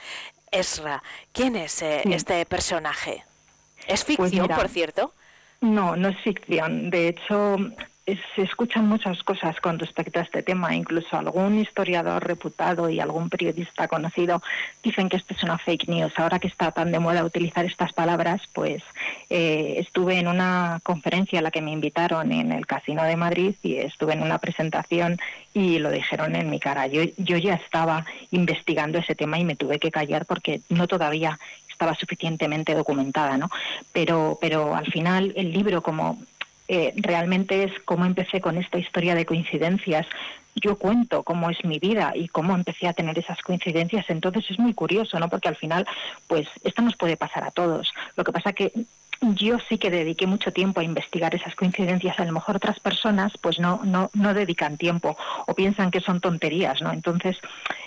Esra. 0.51 1.01
¿Quién 1.31 1.55
es 1.55 1.81
este 1.81 2.45
personaje? 2.45 3.23
¿Es 3.87 4.03
pues 4.03 4.31
ficción, 4.31 4.47
por 4.47 4.69
cierto? 4.69 5.13
No, 5.61 5.95
no 5.95 6.09
es 6.09 6.17
ficción. 6.21 6.89
De 6.89 7.09
hecho, 7.09 7.57
se 8.35 8.43
escuchan 8.43 8.87
muchas 8.87 9.23
cosas 9.23 9.59
con 9.59 9.79
respecto 9.79 10.19
a 10.19 10.23
este 10.23 10.43
tema. 10.43 10.75
Incluso 10.75 11.17
algún 11.17 11.59
historiador 11.59 12.25
reputado 12.25 12.89
y 12.89 12.99
algún 12.99 13.29
periodista 13.29 13.87
conocido 13.87 14.41
dicen 14.83 15.09
que 15.09 15.17
esto 15.17 15.33
es 15.33 15.43
una 15.43 15.57
fake 15.57 15.87
news. 15.87 16.13
Ahora 16.17 16.39
que 16.39 16.47
está 16.47 16.71
tan 16.71 16.91
de 16.91 16.99
moda 16.99 17.23
utilizar 17.23 17.65
estas 17.65 17.93
palabras, 17.93 18.41
pues 18.53 18.83
eh, 19.29 19.75
estuve 19.77 20.19
en 20.19 20.27
una 20.27 20.79
conferencia 20.83 21.39
a 21.39 21.41
la 21.41 21.51
que 21.51 21.61
me 21.61 21.71
invitaron 21.71 22.31
en 22.31 22.51
el 22.51 22.65
Casino 22.65 23.03
de 23.03 23.15
Madrid 23.15 23.55
y 23.63 23.75
estuve 23.77 24.13
en 24.13 24.23
una 24.23 24.39
presentación 24.39 25.19
y 25.53 25.79
lo 25.79 25.91
dijeron 25.91 26.35
en 26.35 26.49
mi 26.49 26.59
cara. 26.59 26.87
Yo, 26.87 27.03
yo 27.17 27.37
ya 27.37 27.55
estaba 27.55 28.05
investigando 28.31 28.97
ese 28.97 29.15
tema 29.15 29.39
y 29.39 29.45
me 29.45 29.55
tuve 29.55 29.79
que 29.79 29.91
callar 29.91 30.25
porque 30.25 30.61
no 30.69 30.87
todavía 30.87 31.39
estaba 31.81 31.95
suficientemente 31.95 32.75
documentada, 32.75 33.37
¿no? 33.37 33.49
Pero, 33.91 34.37
pero 34.39 34.75
al 34.75 34.85
final 34.85 35.33
el 35.35 35.51
libro, 35.51 35.81
como 35.81 36.19
eh, 36.73 36.93
realmente 36.95 37.65
es 37.65 37.73
cómo 37.83 38.05
empecé 38.05 38.39
con 38.39 38.57
esta 38.57 38.77
historia 38.77 39.13
de 39.13 39.25
coincidencias. 39.25 40.07
Yo 40.55 40.77
cuento 40.77 41.21
cómo 41.23 41.49
es 41.49 41.65
mi 41.65 41.79
vida 41.79 42.13
y 42.15 42.29
cómo 42.29 42.55
empecé 42.55 42.87
a 42.87 42.93
tener 42.93 43.19
esas 43.19 43.41
coincidencias. 43.41 44.09
Entonces 44.09 44.45
es 44.49 44.57
muy 44.57 44.73
curioso, 44.73 45.19
¿no? 45.19 45.27
Porque 45.27 45.49
al 45.49 45.57
final, 45.57 45.85
pues 46.27 46.47
esto 46.63 46.81
nos 46.81 46.95
puede 46.95 47.17
pasar 47.17 47.43
a 47.43 47.51
todos. 47.51 47.93
Lo 48.15 48.23
que 48.23 48.31
pasa 48.31 48.53
que 48.53 48.71
yo 49.19 49.57
sí 49.67 49.77
que 49.79 49.91
dediqué 49.91 50.27
mucho 50.27 50.53
tiempo 50.53 50.79
a 50.79 50.85
investigar 50.85 51.35
esas 51.35 51.55
coincidencias. 51.55 52.17
A 52.17 52.23
lo 52.23 52.31
mejor 52.31 52.55
otras 52.55 52.79
personas 52.79 53.33
pues 53.41 53.59
no, 53.59 53.81
no, 53.83 54.09
no 54.13 54.33
dedican 54.33 54.77
tiempo 54.77 55.17
o 55.47 55.53
piensan 55.53 55.91
que 55.91 55.99
son 55.99 56.21
tonterías, 56.21 56.81
¿no? 56.81 56.93
Entonces, 56.93 57.37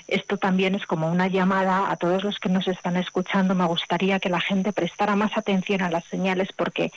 esto 0.08 0.36
también 0.36 0.74
es 0.74 0.84
como 0.84 1.10
una 1.10 1.28
llamada 1.28 1.90
a 1.90 1.96
todos 1.96 2.22
los 2.22 2.38
que 2.38 2.50
nos 2.50 2.68
están 2.68 2.98
escuchando. 2.98 3.54
Me 3.54 3.64
gustaría 3.64 4.20
que 4.20 4.28
la 4.28 4.42
gente 4.42 4.74
prestara 4.74 5.16
más 5.16 5.38
atención 5.38 5.80
a 5.80 5.88
las 5.88 6.04
señales 6.04 6.50
porque 6.54 6.92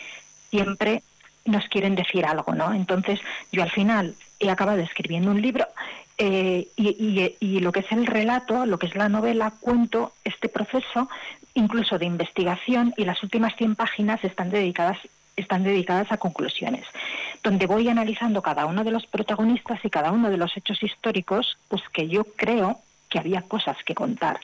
siempre 0.50 1.02
nos 1.48 1.68
quieren 1.68 1.96
decir 1.96 2.26
algo, 2.26 2.54
¿no? 2.54 2.74
Entonces, 2.74 3.20
yo 3.52 3.64
al 3.64 3.72
final 3.72 4.16
he 4.40 4.50
acabado 4.50 4.80
escribiendo 4.80 5.32
un 5.32 5.42
libro 5.42 5.68
eh, 6.18 6.68
y, 6.76 7.60
lo 7.60 7.72
que 7.72 7.82
es 7.82 7.92
el 7.92 8.06
relato, 8.06 8.66
lo 8.66 8.80
que 8.80 8.88
es 8.88 8.96
la 8.96 9.10
novela, 9.10 9.54
cuento 9.60 10.14
este 10.24 10.50
proceso 10.50 11.10
incluso 11.54 11.98
de 11.98 12.06
investigación 12.06 12.94
y 12.98 13.06
las 13.06 13.22
últimas 13.24 13.56
100 13.56 13.76
páginas 13.76 14.24
están 14.24 14.50
dedicadas 14.50 14.98
están 15.36 15.64
dedicadas 15.64 16.12
a 16.12 16.18
conclusiones, 16.18 16.84
donde 17.44 17.68
voy 17.68 17.88
analizando 17.90 18.42
cada 18.42 18.66
uno 18.66 18.84
de 18.84 18.90
los 18.90 19.06
protagonistas 19.06 19.80
y 19.86 19.90
cada 19.92 20.12
uno 20.12 20.32
de 20.32 20.38
los 20.38 20.58
hechos 20.58 20.82
históricos, 20.82 21.60
pues 21.68 21.84
que 21.94 22.08
yo 22.08 22.24
creo 22.24 22.80
que 23.08 23.20
había 23.20 23.44
cosas 23.44 23.78
que 23.86 23.94
contar. 23.94 24.40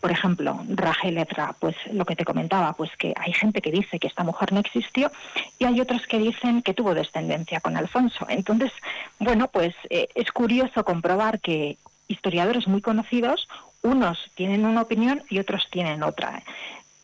Por 0.00 0.12
ejemplo, 0.12 0.64
Rachel 0.68 1.26
pues 1.58 1.74
lo 1.92 2.04
que 2.04 2.14
te 2.14 2.24
comentaba, 2.24 2.72
pues 2.74 2.90
que 2.96 3.12
hay 3.16 3.32
gente 3.32 3.60
que 3.60 3.72
dice 3.72 3.98
que 3.98 4.06
esta 4.06 4.22
mujer 4.22 4.52
no 4.52 4.60
existió 4.60 5.10
y 5.58 5.64
hay 5.64 5.80
otros 5.80 6.06
que 6.06 6.18
dicen 6.18 6.62
que 6.62 6.74
tuvo 6.74 6.94
descendencia 6.94 7.60
con 7.60 7.76
Alfonso. 7.76 8.24
Entonces, 8.28 8.72
bueno, 9.18 9.48
pues 9.48 9.74
eh, 9.90 10.08
es 10.14 10.30
curioso 10.30 10.84
comprobar 10.84 11.40
que 11.40 11.78
historiadores 12.06 12.68
muy 12.68 12.80
conocidos, 12.80 13.48
unos 13.82 14.30
tienen 14.36 14.64
una 14.64 14.82
opinión 14.82 15.22
y 15.30 15.40
otros 15.40 15.66
tienen 15.70 16.02
otra. 16.02 16.42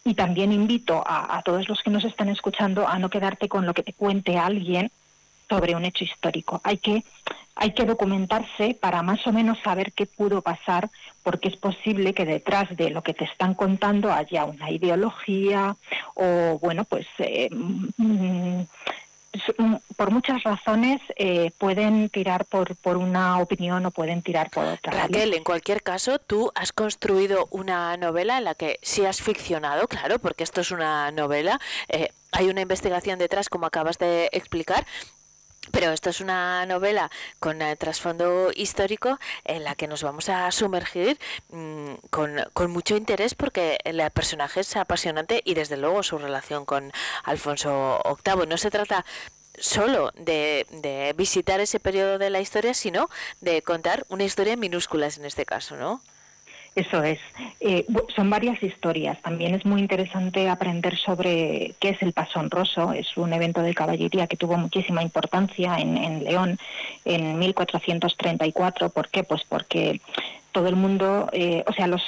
Y 0.04 0.14
también 0.14 0.52
invito 0.52 1.02
a 1.06 1.40
todos 1.44 1.68
los 1.68 1.82
que 1.82 1.90
nos 1.90 2.04
están 2.04 2.28
escuchando 2.28 2.86
a 2.86 2.98
no 2.98 3.08
quedarte 3.08 3.48
con 3.48 3.64
lo 3.64 3.72
que 3.72 3.82
te 3.82 3.94
cuente 3.94 4.36
alguien 4.36 4.90
sobre 5.48 5.74
un 5.74 5.84
hecho 5.84 6.04
histórico. 6.04 6.60
Hay 6.64 6.78
que 6.78 7.04
hay 7.56 7.72
que 7.72 7.84
documentarse 7.84 8.76
para 8.80 9.02
más 9.02 9.26
o 9.26 9.32
menos 9.32 9.58
saber 9.60 9.92
qué 9.92 10.06
pudo 10.06 10.42
pasar, 10.42 10.90
porque 11.22 11.48
es 11.48 11.56
posible 11.56 12.12
que 12.12 12.24
detrás 12.24 12.76
de 12.76 12.90
lo 12.90 13.02
que 13.02 13.14
te 13.14 13.24
están 13.24 13.54
contando 13.54 14.12
haya 14.12 14.44
una 14.44 14.70
ideología 14.70 15.76
o, 16.14 16.58
bueno, 16.60 16.84
pues 16.84 17.06
eh, 17.18 17.48
mm, 17.52 17.86
mm, 17.96 18.66
por 19.96 20.10
muchas 20.10 20.42
razones 20.42 21.00
eh, 21.16 21.50
pueden 21.58 22.08
tirar 22.08 22.44
por, 22.44 22.76
por 22.76 22.96
una 22.96 23.38
opinión 23.38 23.86
o 23.86 23.90
pueden 23.90 24.22
tirar 24.22 24.50
por 24.50 24.64
otra. 24.64 24.92
Raquel, 24.92 25.34
en 25.34 25.44
cualquier 25.44 25.82
caso, 25.82 26.18
tú 26.18 26.50
has 26.54 26.72
construido 26.72 27.48
una 27.50 27.96
novela 27.96 28.38
en 28.38 28.44
la 28.44 28.54
que 28.54 28.78
sí 28.82 29.04
has 29.04 29.22
ficcionado, 29.22 29.86
claro, 29.88 30.18
porque 30.18 30.44
esto 30.44 30.60
es 30.60 30.70
una 30.70 31.10
novela. 31.12 31.60
Eh, 31.88 32.08
hay 32.32 32.48
una 32.48 32.62
investigación 32.62 33.18
detrás, 33.18 33.48
como 33.48 33.66
acabas 33.66 33.98
de 33.98 34.28
explicar, 34.32 34.86
pero 35.70 35.92
esto 35.92 36.10
es 36.10 36.20
una 36.20 36.66
novela 36.66 37.10
con 37.40 37.62
eh, 37.62 37.76
trasfondo 37.76 38.50
histórico 38.54 39.18
en 39.44 39.64
la 39.64 39.74
que 39.74 39.88
nos 39.88 40.02
vamos 40.02 40.28
a 40.28 40.50
sumergir 40.50 41.18
mm, 41.50 41.94
con, 42.10 42.44
con, 42.52 42.70
mucho 42.70 42.96
interés 42.96 43.34
porque 43.34 43.78
el 43.84 44.02
personaje 44.10 44.60
es 44.60 44.76
apasionante 44.76 45.42
y 45.44 45.54
desde 45.54 45.76
luego 45.76 46.02
su 46.02 46.18
relación 46.18 46.64
con 46.64 46.92
Alfonso 47.24 48.00
VIII. 48.24 48.46
No 48.46 48.58
se 48.58 48.70
trata 48.70 49.04
solo 49.58 50.12
de, 50.16 50.66
de 50.70 51.14
visitar 51.16 51.60
ese 51.60 51.80
periodo 51.80 52.18
de 52.18 52.30
la 52.30 52.40
historia, 52.40 52.74
sino 52.74 53.08
de 53.40 53.62
contar 53.62 54.04
una 54.08 54.24
historia 54.24 54.54
en 54.54 54.60
minúsculas 54.60 55.18
en 55.18 55.24
este 55.24 55.46
caso, 55.46 55.76
¿no? 55.76 56.00
Eso 56.74 57.04
es. 57.04 57.20
Eh, 57.60 57.86
son 58.14 58.30
varias 58.30 58.60
historias. 58.62 59.20
También 59.22 59.54
es 59.54 59.64
muy 59.64 59.80
interesante 59.80 60.48
aprender 60.48 60.96
sobre 60.96 61.74
qué 61.78 61.90
es 61.90 62.02
el 62.02 62.12
Pasón 62.12 62.50
Rosso. 62.50 62.92
Es 62.92 63.16
un 63.16 63.32
evento 63.32 63.62
de 63.62 63.74
caballería 63.74 64.26
que 64.26 64.36
tuvo 64.36 64.56
muchísima 64.56 65.02
importancia 65.02 65.78
en, 65.78 65.96
en 65.96 66.24
León 66.24 66.58
en 67.04 67.38
1434. 67.38 68.90
¿Por 68.90 69.08
qué? 69.08 69.22
Pues 69.22 69.42
porque 69.48 70.00
todo 70.54 70.68
el 70.68 70.76
mundo, 70.76 71.28
eh, 71.32 71.64
o 71.66 71.72
sea, 71.72 71.88
los, 71.88 72.02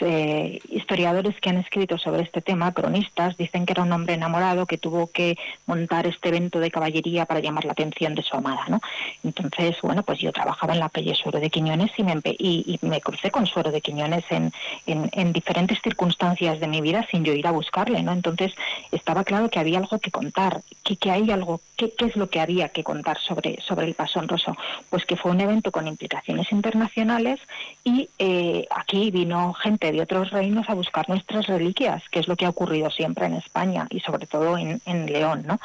eh, 0.00 0.60
historiadores 0.68 1.38
que 1.40 1.50
han 1.50 1.56
escrito 1.56 1.98
sobre 1.98 2.22
este 2.22 2.40
tema, 2.40 2.72
cronistas, 2.72 3.36
dicen 3.36 3.66
que 3.66 3.72
era 3.72 3.82
un 3.82 3.92
hombre 3.92 4.14
enamorado 4.14 4.64
que 4.64 4.78
tuvo 4.78 5.08
que 5.08 5.36
montar 5.66 6.06
este 6.06 6.28
evento 6.28 6.60
de 6.60 6.70
caballería 6.70 7.26
para 7.26 7.40
llamar 7.40 7.64
la 7.64 7.72
atención 7.72 8.14
de 8.14 8.22
su 8.22 8.36
amada, 8.36 8.64
¿no? 8.68 8.80
Entonces, 9.24 9.76
bueno, 9.82 10.04
pues 10.04 10.20
yo 10.20 10.32
trabajaba 10.32 10.72
en 10.72 10.78
la 10.78 10.88
calle 10.88 11.16
Suero 11.16 11.40
de 11.40 11.50
Quiñones 11.50 11.90
y 11.98 12.78
me, 12.82 13.00
crucé 13.00 13.32
con 13.32 13.46
Suero 13.46 13.72
de 13.72 13.80
Quiñones 13.80 14.24
en, 14.30 14.52
en, 14.86 15.32
diferentes 15.32 15.82
circunstancias 15.82 16.60
de 16.60 16.68
mi 16.68 16.80
vida 16.80 17.04
sin 17.10 17.24
yo 17.24 17.32
ir 17.32 17.48
a 17.48 17.50
buscarle, 17.50 18.04
¿no? 18.04 18.12
Entonces, 18.12 18.54
estaba 18.92 19.24
claro 19.24 19.50
que 19.50 19.58
había 19.58 19.78
algo 19.78 19.98
que 19.98 20.12
contar, 20.12 20.62
que, 20.84 21.10
hay 21.10 21.28
algo, 21.32 21.60
¿qué 21.76 21.92
es 21.98 22.14
lo 22.14 22.30
que 22.30 22.40
había 22.40 22.68
que 22.68 22.84
contar 22.84 23.18
sobre, 23.18 23.60
sobre 23.62 23.86
el 23.86 23.94
Pasón 23.94 24.28
Rosso? 24.28 24.56
Pues 24.90 25.04
que 25.06 25.16
fue 25.16 25.32
un 25.32 25.40
evento 25.40 25.72
con 25.72 25.88
implicaciones 25.88 26.52
internacionales 26.52 27.40
y 27.84 28.10
eh, 28.18 28.66
aquí 28.70 29.10
vino 29.10 29.54
gente 29.54 29.92
de 29.92 30.02
otros 30.02 30.30
reinos 30.30 30.68
a 30.68 30.74
buscar 30.74 31.08
nuestras 31.08 31.46
reliquias, 31.46 32.02
que 32.10 32.20
es 32.20 32.28
lo 32.28 32.36
que 32.36 32.44
ha 32.44 32.50
ocurrido 32.50 32.90
siempre 32.90 33.26
en 33.26 33.34
España 33.34 33.86
y 33.90 34.00
sobre 34.00 34.26
todo 34.26 34.58
en, 34.58 35.06
León, 35.06 35.44
¿no? 35.46 35.60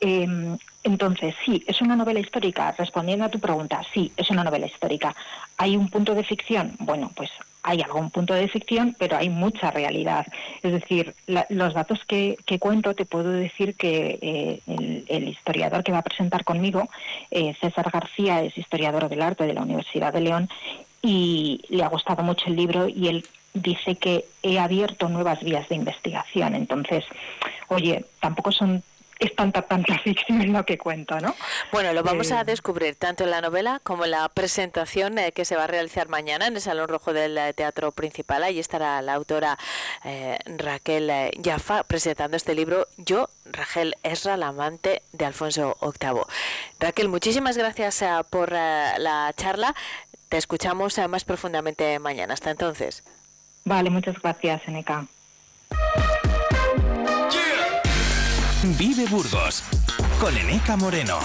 Em, 0.00 0.58
entonces, 0.82 1.34
sí, 1.44 1.64
es 1.66 1.80
una 1.80 1.96
novela 1.96 2.20
histórica. 2.20 2.74
Respondiendo 2.76 3.24
a 3.24 3.30
tu 3.30 3.40
pregunta, 3.40 3.80
sí, 3.94 4.12
es 4.16 4.30
una 4.30 4.44
novela 4.44 4.66
histórica. 4.66 5.14
¿Hay 5.56 5.76
un 5.76 5.88
punto 5.88 6.14
de 6.14 6.24
ficción? 6.24 6.74
Bueno, 6.78 7.10
pues 7.16 7.30
hay 7.62 7.80
algún 7.80 8.10
punto 8.10 8.34
de 8.34 8.46
ficción, 8.46 8.94
pero 8.98 9.16
hay 9.16 9.30
mucha 9.30 9.70
realidad. 9.70 10.26
Es 10.62 10.72
decir, 10.72 11.14
los 11.48 11.72
datos 11.72 12.04
que, 12.06 12.36
cuento, 12.60 12.94
te 12.94 13.06
puedo 13.06 13.30
decir 13.32 13.74
que 13.74 14.18
eh, 14.20 14.60
el, 15.08 15.28
historiador 15.28 15.82
que 15.82 15.92
va 15.92 15.98
a 15.98 16.02
presentar 16.02 16.44
conmigo, 16.44 16.90
eh, 17.30 17.54
César 17.62 17.90
García, 17.90 18.42
es 18.42 18.56
historiador 18.58 19.08
del 19.08 19.22
arte 19.22 19.46
de 19.46 19.54
la 19.54 19.62
Universidad 19.62 20.12
de 20.12 20.20
León 20.20 20.50
y 21.04 21.60
le 21.68 21.84
ha 21.84 21.88
gustado 21.88 22.22
mucho 22.22 22.46
el 22.46 22.56
libro 22.56 22.88
y 22.88 23.08
él 23.08 23.26
dice 23.52 23.96
que 23.96 24.24
he 24.42 24.58
abierto 24.58 25.10
nuevas 25.10 25.40
vías 25.44 25.68
de 25.68 25.74
investigación. 25.74 26.54
Entonces, 26.54 27.04
oye, 27.68 28.06
tampoco 28.20 28.50
son 28.50 28.82
es 29.18 29.34
tanta, 29.34 29.62
tanta 29.62 29.98
ficción 30.04 30.52
lo 30.52 30.64
que 30.64 30.78
cuento, 30.78 31.18
¿no? 31.20 31.34
Bueno, 31.72 31.92
lo 31.92 32.02
vamos 32.02 32.32
a 32.32 32.40
Eh, 32.40 32.44
descubrir 32.44 32.96
tanto 32.96 33.24
en 33.24 33.30
la 33.30 33.40
novela 33.40 33.80
como 33.82 34.04
en 34.04 34.12
la 34.12 34.28
presentación 34.28 35.18
eh, 35.18 35.32
que 35.32 35.44
se 35.44 35.56
va 35.56 35.64
a 35.64 35.66
realizar 35.66 36.08
mañana 36.08 36.46
en 36.46 36.54
el 36.56 36.60
Salón 36.60 36.88
Rojo 36.88 37.12
del 37.12 37.38
eh, 37.38 37.52
Teatro 37.54 37.92
Principal. 37.92 38.42
Ahí 38.42 38.58
estará 38.58 39.00
la 39.02 39.14
autora 39.14 39.58
eh, 40.04 40.38
Raquel 40.46 41.10
Jaffa 41.42 41.84
presentando 41.84 42.36
este 42.36 42.54
libro, 42.54 42.86
Yo, 42.96 43.28
Raquel 43.44 43.94
Esra, 44.02 44.36
la 44.36 44.48
amante 44.48 45.02
de 45.12 45.24
Alfonso 45.24 45.76
VIII. 45.80 46.22
Raquel, 46.80 47.08
muchísimas 47.08 47.56
gracias 47.56 48.04
por 48.30 48.52
la 48.52 49.32
charla. 49.36 49.74
Te 50.28 50.36
escuchamos 50.36 50.98
más 51.08 51.24
profundamente 51.24 51.98
mañana. 51.98 52.34
Hasta 52.34 52.50
entonces. 52.50 53.04
Vale, 53.64 53.90
muchas 53.90 54.20
gracias, 54.20 54.62
Eneca. 54.66 55.06
Vive 58.78 59.06
Burgos 59.06 59.62
con 60.20 60.36
Eneca 60.36 60.76
Moreno. 60.76 61.18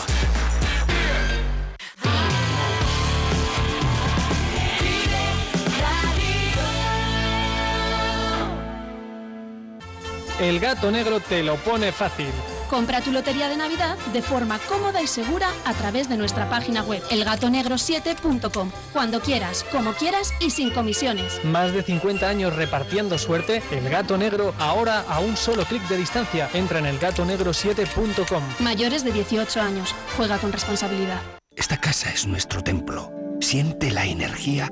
El 10.40 10.60
gato 10.62 10.90
negro 10.90 11.20
te 11.20 11.44
lo 11.44 11.56
pone 11.58 11.92
fácil. 11.92 12.32
Compra 12.70 13.02
tu 13.02 13.12
lotería 13.12 13.50
de 13.50 13.58
Navidad 13.58 13.98
de 14.14 14.22
forma 14.22 14.60
cómoda 14.60 15.02
y 15.02 15.08
segura 15.08 15.50
a 15.66 15.74
través 15.74 16.08
de 16.08 16.18
nuestra 16.18 16.50
página 16.50 16.84
web 16.84 17.02
elgatonegro7.com. 17.10 18.72
Cuando 18.94 19.22
quieras, 19.22 19.66
como 19.72 19.94
quieras 19.94 20.34
y 20.40 20.52
sin 20.52 20.70
comisiones. 20.70 21.44
Más 21.44 21.74
de 21.74 21.82
50 21.82 22.28
años 22.28 22.56
repartiendo 22.56 23.18
suerte, 23.18 23.64
el 23.72 23.90
gato 23.90 24.18
negro 24.18 24.54
ahora 24.60 25.04
a 25.10 25.20
un 25.20 25.36
solo 25.36 25.66
clic 25.66 25.82
de 25.88 25.98
distancia. 25.98 26.50
Entra 26.54 26.80
en 26.80 26.86
elgatonegro7.com. 26.86 28.44
Mayores 28.60 29.04
de 29.04 29.12
18 29.12 29.62
años. 29.62 29.96
Juega 30.16 30.38
con 30.38 30.52
responsabilidad. 30.52 31.22
Esta 31.56 31.78
casa 31.78 32.12
es 32.12 32.28
nuestro 32.28 32.64
templo. 32.64 33.12
Siente 33.42 33.90
la 33.90 34.06
energía 34.06 34.72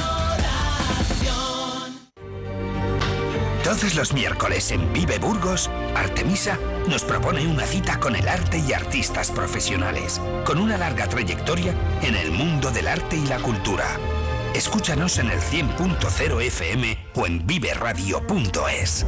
Todos 3.71 3.95
los 3.95 4.11
miércoles 4.11 4.69
en 4.71 4.91
Vive 4.91 5.17
Burgos, 5.17 5.69
Artemisa 5.95 6.59
nos 6.89 7.05
propone 7.05 7.47
una 7.47 7.65
cita 7.65 8.01
con 8.01 8.17
el 8.17 8.27
arte 8.27 8.59
y 8.59 8.73
artistas 8.73 9.31
profesionales, 9.31 10.19
con 10.43 10.57
una 10.57 10.77
larga 10.77 11.07
trayectoria 11.07 11.73
en 12.01 12.15
el 12.15 12.31
mundo 12.31 12.69
del 12.69 12.89
arte 12.89 13.15
y 13.15 13.25
la 13.27 13.39
cultura. 13.39 13.97
Escúchanos 14.53 15.19
en 15.19 15.29
el 15.29 15.39
100.0 15.39 16.41
FM 16.41 17.11
o 17.15 17.25
en 17.25 17.47
viveradio.es. 17.47 19.05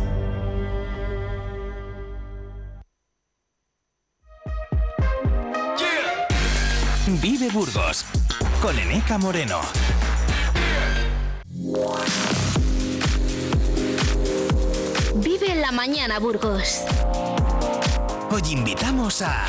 Vive 7.22 7.50
Burgos 7.50 8.06
con 8.62 8.80
Eneca 8.80 9.18
Moreno. 9.18 9.60
La 15.64 15.72
mañana, 15.72 16.20
Burgos. 16.20 16.82
Hoy 18.30 18.42
invitamos 18.52 19.22
a 19.22 19.46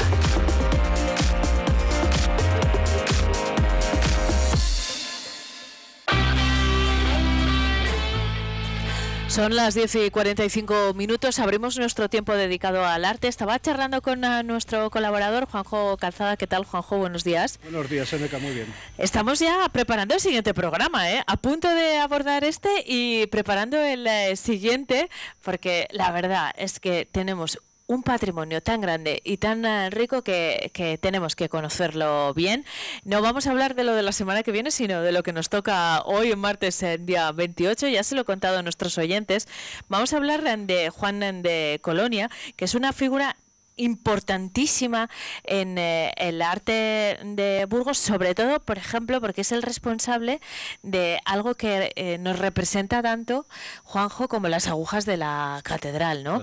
Son 9.35 9.57
las 9.57 9.75
10 9.75 9.97
y 9.97 10.11
45 10.13 10.95
minutos. 10.95 11.41
Abrimos 11.41 11.77
nuestro 11.77 12.09
tiempo 12.09 12.35
dedicado 12.35 12.87
al 12.87 13.05
arte. 13.05 13.27
Estaba 13.27 13.59
charlando 13.59 14.01
con 14.01 14.25
ah, 14.25 14.45
nuestro 14.45 14.91
colaborador 14.91 15.47
Juanjo 15.47 15.97
Calzada. 15.97 16.37
¿Qué 16.37 16.47
tal, 16.47 16.65
Juanjo? 16.65 16.99
Buenos 16.99 17.25
días. 17.25 17.59
Buenos 17.65 17.91
días, 17.91 18.13
Eneca, 18.13 18.39
muy 18.39 18.53
bien. 18.53 18.73
Estamos 18.97 19.41
ya 19.41 19.69
preparando 19.73 20.15
el 20.15 20.21
siguiente 20.21 20.55
programa, 20.55 21.11
¿eh? 21.11 21.25
A 21.27 21.37
punto 21.37 21.69
de 21.69 21.97
abordar 21.97 22.45
este 22.45 22.85
y 22.87 23.27
preparando 23.27 23.77
el 23.77 24.07
eh, 24.07 24.37
siguiente, 24.37 25.11
porque 25.43 25.89
la 25.91 26.13
verdad 26.13 26.53
es 26.57 26.79
que 26.79 27.05
tenemos 27.11 27.59
un 27.87 28.03
patrimonio 28.03 28.63
tan 28.63 28.81
grande 28.81 29.21
y 29.25 29.37
tan 29.37 29.65
eh, 29.65 29.91
rico 29.91 30.23
que, 30.23 30.71
tenemos 31.01 31.37
que 31.37 31.49
conocerlo 31.49 32.33
bien. 32.35 32.65
No 33.05 33.23
vamos 33.23 33.47
a 33.47 33.51
hablar 33.51 33.75
de 33.75 33.85
lo 33.85 33.95
de 33.95 34.03
la 34.03 34.13
semana 34.13 34.43
que 34.43 34.53
viene, 34.53 34.71
sino 34.71 35.03
de 35.03 35.13
lo 35.13 35.23
que 35.23 35.33
nos 35.33 35.49
toca 35.49 36.03
hoy, 36.03 36.35
martes, 36.37 36.83
el 36.83 37.05
día 37.07 37.31
28. 37.33 37.89
Ya 37.89 38.03
se 38.03 38.15
lo 38.15 38.23
he 38.23 38.25
contado 38.25 38.59
a 38.59 38.63
nuestros 38.63 38.97
oyentes. 38.99 39.49
Vamos 39.89 40.13
a 40.13 40.17
hablar 40.17 40.43
de 40.43 40.91
Juan 40.91 41.21
de 41.43 41.79
Colonia, 41.83 42.31
que 42.57 42.65
es 42.65 42.75
una 42.75 42.93
figura 42.93 43.37
importantísima 43.77 45.11
en 45.45 45.79
eh, 45.79 46.13
el 46.17 46.43
arte 46.43 47.19
de 47.23 47.67
Burgos, 47.69 47.99
sobre 47.99 48.35
todo, 48.35 48.61
por 48.61 48.79
ejemplo, 48.79 49.21
porque 49.21 49.41
es 49.41 49.53
el 49.53 49.63
responsable 49.63 50.41
de 50.83 51.19
algo 51.25 51.55
que 51.55 51.93
eh, 51.97 52.19
nos 52.19 52.39
representa 52.39 53.03
tanto, 53.03 53.47
Juanjo, 53.83 54.29
como 54.29 54.49
las 54.49 54.69
agujas 54.69 55.07
de 55.07 55.17
la 55.17 55.61
catedral, 55.65 56.25
¿no? 56.25 56.43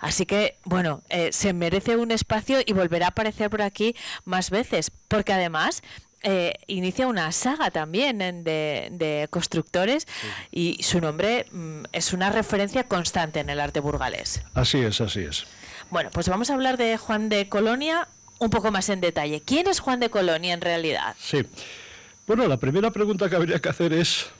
Así, 0.00 0.26
que, 0.26 0.56
bueno, 0.64 1.02
eh, 1.08 1.30
se 1.32 1.52
merece 1.52 1.96
un 1.96 2.10
espacio 2.10 2.58
y 2.64 2.72
volverá 2.72 3.06
a 3.06 3.08
aparecer 3.10 3.50
por 3.50 3.62
aquí 3.62 3.94
más 4.24 4.50
veces, 4.50 4.90
porque 5.08 5.32
además 5.32 5.82
inicia 6.68 7.08
una 7.08 7.32
saga 7.32 7.72
también 7.72 8.18
de, 8.44 9.26
constructores 9.30 10.06
y 10.52 10.80
su 10.80 11.00
nombre 11.00 11.46
mm, 11.50 11.82
es 11.90 12.12
una 12.12 12.30
referencia 12.30 12.84
constante 12.84 13.40
en 13.40 13.50
el 13.50 13.58
arte 13.58 13.80
burgalés. 13.80 14.40
Así 14.54 14.78
es, 14.78 15.00
así 15.00 15.22
es. 15.22 15.46
Bueno, 15.92 16.08
pues 16.10 16.26
vamos 16.26 16.48
a 16.48 16.54
hablar 16.54 16.78
de 16.78 16.96
Juan 16.96 17.28
de 17.28 17.50
Colonia 17.50 18.08
un 18.38 18.48
poco 18.48 18.70
más 18.70 18.88
en 18.88 19.02
detalle. 19.02 19.42
¿Quién 19.42 19.66
es 19.66 19.78
Juan 19.78 20.00
de 20.00 20.08
Colonia 20.08 20.54
en 20.54 20.62
realidad? 20.62 21.14
Sí. 21.18 21.44
Bueno, 22.26 22.48
la 22.48 22.56
primera 22.56 22.90
pregunta 22.90 23.28
que 23.28 23.36
habría 23.36 23.58
que 23.58 23.68
hacer 23.68 23.92
es, 23.92 24.30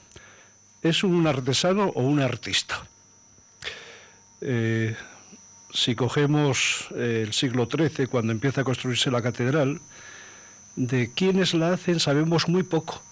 ¿es 0.81 1.05
un 1.05 1.27
artesano 1.27 1.93
o 1.95 2.01
un 2.05 2.23
artista? 2.23 2.83
Eh, 4.41 4.97
si 5.75 5.95
cogemos 5.95 6.89
eh, 6.97 7.25
el 7.27 7.35
siglo 7.35 7.69
XIII, 7.71 8.07
cuando 8.07 8.33
empieza 8.33 8.63
a 8.63 8.65
construirse 8.65 9.11
la 9.11 9.21
catedral, 9.21 9.83
de 10.77 11.13
quiénes 11.13 11.53
la 11.53 11.75
hacen 11.75 12.01
sabemos 12.01 12.49
muy 12.49 12.63
poco, 12.63 13.03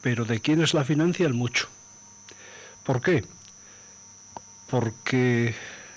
pero 0.00 0.24
de 0.24 0.40
quiénes 0.40 0.72
la 0.72 0.84
financian 0.84 1.36
mucho. 1.36 1.68
¿Por 2.82 3.02
qué? 3.02 3.26
Porque 4.70 5.54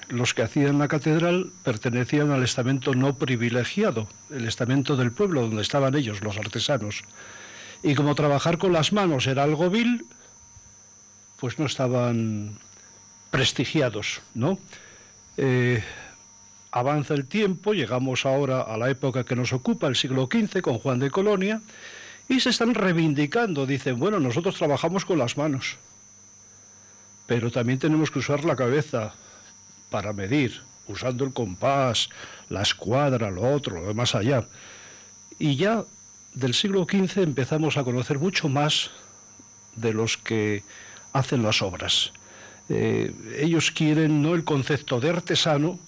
los 0.09 0.33
que 0.33 0.41
hacían 0.41 0.79
la 0.79 0.87
catedral 0.87 1.51
pertenecían 1.63 2.31
al 2.31 2.43
estamento 2.43 2.93
no 2.93 3.15
privilegiado, 3.15 4.07
el 4.31 4.47
estamento 4.47 4.97
del 4.97 5.11
pueblo 5.11 5.41
donde 5.41 5.61
estaban 5.61 5.95
ellos, 5.95 6.21
los 6.21 6.37
artesanos. 6.37 7.03
Y 7.83 7.95
como 7.95 8.15
trabajar 8.15 8.57
con 8.57 8.73
las 8.73 8.91
manos 8.91 9.27
era 9.27 9.43
algo 9.43 9.69
vil, 9.69 10.05
pues 11.39 11.59
no 11.59 11.65
estaban 11.65 12.59
prestigiados, 13.31 14.21
¿no? 14.33 14.57
Eh, 15.37 15.83
avanza 16.71 17.13
el 17.13 17.25
tiempo, 17.25 17.73
llegamos 17.73 18.25
ahora 18.25 18.61
a 18.61 18.77
la 18.77 18.89
época 18.89 19.23
que 19.23 19.35
nos 19.35 19.53
ocupa, 19.53 19.87
el 19.87 19.95
siglo 19.95 20.27
XV, 20.31 20.61
con 20.61 20.79
Juan 20.79 20.99
de 20.99 21.11
Colonia, 21.11 21.61
y 22.27 22.39
se 22.39 22.49
están 22.49 22.75
reivindicando, 22.75 23.65
dicen, 23.65 23.99
bueno, 23.99 24.19
nosotros 24.19 24.55
trabajamos 24.55 25.05
con 25.05 25.17
las 25.17 25.37
manos, 25.37 25.77
pero 27.25 27.51
también 27.51 27.79
tenemos 27.79 28.11
que 28.11 28.19
usar 28.19 28.43
la 28.45 28.55
cabeza, 28.55 29.13
para 29.89 30.13
medir, 30.13 30.61
usando 30.87 31.23
el 31.23 31.33
compás, 31.33 32.09
la 32.49 32.61
escuadra, 32.61 33.29
lo 33.29 33.53
otro, 33.53 33.81
lo 33.81 33.93
más 33.93 34.15
allá. 34.15 34.47
Y 35.37 35.55
ya 35.55 35.83
del 36.33 36.53
siglo 36.53 36.85
XV 36.85 37.21
empezamos 37.21 37.77
a 37.77 37.83
conocer 37.83 38.19
mucho 38.19 38.49
más 38.49 38.91
de 39.75 39.93
los 39.93 40.17
que 40.17 40.63
hacen 41.13 41.43
las 41.43 41.61
obras. 41.61 42.11
Eh, 42.69 43.13
ellos 43.39 43.71
quieren 43.71 44.21
no 44.21 44.35
el 44.35 44.43
concepto 44.43 44.99
de 44.99 45.09
artesano, 45.09 45.79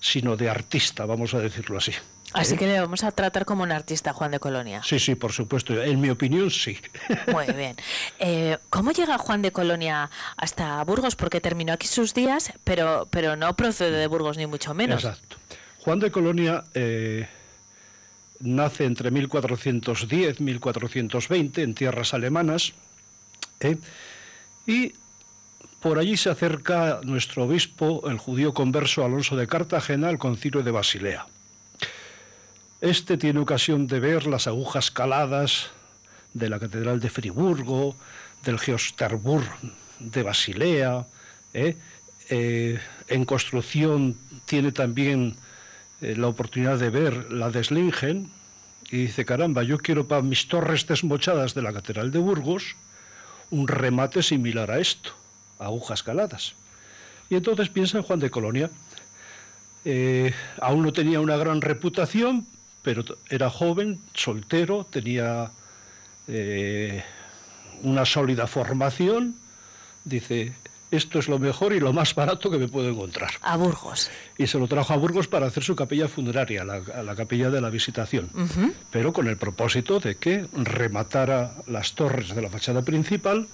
sino 0.00 0.36
de 0.36 0.48
artista, 0.48 1.04
vamos 1.04 1.34
a 1.34 1.40
decirlo 1.40 1.78
así. 1.78 1.92
Así 2.32 2.56
que 2.56 2.66
le 2.66 2.80
vamos 2.80 3.04
a 3.04 3.12
tratar 3.12 3.44
como 3.44 3.62
un 3.62 3.72
artista, 3.72 4.12
Juan 4.12 4.30
de 4.30 4.40
Colonia. 4.40 4.82
Sí, 4.84 4.98
sí, 4.98 5.14
por 5.14 5.32
supuesto. 5.32 5.80
En 5.82 6.00
mi 6.00 6.10
opinión, 6.10 6.50
sí. 6.50 6.78
Muy 7.32 7.46
bien. 7.54 7.76
Eh, 8.18 8.58
¿Cómo 8.70 8.92
llega 8.92 9.18
Juan 9.18 9.42
de 9.42 9.52
Colonia 9.52 10.10
hasta 10.36 10.82
Burgos? 10.84 11.16
Porque 11.16 11.40
terminó 11.40 11.72
aquí 11.72 11.86
sus 11.86 12.14
días, 12.14 12.52
pero, 12.64 13.08
pero 13.10 13.36
no 13.36 13.54
procede 13.56 13.98
de 13.98 14.06
Burgos 14.06 14.36
ni 14.36 14.46
mucho 14.46 14.74
menos. 14.74 15.04
Exacto. 15.04 15.36
Juan 15.80 16.00
de 16.00 16.10
Colonia 16.10 16.64
eh, 16.74 17.28
nace 18.40 18.84
entre 18.84 19.10
1410 19.10 20.40
y 20.40 20.42
1420 20.42 21.62
en 21.62 21.74
tierras 21.74 22.14
alemanas. 22.14 22.74
¿eh? 23.60 23.76
y 24.66 24.92
por 25.80 25.98
allí 25.98 26.16
se 26.16 26.30
acerca 26.30 27.00
nuestro 27.04 27.44
obispo, 27.44 28.08
el 28.08 28.18
judío 28.18 28.52
converso 28.52 29.04
Alonso 29.04 29.36
de 29.36 29.46
Cartagena, 29.46 30.08
al 30.08 30.18
concilio 30.18 30.62
de 30.62 30.70
Basilea. 30.70 31.26
Este 32.80 33.16
tiene 33.16 33.40
ocasión 33.40 33.88
de 33.88 33.98
ver 33.98 34.28
las 34.28 34.46
agujas 34.46 34.92
caladas 34.92 35.70
de 36.32 36.48
la 36.48 36.60
Catedral 36.60 37.00
de 37.00 37.10
Friburgo, 37.10 37.96
del 38.44 38.60
Geosterbur 38.60 39.42
de 39.98 40.22
Basilea. 40.22 41.04
¿eh? 41.54 41.76
Eh, 42.30 42.78
en 43.08 43.24
construcción 43.24 44.16
tiene 44.46 44.70
también 44.70 45.34
eh, 46.00 46.14
la 46.16 46.28
oportunidad 46.28 46.78
de 46.78 46.90
ver 46.90 47.32
la 47.32 47.50
de 47.50 47.64
Slingen 47.64 48.30
y 48.92 49.06
dice, 49.06 49.24
caramba, 49.24 49.64
yo 49.64 49.78
quiero 49.78 50.06
para 50.06 50.22
mis 50.22 50.46
torres 50.46 50.86
desmochadas 50.86 51.54
de 51.54 51.62
la 51.62 51.72
Catedral 51.72 52.12
de 52.12 52.20
Burgos 52.20 52.76
un 53.50 53.66
remate 53.66 54.22
similar 54.22 54.70
a 54.70 54.78
esto, 54.78 55.10
agujas 55.58 56.04
caladas. 56.04 56.54
Y 57.28 57.34
entonces 57.34 57.70
piensa 57.70 57.98
en 57.98 58.04
Juan 58.04 58.20
de 58.20 58.30
Colonia. 58.30 58.70
aún 60.60 60.82
no 60.82 60.92
tenía 60.92 61.20
una 61.20 61.36
gran 61.36 61.60
reputación, 61.60 62.46
pero 62.88 63.04
era 63.28 63.50
joven, 63.50 64.00
soltero, 64.14 64.86
tenía 64.88 65.50
eh, 66.26 67.04
una 67.82 68.06
sólida 68.06 68.46
formación. 68.46 69.34
Dice, 70.04 70.54
esto 70.90 71.18
es 71.18 71.28
lo 71.28 71.38
mejor 71.38 71.74
y 71.74 71.80
lo 71.80 71.92
más 71.92 72.14
barato 72.14 72.50
que 72.50 72.56
me 72.56 72.66
puedo 72.66 72.88
encontrar. 72.88 73.32
A 73.42 73.58
Burgos. 73.58 74.10
Y 74.38 74.46
se 74.46 74.58
lo 74.58 74.66
trajo 74.68 74.94
a 74.94 74.96
Burgos 74.96 75.28
para 75.28 75.48
hacer 75.48 75.62
su 75.64 75.76
capilla 75.76 76.08
funeraria, 76.08 76.64
la, 76.64 76.78
la 77.02 77.14
capilla 77.14 77.50
de 77.50 77.60
la 77.60 77.68
visitación, 77.68 78.30
pero 78.90 79.12
con 79.12 79.28
el 79.28 79.36
propósito 79.36 80.00
de 80.00 80.14
que 80.14 80.46
rematara 80.54 81.56
las 81.66 81.92
torres 81.92 82.34
de 82.34 82.40
la 82.40 82.48
fachada 82.48 82.80
principal 82.80 83.48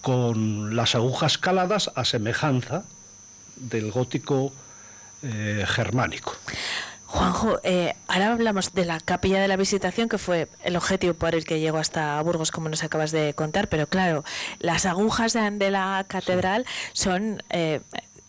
con 0.00 0.74
las 0.74 0.96
agujas 0.96 1.38
caladas 1.38 1.92
a 1.94 2.04
semejanza 2.04 2.82
del 3.54 3.92
gótico 3.92 4.52
eh, 5.22 5.64
germánico. 5.68 6.34
Juanjo, 7.10 7.58
eh, 7.64 7.94
ahora 8.06 8.32
hablamos 8.32 8.72
de 8.72 8.84
la 8.84 9.00
capilla 9.00 9.40
de 9.40 9.48
la 9.48 9.56
visitación, 9.56 10.08
que 10.08 10.16
fue 10.16 10.46
el 10.62 10.76
objetivo 10.76 11.12
por 11.12 11.34
el 11.34 11.44
que 11.44 11.58
llegó 11.58 11.78
hasta 11.78 12.22
Burgos, 12.22 12.52
como 12.52 12.68
nos 12.68 12.84
acabas 12.84 13.10
de 13.10 13.34
contar, 13.34 13.68
pero 13.68 13.88
claro, 13.88 14.24
las 14.60 14.86
agujas 14.86 15.32
de, 15.32 15.70
la 15.70 16.06
catedral 16.06 16.66
son, 16.92 17.42
eh, 17.50 17.80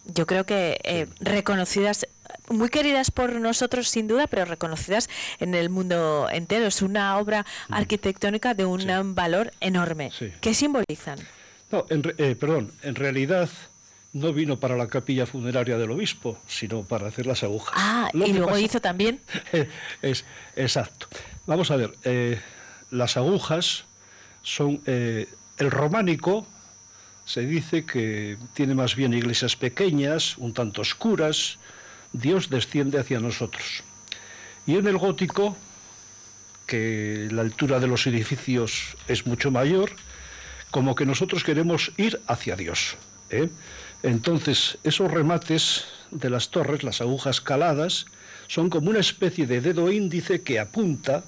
yo 0.06 0.26
creo 0.26 0.48
que 0.48 0.80
eh, 0.84 1.08
reconocidas 1.20 2.08
muy 2.50 2.70
queridas 2.70 3.12
por 3.12 3.36
nosotros 3.36 3.88
sin 3.88 4.08
duda, 4.08 4.26
pero 4.26 4.46
reconocidas 4.46 5.12
en 5.40 5.54
el 5.54 5.70
mundo 5.70 6.28
entero. 6.32 6.66
Es 6.66 6.82
una 6.82 7.20
obra 7.20 7.46
arquitectónica 7.70 8.56
de 8.56 8.66
un 8.66 9.14
valor 9.14 9.52
enorme. 9.60 10.12
¿Qué 10.42 10.56
simbolizan? 10.56 11.20
No, 11.72 11.86
perdón, 11.86 12.72
en 12.82 12.96
realidad 12.96 13.48
no 14.14 14.34
vino 14.34 14.60
para 14.60 14.76
la 14.76 14.88
capilla 14.88 15.26
funeraria 15.26 15.78
del 15.78 15.92
obispo, 15.92 16.38
sino 16.48 16.84
para 16.84 17.08
hacer 17.08 17.26
las 17.26 17.44
agujas. 17.44 17.74
Ah, 17.78 18.10
y 18.14 18.34
luego 18.34 18.58
hizo 18.58 18.82
también. 18.82 19.22
es 20.02 20.26
exacto. 20.56 21.08
Vamos 21.46 21.72
a 21.72 21.78
ver, 21.78 21.94
eh, 22.04 22.40
las 22.90 23.18
agujas 23.18 23.86
son 24.44 24.82
eh, 24.86 25.30
el 25.58 25.72
románico. 25.72 26.46
Se 27.26 27.42
dice 27.42 27.86
que 27.86 28.38
tiene 28.54 28.76
más 28.76 28.96
bien 28.96 29.14
iglesias 29.14 29.56
pequeñas, 29.56 30.38
un 30.38 30.54
tanto 30.54 30.82
oscuras. 30.82 31.58
Dios 32.12 32.50
desciende 32.50 33.00
hacia 33.00 33.20
nosotros. 33.20 33.84
Y 34.68 34.76
en 34.76 34.88
el 34.88 34.98
gótico, 34.98 35.56
que 36.68 37.30
la 37.32 37.42
altura 37.42 37.80
de 37.80 37.88
los 37.88 38.06
edificios 38.08 38.98
es 39.08 39.26
mucho 39.26 39.52
mayor, 39.52 39.92
como 40.72 40.96
que 40.96 41.06
nosotros 41.06 41.44
queremos 41.44 41.92
ir 41.98 42.22
hacia 42.28 42.56
Dios. 42.56 42.98
¿eh? 43.30 43.50
Entonces, 44.04 44.78
esos 44.84 45.12
remates 45.12 45.86
de 46.10 46.30
las 46.30 46.50
torres, 46.50 46.84
las 46.84 47.02
agujas 47.02 47.42
caladas, 47.42 48.06
son 48.48 48.70
como 48.70 48.90
una 48.90 49.00
especie 49.00 49.48
de 49.48 49.62
dedo 49.62 49.92
índice 49.92 50.42
que 50.42 50.60
apunta 50.60 51.24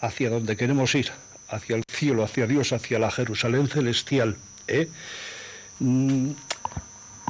hacia 0.00 0.30
donde 0.30 0.56
queremos 0.56 0.94
ir, 0.94 1.10
hacia 1.48 1.76
el 1.76 1.84
cielo, 1.88 2.24
hacia 2.24 2.46
Dios, 2.46 2.72
hacia 2.72 2.98
la 2.98 3.10
Jerusalén 3.10 3.68
celestial. 3.68 4.36
¿eh? 4.66 4.88
Mm, 5.78 6.30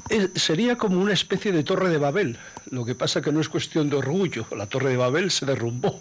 eh, 0.09 0.29
sería 0.35 0.77
como 0.77 1.01
una 1.01 1.13
especie 1.13 1.53
de 1.53 1.63
torre 1.63 1.91
de 1.91 1.99
Babel. 1.99 2.39
Lo 2.71 2.85
que 2.85 2.95
pasa 2.95 3.21
que 3.21 3.33
no 3.33 3.41
es 3.41 3.49
cuestión 3.49 3.91
de 3.91 3.97
orgullo. 3.97 4.47
La 4.57 4.67
torre 4.67 4.91
de 4.91 4.97
Babel 4.97 5.31
se 5.31 5.47
derrumbó. 5.47 6.01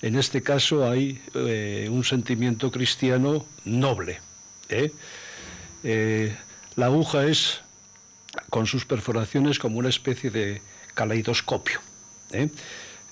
En 0.00 0.16
este 0.16 0.42
caso 0.42 0.88
hay 0.88 1.20
eh, 1.34 1.88
un 1.90 2.04
sentimiento 2.04 2.70
cristiano 2.70 3.46
noble. 3.64 4.20
La 6.78 6.86
aguja 6.86 7.26
es, 7.26 7.58
con 8.50 8.68
sus 8.68 8.84
perforaciones, 8.86 9.58
como 9.58 9.80
una 9.80 9.88
especie 9.88 10.30
de 10.30 10.62
caleidoscopio. 10.94 11.80
¿eh? 12.30 12.50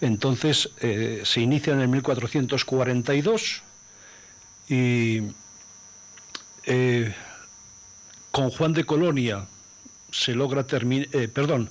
Entonces 0.00 0.70
eh, 0.78 1.22
se 1.24 1.40
inicia 1.40 1.72
en 1.72 1.80
el 1.80 1.88
1442 1.88 3.62
y 4.68 5.22
eh, 6.62 7.12
con 8.30 8.50
Juan 8.50 8.72
de 8.72 8.84
Colonia 8.84 9.48
se 10.12 10.36
logra 10.36 10.64
terminar, 10.64 11.08
perdón, 11.30 11.68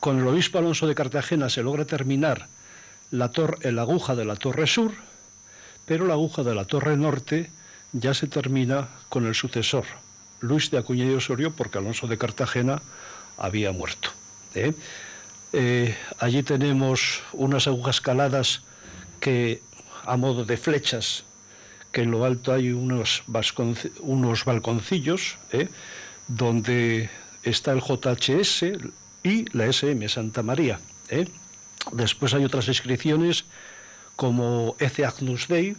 con 0.00 0.18
el 0.18 0.26
obispo 0.26 0.58
Alonso 0.58 0.86
de 0.86 0.94
Cartagena 0.94 1.48
se 1.48 1.62
logra 1.62 1.86
terminar 1.86 2.48
la, 3.10 3.30
la 3.62 3.82
aguja 3.82 4.14
de 4.14 4.26
la 4.26 4.36
Torre 4.36 4.66
Sur, 4.66 4.92
pero 5.86 6.06
la 6.06 6.12
aguja 6.12 6.42
de 6.42 6.54
la 6.54 6.66
Torre 6.66 6.98
Norte 6.98 7.50
ya 7.92 8.12
se 8.12 8.26
termina 8.26 8.90
con 9.08 9.26
el 9.26 9.34
sucesor, 9.34 9.86
Luis 10.42 10.70
de 10.70 10.78
Acuña 10.78 11.04
y 11.04 11.14
Osorio, 11.14 11.52
porque 11.52 11.78
Alonso 11.78 12.06
de 12.06 12.18
Cartagena 12.18 12.82
había 13.38 13.72
muerto. 13.72 14.10
¿eh? 14.54 14.74
Eh, 15.52 15.96
allí 16.18 16.42
tenemos 16.42 17.22
unas 17.32 17.66
agujas 17.66 18.00
caladas 18.00 18.62
que, 19.20 19.62
a 20.04 20.16
modo 20.16 20.44
de 20.44 20.56
flechas, 20.56 21.24
que 21.92 22.02
en 22.02 22.10
lo 22.10 22.24
alto 22.24 22.52
hay 22.52 22.72
unos, 22.72 23.22
balconcillos, 23.26 25.38
¿eh? 25.52 25.68
donde 26.26 27.10
está 27.44 27.72
el 27.72 27.80
JHS 27.80 28.64
y 29.22 29.44
la 29.56 29.66
SM 29.66 30.08
Santa 30.08 30.42
María. 30.42 30.80
Después 31.92 32.34
hay 32.34 32.44
otras 32.44 32.68
inscripciones 32.68 33.44
como 34.16 34.76
Ece 34.78 35.04
Agnus 35.04 35.48
Dei, 35.48 35.76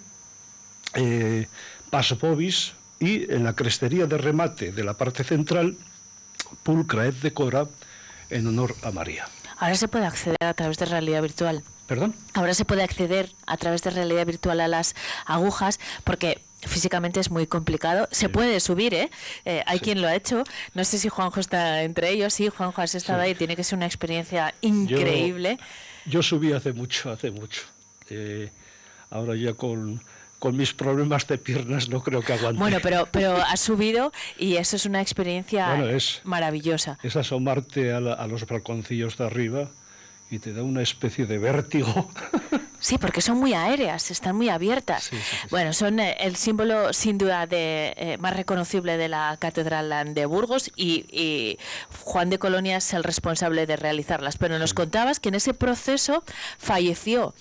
Pas 1.89 2.20
Bovis 2.20 2.74
y 3.04 3.28
en 3.30 3.43
la 3.43 3.54
crestería 3.54 4.06
de 4.06 4.18
remate 4.18 4.72
de 4.72 4.84
la 4.84 4.93
parte 4.93 5.24
central, 5.24 5.76
Pulcra 6.64 7.08
et 7.08 7.16
Decora 7.16 7.68
en 8.30 8.47
honor 8.47 8.76
a 8.82 8.91
María. 8.91 9.28
Ahora 9.58 9.76
se 9.76 9.88
puede 9.88 10.06
acceder 10.06 10.38
a 10.41 10.54
través 10.54 10.78
de 10.78 10.86
realidad 10.86 11.22
virtual. 11.22 11.64
¿Perdón? 11.88 12.16
Ahora 12.34 12.54
se 12.54 12.64
puede 12.64 12.82
acceder 12.82 13.30
a 13.45 13.58
través 13.58 13.84
de 13.84 13.89
realidad 13.89 14.26
virtual 14.26 14.62
a 14.62 14.70
las 14.70 14.95
agujas 15.26 15.80
porque 16.06 16.41
físicamente 16.62 17.20
es 17.20 17.30
muy 17.30 17.45
complicado. 17.45 18.08
Se 18.12 18.30
puede 18.30 18.62
subir, 18.62 18.93
¿eh? 18.93 19.10
eh 19.43 19.64
hay 19.68 19.80
quien 19.80 20.01
lo 20.01 20.08
ha 20.08 20.16
hecho. 20.16 20.43
No 20.74 20.86
sé 20.86 20.97
si 20.97 21.10
Juanjo 21.10 21.41
está 21.41 21.84
entre 21.84 22.10
ellos. 22.10 22.34
Sí, 22.34 22.47
Juanjo, 22.47 22.82
has 22.82 22.95
estado 22.95 23.22
ahí. 23.22 23.36
Tiene 23.36 23.58
que 23.58 23.66
ser 23.66 23.76
una 23.76 23.86
experiencia 23.86 24.54
increíble. 24.62 25.58
Yo, 26.06 26.24
subí 26.24 26.54
hace 26.54 26.72
mucho, 26.72 27.12
hace 27.12 27.32
mucho. 27.32 27.64
Eh, 28.10 28.49
ahora 29.10 29.36
ya 29.36 29.54
con 29.54 30.01
con 30.44 30.58
mis 30.58 30.74
problemas 30.74 31.26
de 31.26 31.38
piernas 31.38 31.88
no 31.88 32.04
creo 32.04 32.22
que 32.22 32.34
aguante. 32.34 32.60
Bueno, 32.60 32.80
pero, 32.84 33.08
pero 33.10 33.38
has 33.38 33.62
subido 33.62 34.12
y 34.38 34.58
eso 34.58 34.76
es 34.76 34.86
una 34.86 35.00
experiencia 35.00 35.74
maravillosa. 36.26 37.00
Es 37.02 37.16
asomarte 37.16 37.94
a, 37.94 38.00
a 38.00 38.28
los 38.28 38.46
balconcillos 38.46 39.18
de 39.18 39.26
arriba 39.26 39.70
y 40.30 40.39
te 40.39 40.52
da 40.52 40.62
una 40.64 40.82
especie 40.82 41.26
de 41.28 41.38
vértigo. 41.38 42.10
Sí, 42.84 42.97
porque 42.97 43.21
son 43.21 43.38
muy 43.38 43.53
aéreas, 43.53 44.11
están 44.11 44.36
muy 44.36 44.49
abiertas. 44.49 45.09
Bueno, 45.49 45.71
son 45.71 46.01
eh, 46.01 46.17
el 46.19 46.36
símbolo 46.36 46.91
sin 46.91 47.17
duda 47.17 47.47
de, 47.47 47.93
eh, 47.95 48.17
más 48.17 48.36
reconocible 48.36 48.97
de 48.97 49.07
la 49.07 49.38
Catedral 49.39 50.13
de 50.13 50.25
Burgos 50.25 50.69
y, 50.75 51.57
Juan 52.03 52.29
de 52.29 52.39
Colonia 52.39 52.77
es 52.77 52.93
el 52.93 53.05
responsable 53.05 53.65
de 53.65 53.77
realizarlas. 53.77 54.36
Pero 54.36 54.59
nos 54.59 54.73
contabas 54.73 55.21
que 55.21 55.29
en 55.29 55.36
ese 55.36 55.53
proceso 55.53 56.25
falleció 56.57 57.34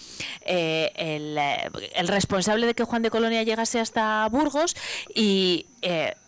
eh, 0.43 0.93
el, 0.95 1.36
el, 1.36 2.07
responsable 2.09 2.68
de 2.68 2.74
que 2.74 2.84
Juan 2.84 3.03
de 3.03 3.11
Colonia 3.11 3.43
llegase 3.43 3.80
hasta 3.80 4.28
Burgos 4.28 4.76
y 5.12 5.66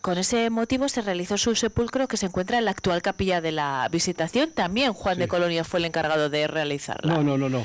con 0.01 0.19
ese 0.19 0.51
motivo 0.51 0.89
se 0.89 1.01
realizó 1.01 1.39
su 1.39 1.55
sepulcro 1.55 2.09
que 2.09 2.17
se 2.17 2.27
encuentra 2.27 2.59
en 2.59 2.65
la 2.65 2.73
actual 2.73 3.03
capilla 3.03 3.41
de 3.41 3.53
la 3.53 3.89
Visitación. 3.89 4.51
También 4.51 4.93
Juan 4.93 5.17
de 5.17 5.29
Colonia 5.29 5.63
fue 5.63 5.79
el 5.79 5.85
encargado 5.85 6.29
de 6.29 6.49
realizarla. 6.49 7.15
No, 7.15 7.23
no, 7.23 7.39
no, 7.39 7.49
no. 7.49 7.65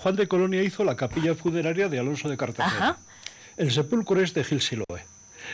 Juan 0.00 0.14
de 0.14 0.28
Colonia 0.28 0.62
hizo 0.68 0.84
la 0.84 0.96
capilla 0.96 1.34
funeraria 1.34 1.88
de 1.88 1.98
Alonso 1.98 2.28
de 2.28 2.36
Cartagena. 2.36 2.96
El 3.56 3.72
sepulcro 3.72 4.20
es 4.22 4.32
de 4.34 4.44
Gil 4.44 4.60
Siloe. 4.60 5.04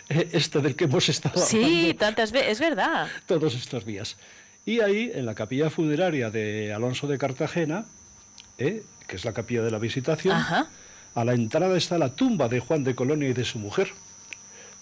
Eh, 0.08 0.28
este 0.32 0.60
del 0.60 0.74
que 0.74 0.84
hemos 0.84 1.08
estado 1.08 1.40
Sí, 1.40 1.96
tantas 1.98 2.32
veces, 2.32 2.52
es 2.52 2.60
verdad. 2.60 3.08
Todos 3.26 3.54
estos 3.54 3.84
días. 3.86 4.16
Y 4.66 4.80
ahí, 4.80 5.10
en 5.14 5.24
la 5.24 5.34
capilla 5.34 5.70
funeraria 5.70 6.30
de 6.30 6.72
Alonso 6.72 7.06
de 7.06 7.16
Cartagena, 7.16 7.86
eh, 8.58 8.82
que 9.06 9.16
es 9.16 9.24
la 9.24 9.32
capilla 9.32 9.62
de 9.62 9.70
la 9.70 9.78
Visitación, 9.78 10.36
a 11.14 11.24
la 11.24 11.34
entrada 11.34 11.76
está 11.76 11.96
la 11.98 12.14
tumba 12.14 12.48
de 12.48 12.60
Juan 12.60 12.82
de 12.82 12.94
Colonia 12.94 13.28
y 13.28 13.34
de 13.34 13.44
su 13.44 13.58
mujer. 13.58 13.92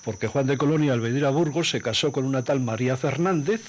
Porque 0.04 0.26
Juan 0.26 0.46
de 0.46 0.56
Colonia, 0.56 0.92
al 0.92 1.00
venir 1.00 1.24
a 1.24 1.30
Burgos, 1.30 1.70
se 1.70 1.80
casó 1.80 2.10
con 2.10 2.24
una 2.24 2.42
tal 2.42 2.60
María 2.60 2.96
Fernández. 2.96 3.60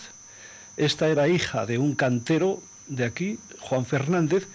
Esta 0.78 1.07
era 1.07 1.28
hija 1.28 1.66
de 1.66 1.78
un 1.78 1.93
cantero 1.93 2.61
de 2.88 3.05
aquí, 3.05 3.39
Juan 3.59 3.86
Fernández, 3.86 4.47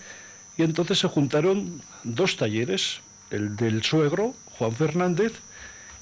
y 0.58 0.64
entonces 0.64 0.98
se 0.98 1.08
juntaron 1.08 1.80
dos 2.02 2.36
talleres, 2.36 3.00
el 3.30 3.56
del 3.56 3.84
suegro, 3.84 4.34
Juan 4.58 4.72
Fernández, 4.72 5.32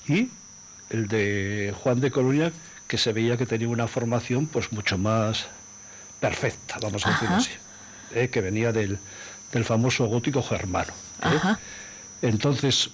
y 0.09 0.31
el 0.89 1.09
de 1.09 1.75
Juan 1.79 2.01
de 2.01 2.11
Colonia, 2.11 2.53
que 2.89 2.97
se 2.97 3.13
veía 3.13 3.37
que 3.37 3.45
tenía 3.45 3.69
una 3.69 3.87
formación 3.87 4.47
pues 4.47 4.73
mucho 4.73 4.97
más 4.97 5.47
perfecta, 6.21 6.79
vamos 6.81 7.05
a 7.07 7.11
decir 7.11 7.29
así, 7.29 7.51
¿eh? 8.15 8.31
que 8.31 8.41
venía 8.41 8.73
del, 8.73 8.99
famoso 9.65 10.07
gótico 10.07 10.43
germano. 10.43 10.93
¿eh? 11.23 11.55
Entonces, 12.23 12.91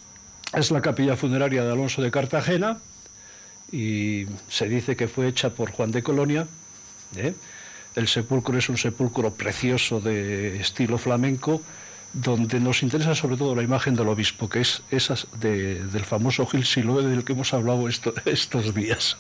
es 0.53 0.71
la 0.71 0.81
capilla 0.81 1.17
funeraria 1.17 1.65
de 1.65 1.73
Alonso 1.73 2.03
de 2.03 2.11
Cartagena 2.11 2.79
y 3.71 4.27
se 4.49 4.69
dice 4.69 4.97
que 4.97 5.09
fue 5.09 5.29
hecha 5.29 5.51
por 5.51 5.71
Juan 5.71 5.93
de 5.93 6.03
Colonia. 6.03 6.47
¿eh? 7.17 7.35
El 7.95 8.09
sepulcro 8.09 8.57
es 8.59 8.69
un 8.69 8.79
sepulcro 8.79 9.33
precioso 9.35 10.01
de 10.01 10.61
estilo 10.61 10.99
flamenco, 10.99 11.61
donde 12.13 12.61
nos 12.61 12.83
interesa 12.83 13.15
sobre 13.15 13.37
todo 13.37 13.55
la 13.55 13.63
imagen 13.63 13.95
del 13.95 14.09
obispo, 14.09 14.49
que 14.49 14.61
es 14.61 14.83
esa 14.91 15.15
del 15.39 16.05
famoso 16.05 16.47
Gil 16.47 16.65
Siloe 16.65 17.03
del 17.03 17.25
que 17.25 17.33
hemos 17.33 17.53
hablado 17.55 17.89
estos 18.25 18.75
días. 18.75 19.17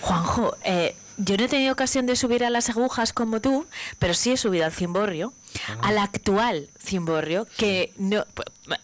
Juanjo, 0.00 0.56
eh, 0.64 0.94
yo 1.20 1.36
no 1.36 1.44
he 1.44 1.48
tenido 1.48 1.72
ocasión 1.72 2.06
de 2.06 2.16
subir 2.16 2.44
a 2.44 2.50
las 2.50 2.70
agujas 2.70 3.12
como 3.12 3.40
tú, 3.40 3.66
pero 3.98 4.14
sí 4.14 4.32
he 4.32 4.36
subido 4.36 4.64
al 4.64 4.72
cimborrio, 4.72 5.32
ah. 5.68 5.78
al 5.82 5.98
actual 5.98 6.68
cimborrio, 6.78 7.46
que 7.58 7.92
no, 7.98 8.24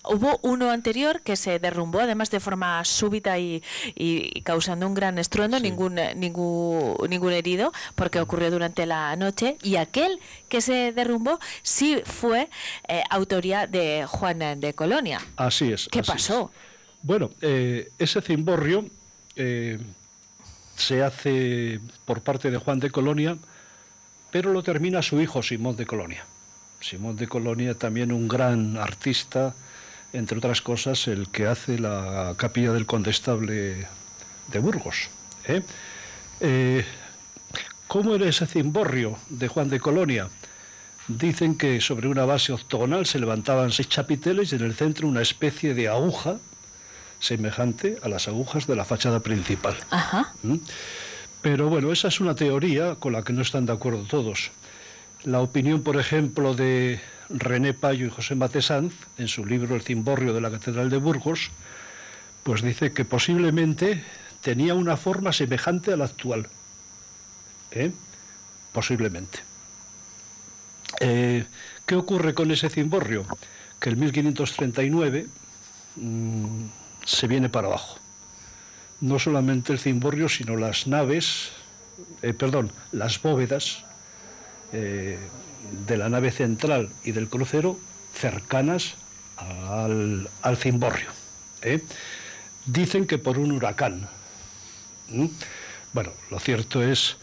hubo 0.05 0.39
uno 0.43 0.71
anterior 0.71 1.23
que 1.23 1.37
se 1.37 1.59
derrumbó, 1.59 2.01
además 2.01 2.31
de 2.31 2.41
forma 2.41 2.85
súbita 2.85 3.39
y, 3.39 3.63
causando 4.45 4.87
un 4.87 4.95
gran 4.95 5.19
estruendo, 5.19 5.59
ningún, 5.59 5.99
ningún, 6.17 6.97
ningún 7.09 7.33
herido, 7.33 7.73
porque 7.95 8.21
ocurrió 8.21 8.51
durante 8.51 8.85
la 8.85 9.17
noche, 9.17 9.57
y 9.63 9.77
aquel 9.77 10.21
que 10.49 10.61
se 10.61 10.93
derrumbó 10.93 11.41
sí 11.63 12.03
fue 12.05 12.49
eh, 12.89 13.03
autoría 13.11 13.67
de 13.67 14.05
Juan 14.07 14.61
de 14.61 14.75
Colonia. 14.75 15.21
Así 15.37 15.73
es. 15.73 15.89
¿Qué 15.91 16.03
pasó? 16.03 16.51
Bueno, 17.03 17.31
eh, 17.41 17.89
ese 17.99 18.21
cimborrio 18.21 18.85
se 20.77 21.03
hace 21.03 21.81
por 22.05 22.21
parte 22.21 22.51
de 22.51 22.59
Juan 22.59 22.79
de 22.79 22.91
Colonia, 22.91 23.37
pero 24.31 24.53
lo 24.53 24.63
termina 24.63 25.03
su 25.03 25.21
hijo 25.21 25.43
Simón 25.43 25.77
de 25.77 25.87
Colonia. 25.87 26.25
Simón 26.81 27.17
de 27.17 27.27
Colonia 27.27 27.75
también 27.75 28.13
un 28.13 28.29
gran 28.29 28.77
artista, 28.77 29.55
entre 30.13 30.39
otras 30.39 30.61
cosas, 30.61 31.09
el 31.09 31.29
que 31.29 31.47
hace 31.47 31.79
la 31.79 32.35
capilla 32.37 32.73
del 32.73 32.87
condestable 32.87 33.87
de 34.49 34.59
Burgos. 34.59 35.09
¿eh? 35.47 35.63
Eh, 36.41 36.85
cómo 37.87 38.15
era 38.15 38.29
ese 38.29 38.47
cimborrio 38.47 39.17
de 39.31 39.49
Juan 39.49 39.69
de 39.69 39.81
Colonia? 39.81 40.29
Dicen 41.09 41.57
que 41.57 41.81
sobre 41.81 42.09
una 42.09 42.25
base 42.25 42.53
octogonal 42.53 43.07
se 43.07 43.21
levantaban 43.21 43.71
seis 43.71 43.89
chapiteles 43.89 44.53
y 44.53 44.57
en 44.57 44.63
el 44.63 44.75
centro 44.75 45.09
una 45.09 45.23
especie 45.23 45.73
de 45.73 45.89
aguja 45.89 46.39
semejante 47.19 47.99
a 48.03 48.09
las 48.09 48.29
agujas 48.29 48.67
de 48.67 48.77
la 48.77 48.85
fachada 48.85 49.21
principal. 49.21 49.77
¿Mm? 50.43 50.57
Pero 51.43 51.69
bueno, 51.69 51.93
esa 51.93 52.09
es 52.09 52.21
una 52.21 52.35
teoría 52.35 52.97
con 52.97 53.13
la 53.13 53.23
que 53.23 53.33
no 53.33 53.43
están 53.43 53.67
de 53.67 53.73
acuerdo 53.73 54.03
todos. 54.03 54.51
La 55.25 55.41
opinión, 55.41 55.83
por 55.83 55.99
ejemplo, 55.99 56.55
de 56.55 57.01
René 57.29 57.73
Payo 57.75 58.07
y 58.07 58.11
José 58.11 58.35
Matesanz, 58.35 58.95
en 59.19 59.29
su 59.29 59.45
libro 59.45 59.75
El 59.75 59.83
cimborrio 59.83 60.33
de 60.33 60.41
la 60.41 60.51
Catedral 60.51 60.91
de 60.91 60.99
Burgos, 60.99 61.51
pues 62.43 62.63
dice 62.63 62.93
que 62.93 63.05
posiblemente 63.05 64.05
tenía 64.41 64.75
una 64.75 64.97
forma 64.97 65.33
semejante 65.33 65.93
a 65.93 65.97
la 65.97 66.05
actual. 66.05 66.49
¿Eh? 67.73 67.91
Posiblemente. 68.73 69.41
Eh, 71.01 71.45
¿Qué 71.85 71.95
ocurre 71.95 72.35
con 72.35 72.51
ese 72.51 72.71
cimborrio? 72.71 73.27
Que 73.81 73.91
en 73.91 74.01
1539 74.01 75.27
se 77.07 77.27
viene 77.27 77.49
para 77.49 77.69
abajo. 77.69 77.99
No 79.01 79.19
solamente 79.19 79.73
el 79.73 79.79
cimborrio, 79.79 80.29
sino 80.29 80.57
las 80.57 80.87
naves, 80.87 81.53
eh, 82.23 82.35
perdón, 82.35 82.71
las 82.93 83.21
bóvedas 83.23 83.85
eh, 84.73 85.19
de 85.87 85.97
la 85.97 86.09
nave 86.11 86.31
central 86.31 86.91
y 87.05 87.13
del 87.13 87.29
crucero 87.29 87.79
cercanas 88.15 88.95
al, 89.37 90.29
al 90.43 90.57
cimborrio. 90.57 91.09
¿eh? 91.63 91.83
Dicen 92.67 93.07
que 93.07 93.19
por 93.19 93.39
un 93.39 93.53
huracán. 93.53 94.09
Bueno, 95.93 96.11
lo 96.31 96.39
cierto 96.41 96.83
es 96.83 97.17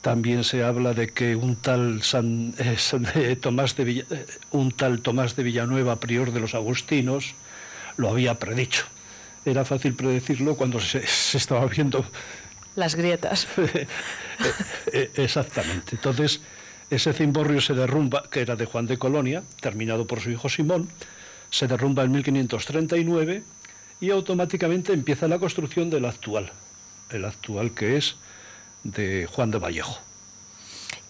También 0.00 0.44
se 0.44 0.64
habla 0.64 0.94
de 0.94 1.10
que 1.12 1.36
un 1.36 1.56
tal 1.56 2.02
San, 2.02 2.54
San- 2.78 3.06
Tomás 3.40 3.76
de 3.76 3.84
Villa- 3.84 4.06
un 4.50 4.72
tal 4.72 5.02
Tomás 5.02 5.36
de 5.36 5.42
Villanueva, 5.42 6.00
prior 6.00 6.32
de 6.32 6.40
los 6.40 6.54
agustinos, 6.54 7.34
lo 7.98 8.08
había 8.08 8.38
predicho. 8.38 8.86
Era 9.44 9.64
fácil 9.64 9.94
predecirlo 9.94 10.56
cuando 10.56 10.80
se, 10.80 11.06
se 11.06 11.38
estaba 11.38 11.64
viendo 11.66 12.04
Las 12.76 12.94
grietas. 12.94 13.46
Eh, 14.92 15.10
Exactamente. 15.16 15.96
Entonces, 15.96 16.40
ese 16.88 17.12
cimborrio 17.12 17.60
se 17.60 17.74
derrumba, 17.74 18.24
que 18.30 18.40
era 18.40 18.56
de 18.56 18.64
Juan 18.64 18.86
de 18.86 18.96
Colonia, 18.96 19.42
terminado 19.60 20.06
por 20.06 20.20
su 20.20 20.30
hijo 20.30 20.48
Simón, 20.48 20.88
se 21.50 21.66
derrumba 21.66 22.04
en 22.04 22.12
1539 22.12 23.42
y 24.00 24.10
automáticamente 24.10 24.92
empieza 24.92 25.28
la 25.28 25.38
construcción 25.38 25.90
del 25.90 26.06
actual, 26.06 26.50
el 27.10 27.24
actual 27.26 27.72
que 27.72 27.96
es 27.96 28.16
de 28.82 29.28
Juan 29.30 29.50
de 29.50 29.58
Vallejo. 29.58 30.00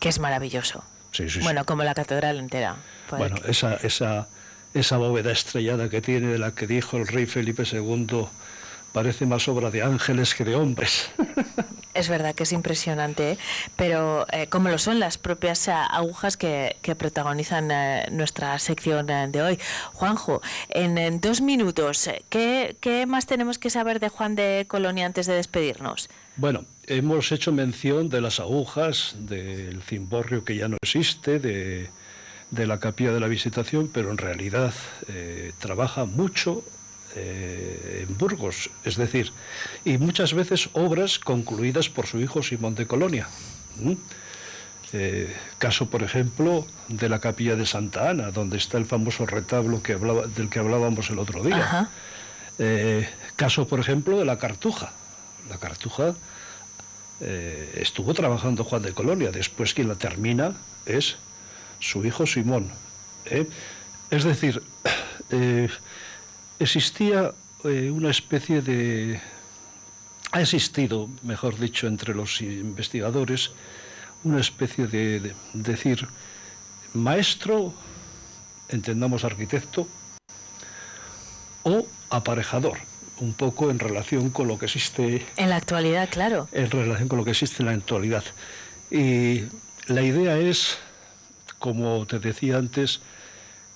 Que 0.01 0.09
es 0.09 0.19
maravilloso. 0.19 0.83
Sí, 1.13 1.29
sí, 1.29 1.39
sí. 1.39 1.41
Bueno, 1.41 1.65
como 1.65 1.85
la 1.85 1.95
catedral 1.95 2.39
entera. 2.39 2.77
Bueno, 3.11 3.37
esa, 3.47 3.75
esa, 3.77 4.29
esa 4.75 4.97
bóveda 4.97 5.33
estrellada 5.33 5.89
que 5.89 6.01
tiene, 6.01 6.29
de 6.29 6.39
la 6.39 6.55
que 6.55 6.67
dijo 6.67 6.97
el 6.97 7.07
rey 7.07 7.27
Felipe 7.27 7.65
II, 7.71 8.27
parece 8.93 9.27
más 9.27 9.49
obra 9.49 9.71
de 9.71 9.83
ángeles 9.83 10.35
que 10.35 10.45
de 10.45 10.55
hombres. 10.55 11.11
Es 11.93 12.09
verdad 12.09 12.37
que 12.37 12.45
es 12.45 12.53
impresionante, 12.53 13.33
¿eh? 13.33 13.39
pero 13.75 14.25
eh, 14.33 14.47
como 14.47 14.69
lo 14.69 14.79
son 14.79 15.01
las 15.01 15.19
propias 15.19 15.67
eh, 15.67 15.73
agujas 15.73 16.37
que, 16.37 16.77
que 16.83 16.95
protagonizan 16.95 17.69
eh, 17.73 18.07
nuestra 18.13 18.57
sección 18.61 19.07
de 19.07 19.43
hoy. 19.43 19.59
Juanjo, 19.93 20.41
en, 20.69 20.99
en 20.99 21.21
dos 21.21 21.41
minutos, 21.41 22.09
¿qué, 22.29 22.77
¿qué 22.81 23.07
más 23.07 23.27
tenemos 23.27 23.59
que 23.59 23.71
saber 23.71 23.99
de 23.99 24.09
Juan 24.09 24.37
de 24.37 24.67
Colonia 24.69 25.05
antes 25.05 25.27
de 25.27 25.35
despedirnos? 25.35 26.09
Bueno, 26.37 26.65
hemos 26.87 27.33
hecho 27.33 27.51
mención 27.51 28.09
de 28.09 28.21
las 28.21 28.39
agujas, 28.39 29.17
del 29.19 29.83
cimborrio 29.83 30.45
que 30.45 30.57
ya 30.57 30.69
no 30.69 30.77
existe, 30.81 31.41
de, 31.41 31.91
de 32.51 32.67
la 32.67 32.81
capilla 32.81 33.13
de 33.13 33.21
la 33.21 33.29
Visitación, 33.29 33.91
pero 33.93 34.11
en 34.11 34.19
realidad 34.19 34.75
eh, 35.09 35.53
trabaja 35.59 36.05
mucho 36.05 36.65
eh, 37.15 38.07
en 38.09 38.19
Burgos, 38.19 38.71
es 38.85 38.97
decir, 38.97 39.33
y 39.85 39.99
muchas 39.99 40.35
veces 40.35 40.69
obras 40.73 41.19
concluidas 41.19 41.89
por 41.89 42.07
su 42.07 42.21
hijo 42.21 42.43
Simón 42.43 42.75
de 42.75 42.87
Colonia. 42.87 43.29
Eh, 44.93 45.35
caso, 45.59 45.89
por 45.89 46.03
ejemplo, 46.03 46.67
de 46.89 47.09
la 47.09 47.21
capilla 47.21 47.55
de 47.55 47.67
Santa 47.67 48.11
Ana, 48.11 48.33
donde 48.33 48.59
está 48.59 48.79
el 48.79 48.85
famoso 48.87 49.27
retablo 49.27 49.83
que 49.83 49.93
hablaba, 49.93 50.27
del 50.27 50.49
que 50.49 50.59
hablábamos 50.59 51.11
el 51.11 51.19
otro 51.19 51.45
día. 51.45 51.89
Caso, 53.37 53.67
por 53.67 53.81
ejemplo, 53.81 54.19
de 54.19 54.25
la 54.25 54.39
Cartuja. 54.39 54.93
La 55.49 55.57
Cartuja 55.59 56.15
estuvo 57.21 58.13
trabajando 58.13 58.65
Juan 58.65 58.83
de 58.83 58.93
Colonia, 58.93 59.31
después 59.31 59.73
quien 59.73 59.89
la 59.89 59.95
termina 59.95 60.55
es 60.85 61.17
su 61.81 62.05
hijo 62.05 62.27
Simón. 62.27 62.71
¿eh? 63.27 63.49
Es 64.11 64.25
decir, 64.25 64.63
eh, 65.31 65.69
existía 66.59 67.33
eh, 67.65 67.91
una 67.91 68.11
especie 68.11 68.63
de... 68.63 69.21
Ha 70.33 70.41
existido, 70.41 71.09
mejor 71.23 71.59
dicho, 71.59 71.89
entre 71.89 72.15
los 72.15 72.41
investigadores, 72.41 73.51
una 74.23 74.39
especie 74.39 74.87
de, 74.87 75.19
de 75.19 75.35
decir, 75.55 76.07
maestro, 76.95 77.75
entendamos 78.69 79.25
arquitecto, 79.25 79.89
o 81.65 81.85
aparejador, 82.11 82.79
un 83.19 83.35
poco 83.35 83.71
en 83.71 83.79
relación 83.79 84.31
con 84.31 84.47
lo 84.47 84.59
que 84.59 84.67
existe 84.67 85.27
En 85.37 85.51
la 85.51 85.57
actualidad, 85.57 86.09
claro. 86.11 86.49
en 86.53 86.71
relación 86.71 87.09
con 87.09 87.19
lo 87.19 87.25
que 87.25 87.33
existe 87.33 87.63
en 87.63 87.67
la 87.67 87.73
actualidad. 87.73 88.25
Y 88.91 89.43
la 89.87 90.03
idea 90.03 90.39
es, 90.39 90.79
como 91.61 92.05
te 92.07 92.19
decía 92.19 92.57
antes, 92.57 93.01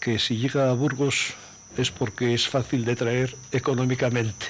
que 0.01 0.19
si 0.19 0.39
llega 0.39 0.71
a 0.71 0.75
Burgos 0.75 1.35
es 1.77 1.91
porque 1.91 2.35
es 2.35 2.49
fácil 2.49 2.85
de 2.85 2.97
traer 2.97 3.37
económicamente, 3.53 4.47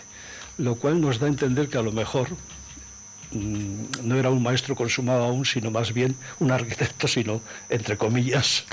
lo 0.56 0.76
cual 0.76 1.00
nos 1.00 1.18
da 1.18 1.26
a 1.26 1.30
entender 1.30 1.68
que 1.68 1.76
a 1.76 1.82
lo 1.82 1.92
mejor 1.92 2.28
mm, 3.32 4.04
no 4.04 4.16
era 4.16 4.30
un 4.30 4.42
maestro 4.42 4.76
consumado 4.76 5.24
aún, 5.24 5.44
sino 5.44 5.70
más 5.70 5.92
bien 5.92 6.16
un 6.38 6.52
arquitecto, 6.52 7.08
sino, 7.08 7.42
entre 7.68 7.98
comillas, 7.98 8.64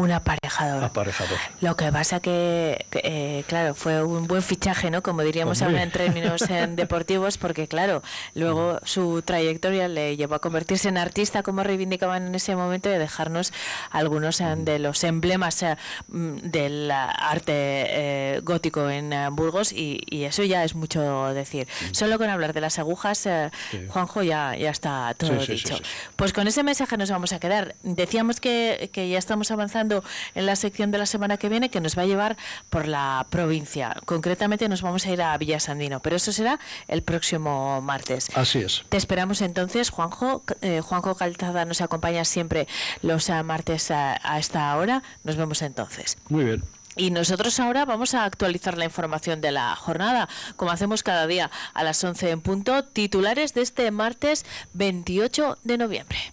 Un 0.00 0.10
aparejador. 0.12 0.82
aparejador. 0.84 1.38
Lo 1.60 1.76
que 1.76 1.92
pasa 1.92 2.20
que, 2.20 2.86
eh, 2.92 3.44
claro, 3.46 3.74
fue 3.74 4.02
un 4.02 4.26
buen 4.26 4.42
fichaje, 4.42 4.90
¿no? 4.90 5.02
Como 5.02 5.22
diríamos 5.22 5.60
Hombre. 5.60 5.76
ahora 5.78 5.82
en 5.84 5.90
términos 5.90 6.42
en 6.50 6.76
deportivos, 6.82 7.36
porque 7.38 7.68
claro, 7.68 8.02
luego 8.34 8.78
su 8.84 9.22
trayectoria 9.22 9.88
le 9.88 10.16
llevó 10.16 10.36
a 10.36 10.38
convertirse 10.38 10.88
en 10.88 10.96
artista, 10.98 11.42
como 11.42 11.62
reivindicaban 11.62 12.26
en 12.28 12.34
ese 12.34 12.56
momento, 12.56 12.88
y 12.90 12.94
a 12.94 12.98
dejarnos 12.98 13.52
algunos 13.90 14.40
eh, 14.40 14.54
de 14.56 14.78
los 14.78 15.04
emblemas 15.04 15.62
eh, 15.62 15.76
mm, 16.08 16.36
del 16.38 16.90
arte 16.90 17.52
eh, 17.54 18.40
gótico 18.42 18.88
en 18.88 19.12
Burgos, 19.34 19.72
y, 19.72 20.00
y 20.08 20.24
eso 20.24 20.42
ya 20.44 20.64
es 20.64 20.74
mucho 20.74 21.32
decir. 21.34 21.68
Solo 21.92 22.16
con 22.18 22.30
hablar 22.30 22.52
de 22.52 22.60
las 22.60 22.78
agujas, 22.78 23.26
eh, 23.26 23.50
Sí. 23.70 23.86
Juanjo, 23.88 24.22
ya, 24.22 24.54
ya 24.56 24.70
está 24.70 25.14
todo 25.16 25.30
Sí, 25.40 25.46
sí, 25.46 25.58
sí, 25.58 25.74
dicho. 25.74 25.82
Pues 26.16 26.32
con 26.32 26.46
ese 26.48 26.62
mensaje 26.62 26.96
nos 26.96 27.10
vamos 27.10 27.32
a 27.32 27.38
quedar. 27.40 27.74
Decíamos 27.82 28.40
que, 28.40 28.90
que 28.92 29.08
ya 29.08 29.18
estamos 29.18 29.50
avanzando 29.50 29.89
en 30.34 30.46
la 30.46 30.56
sección 30.56 30.90
de 30.90 30.98
la 30.98 31.06
semana 31.06 31.36
que 31.36 31.48
viene 31.48 31.70
que 31.70 31.80
nos 31.80 31.96
va 31.96 32.02
a 32.02 32.06
llevar 32.06 32.36
por 32.68 32.86
la 32.88 33.26
provincia. 33.30 33.96
Concretamente 34.04 34.68
nos 34.68 34.82
vamos 34.82 35.06
a 35.06 35.10
ir 35.10 35.22
a 35.22 35.36
Villasandino, 35.36 36.00
pero 36.00 36.16
eso 36.16 36.32
será 36.32 36.58
el 36.88 37.02
próximo 37.02 37.80
martes. 37.80 38.28
Así 38.34 38.60
es. 38.60 38.84
Te 38.88 38.96
esperamos 38.96 39.40
entonces, 39.40 39.90
Juanjo. 39.90 40.42
Eh, 40.62 40.80
Juanjo 40.80 41.14
Calzada 41.14 41.64
nos 41.64 41.80
acompaña 41.80 42.24
siempre 42.24 42.68
los 43.02 43.28
eh, 43.28 43.42
martes 43.42 43.90
a, 43.90 44.18
a 44.22 44.38
esta 44.38 44.76
hora. 44.76 45.02
Nos 45.24 45.36
vemos 45.36 45.62
entonces. 45.62 46.16
Muy 46.28 46.44
bien. 46.44 46.62
Y 46.96 47.10
nosotros 47.10 47.58
ahora 47.60 47.84
vamos 47.84 48.14
a 48.14 48.24
actualizar 48.24 48.76
la 48.76 48.84
información 48.84 49.40
de 49.40 49.52
la 49.52 49.74
jornada, 49.76 50.28
como 50.56 50.72
hacemos 50.72 51.02
cada 51.02 51.26
día 51.26 51.50
a 51.72 51.84
las 51.84 52.02
11 52.02 52.30
en 52.30 52.40
punto, 52.40 52.84
titulares 52.84 53.54
de 53.54 53.62
este 53.62 53.90
martes 53.90 54.44
28 54.74 55.56
de 55.62 55.78
noviembre. 55.78 56.18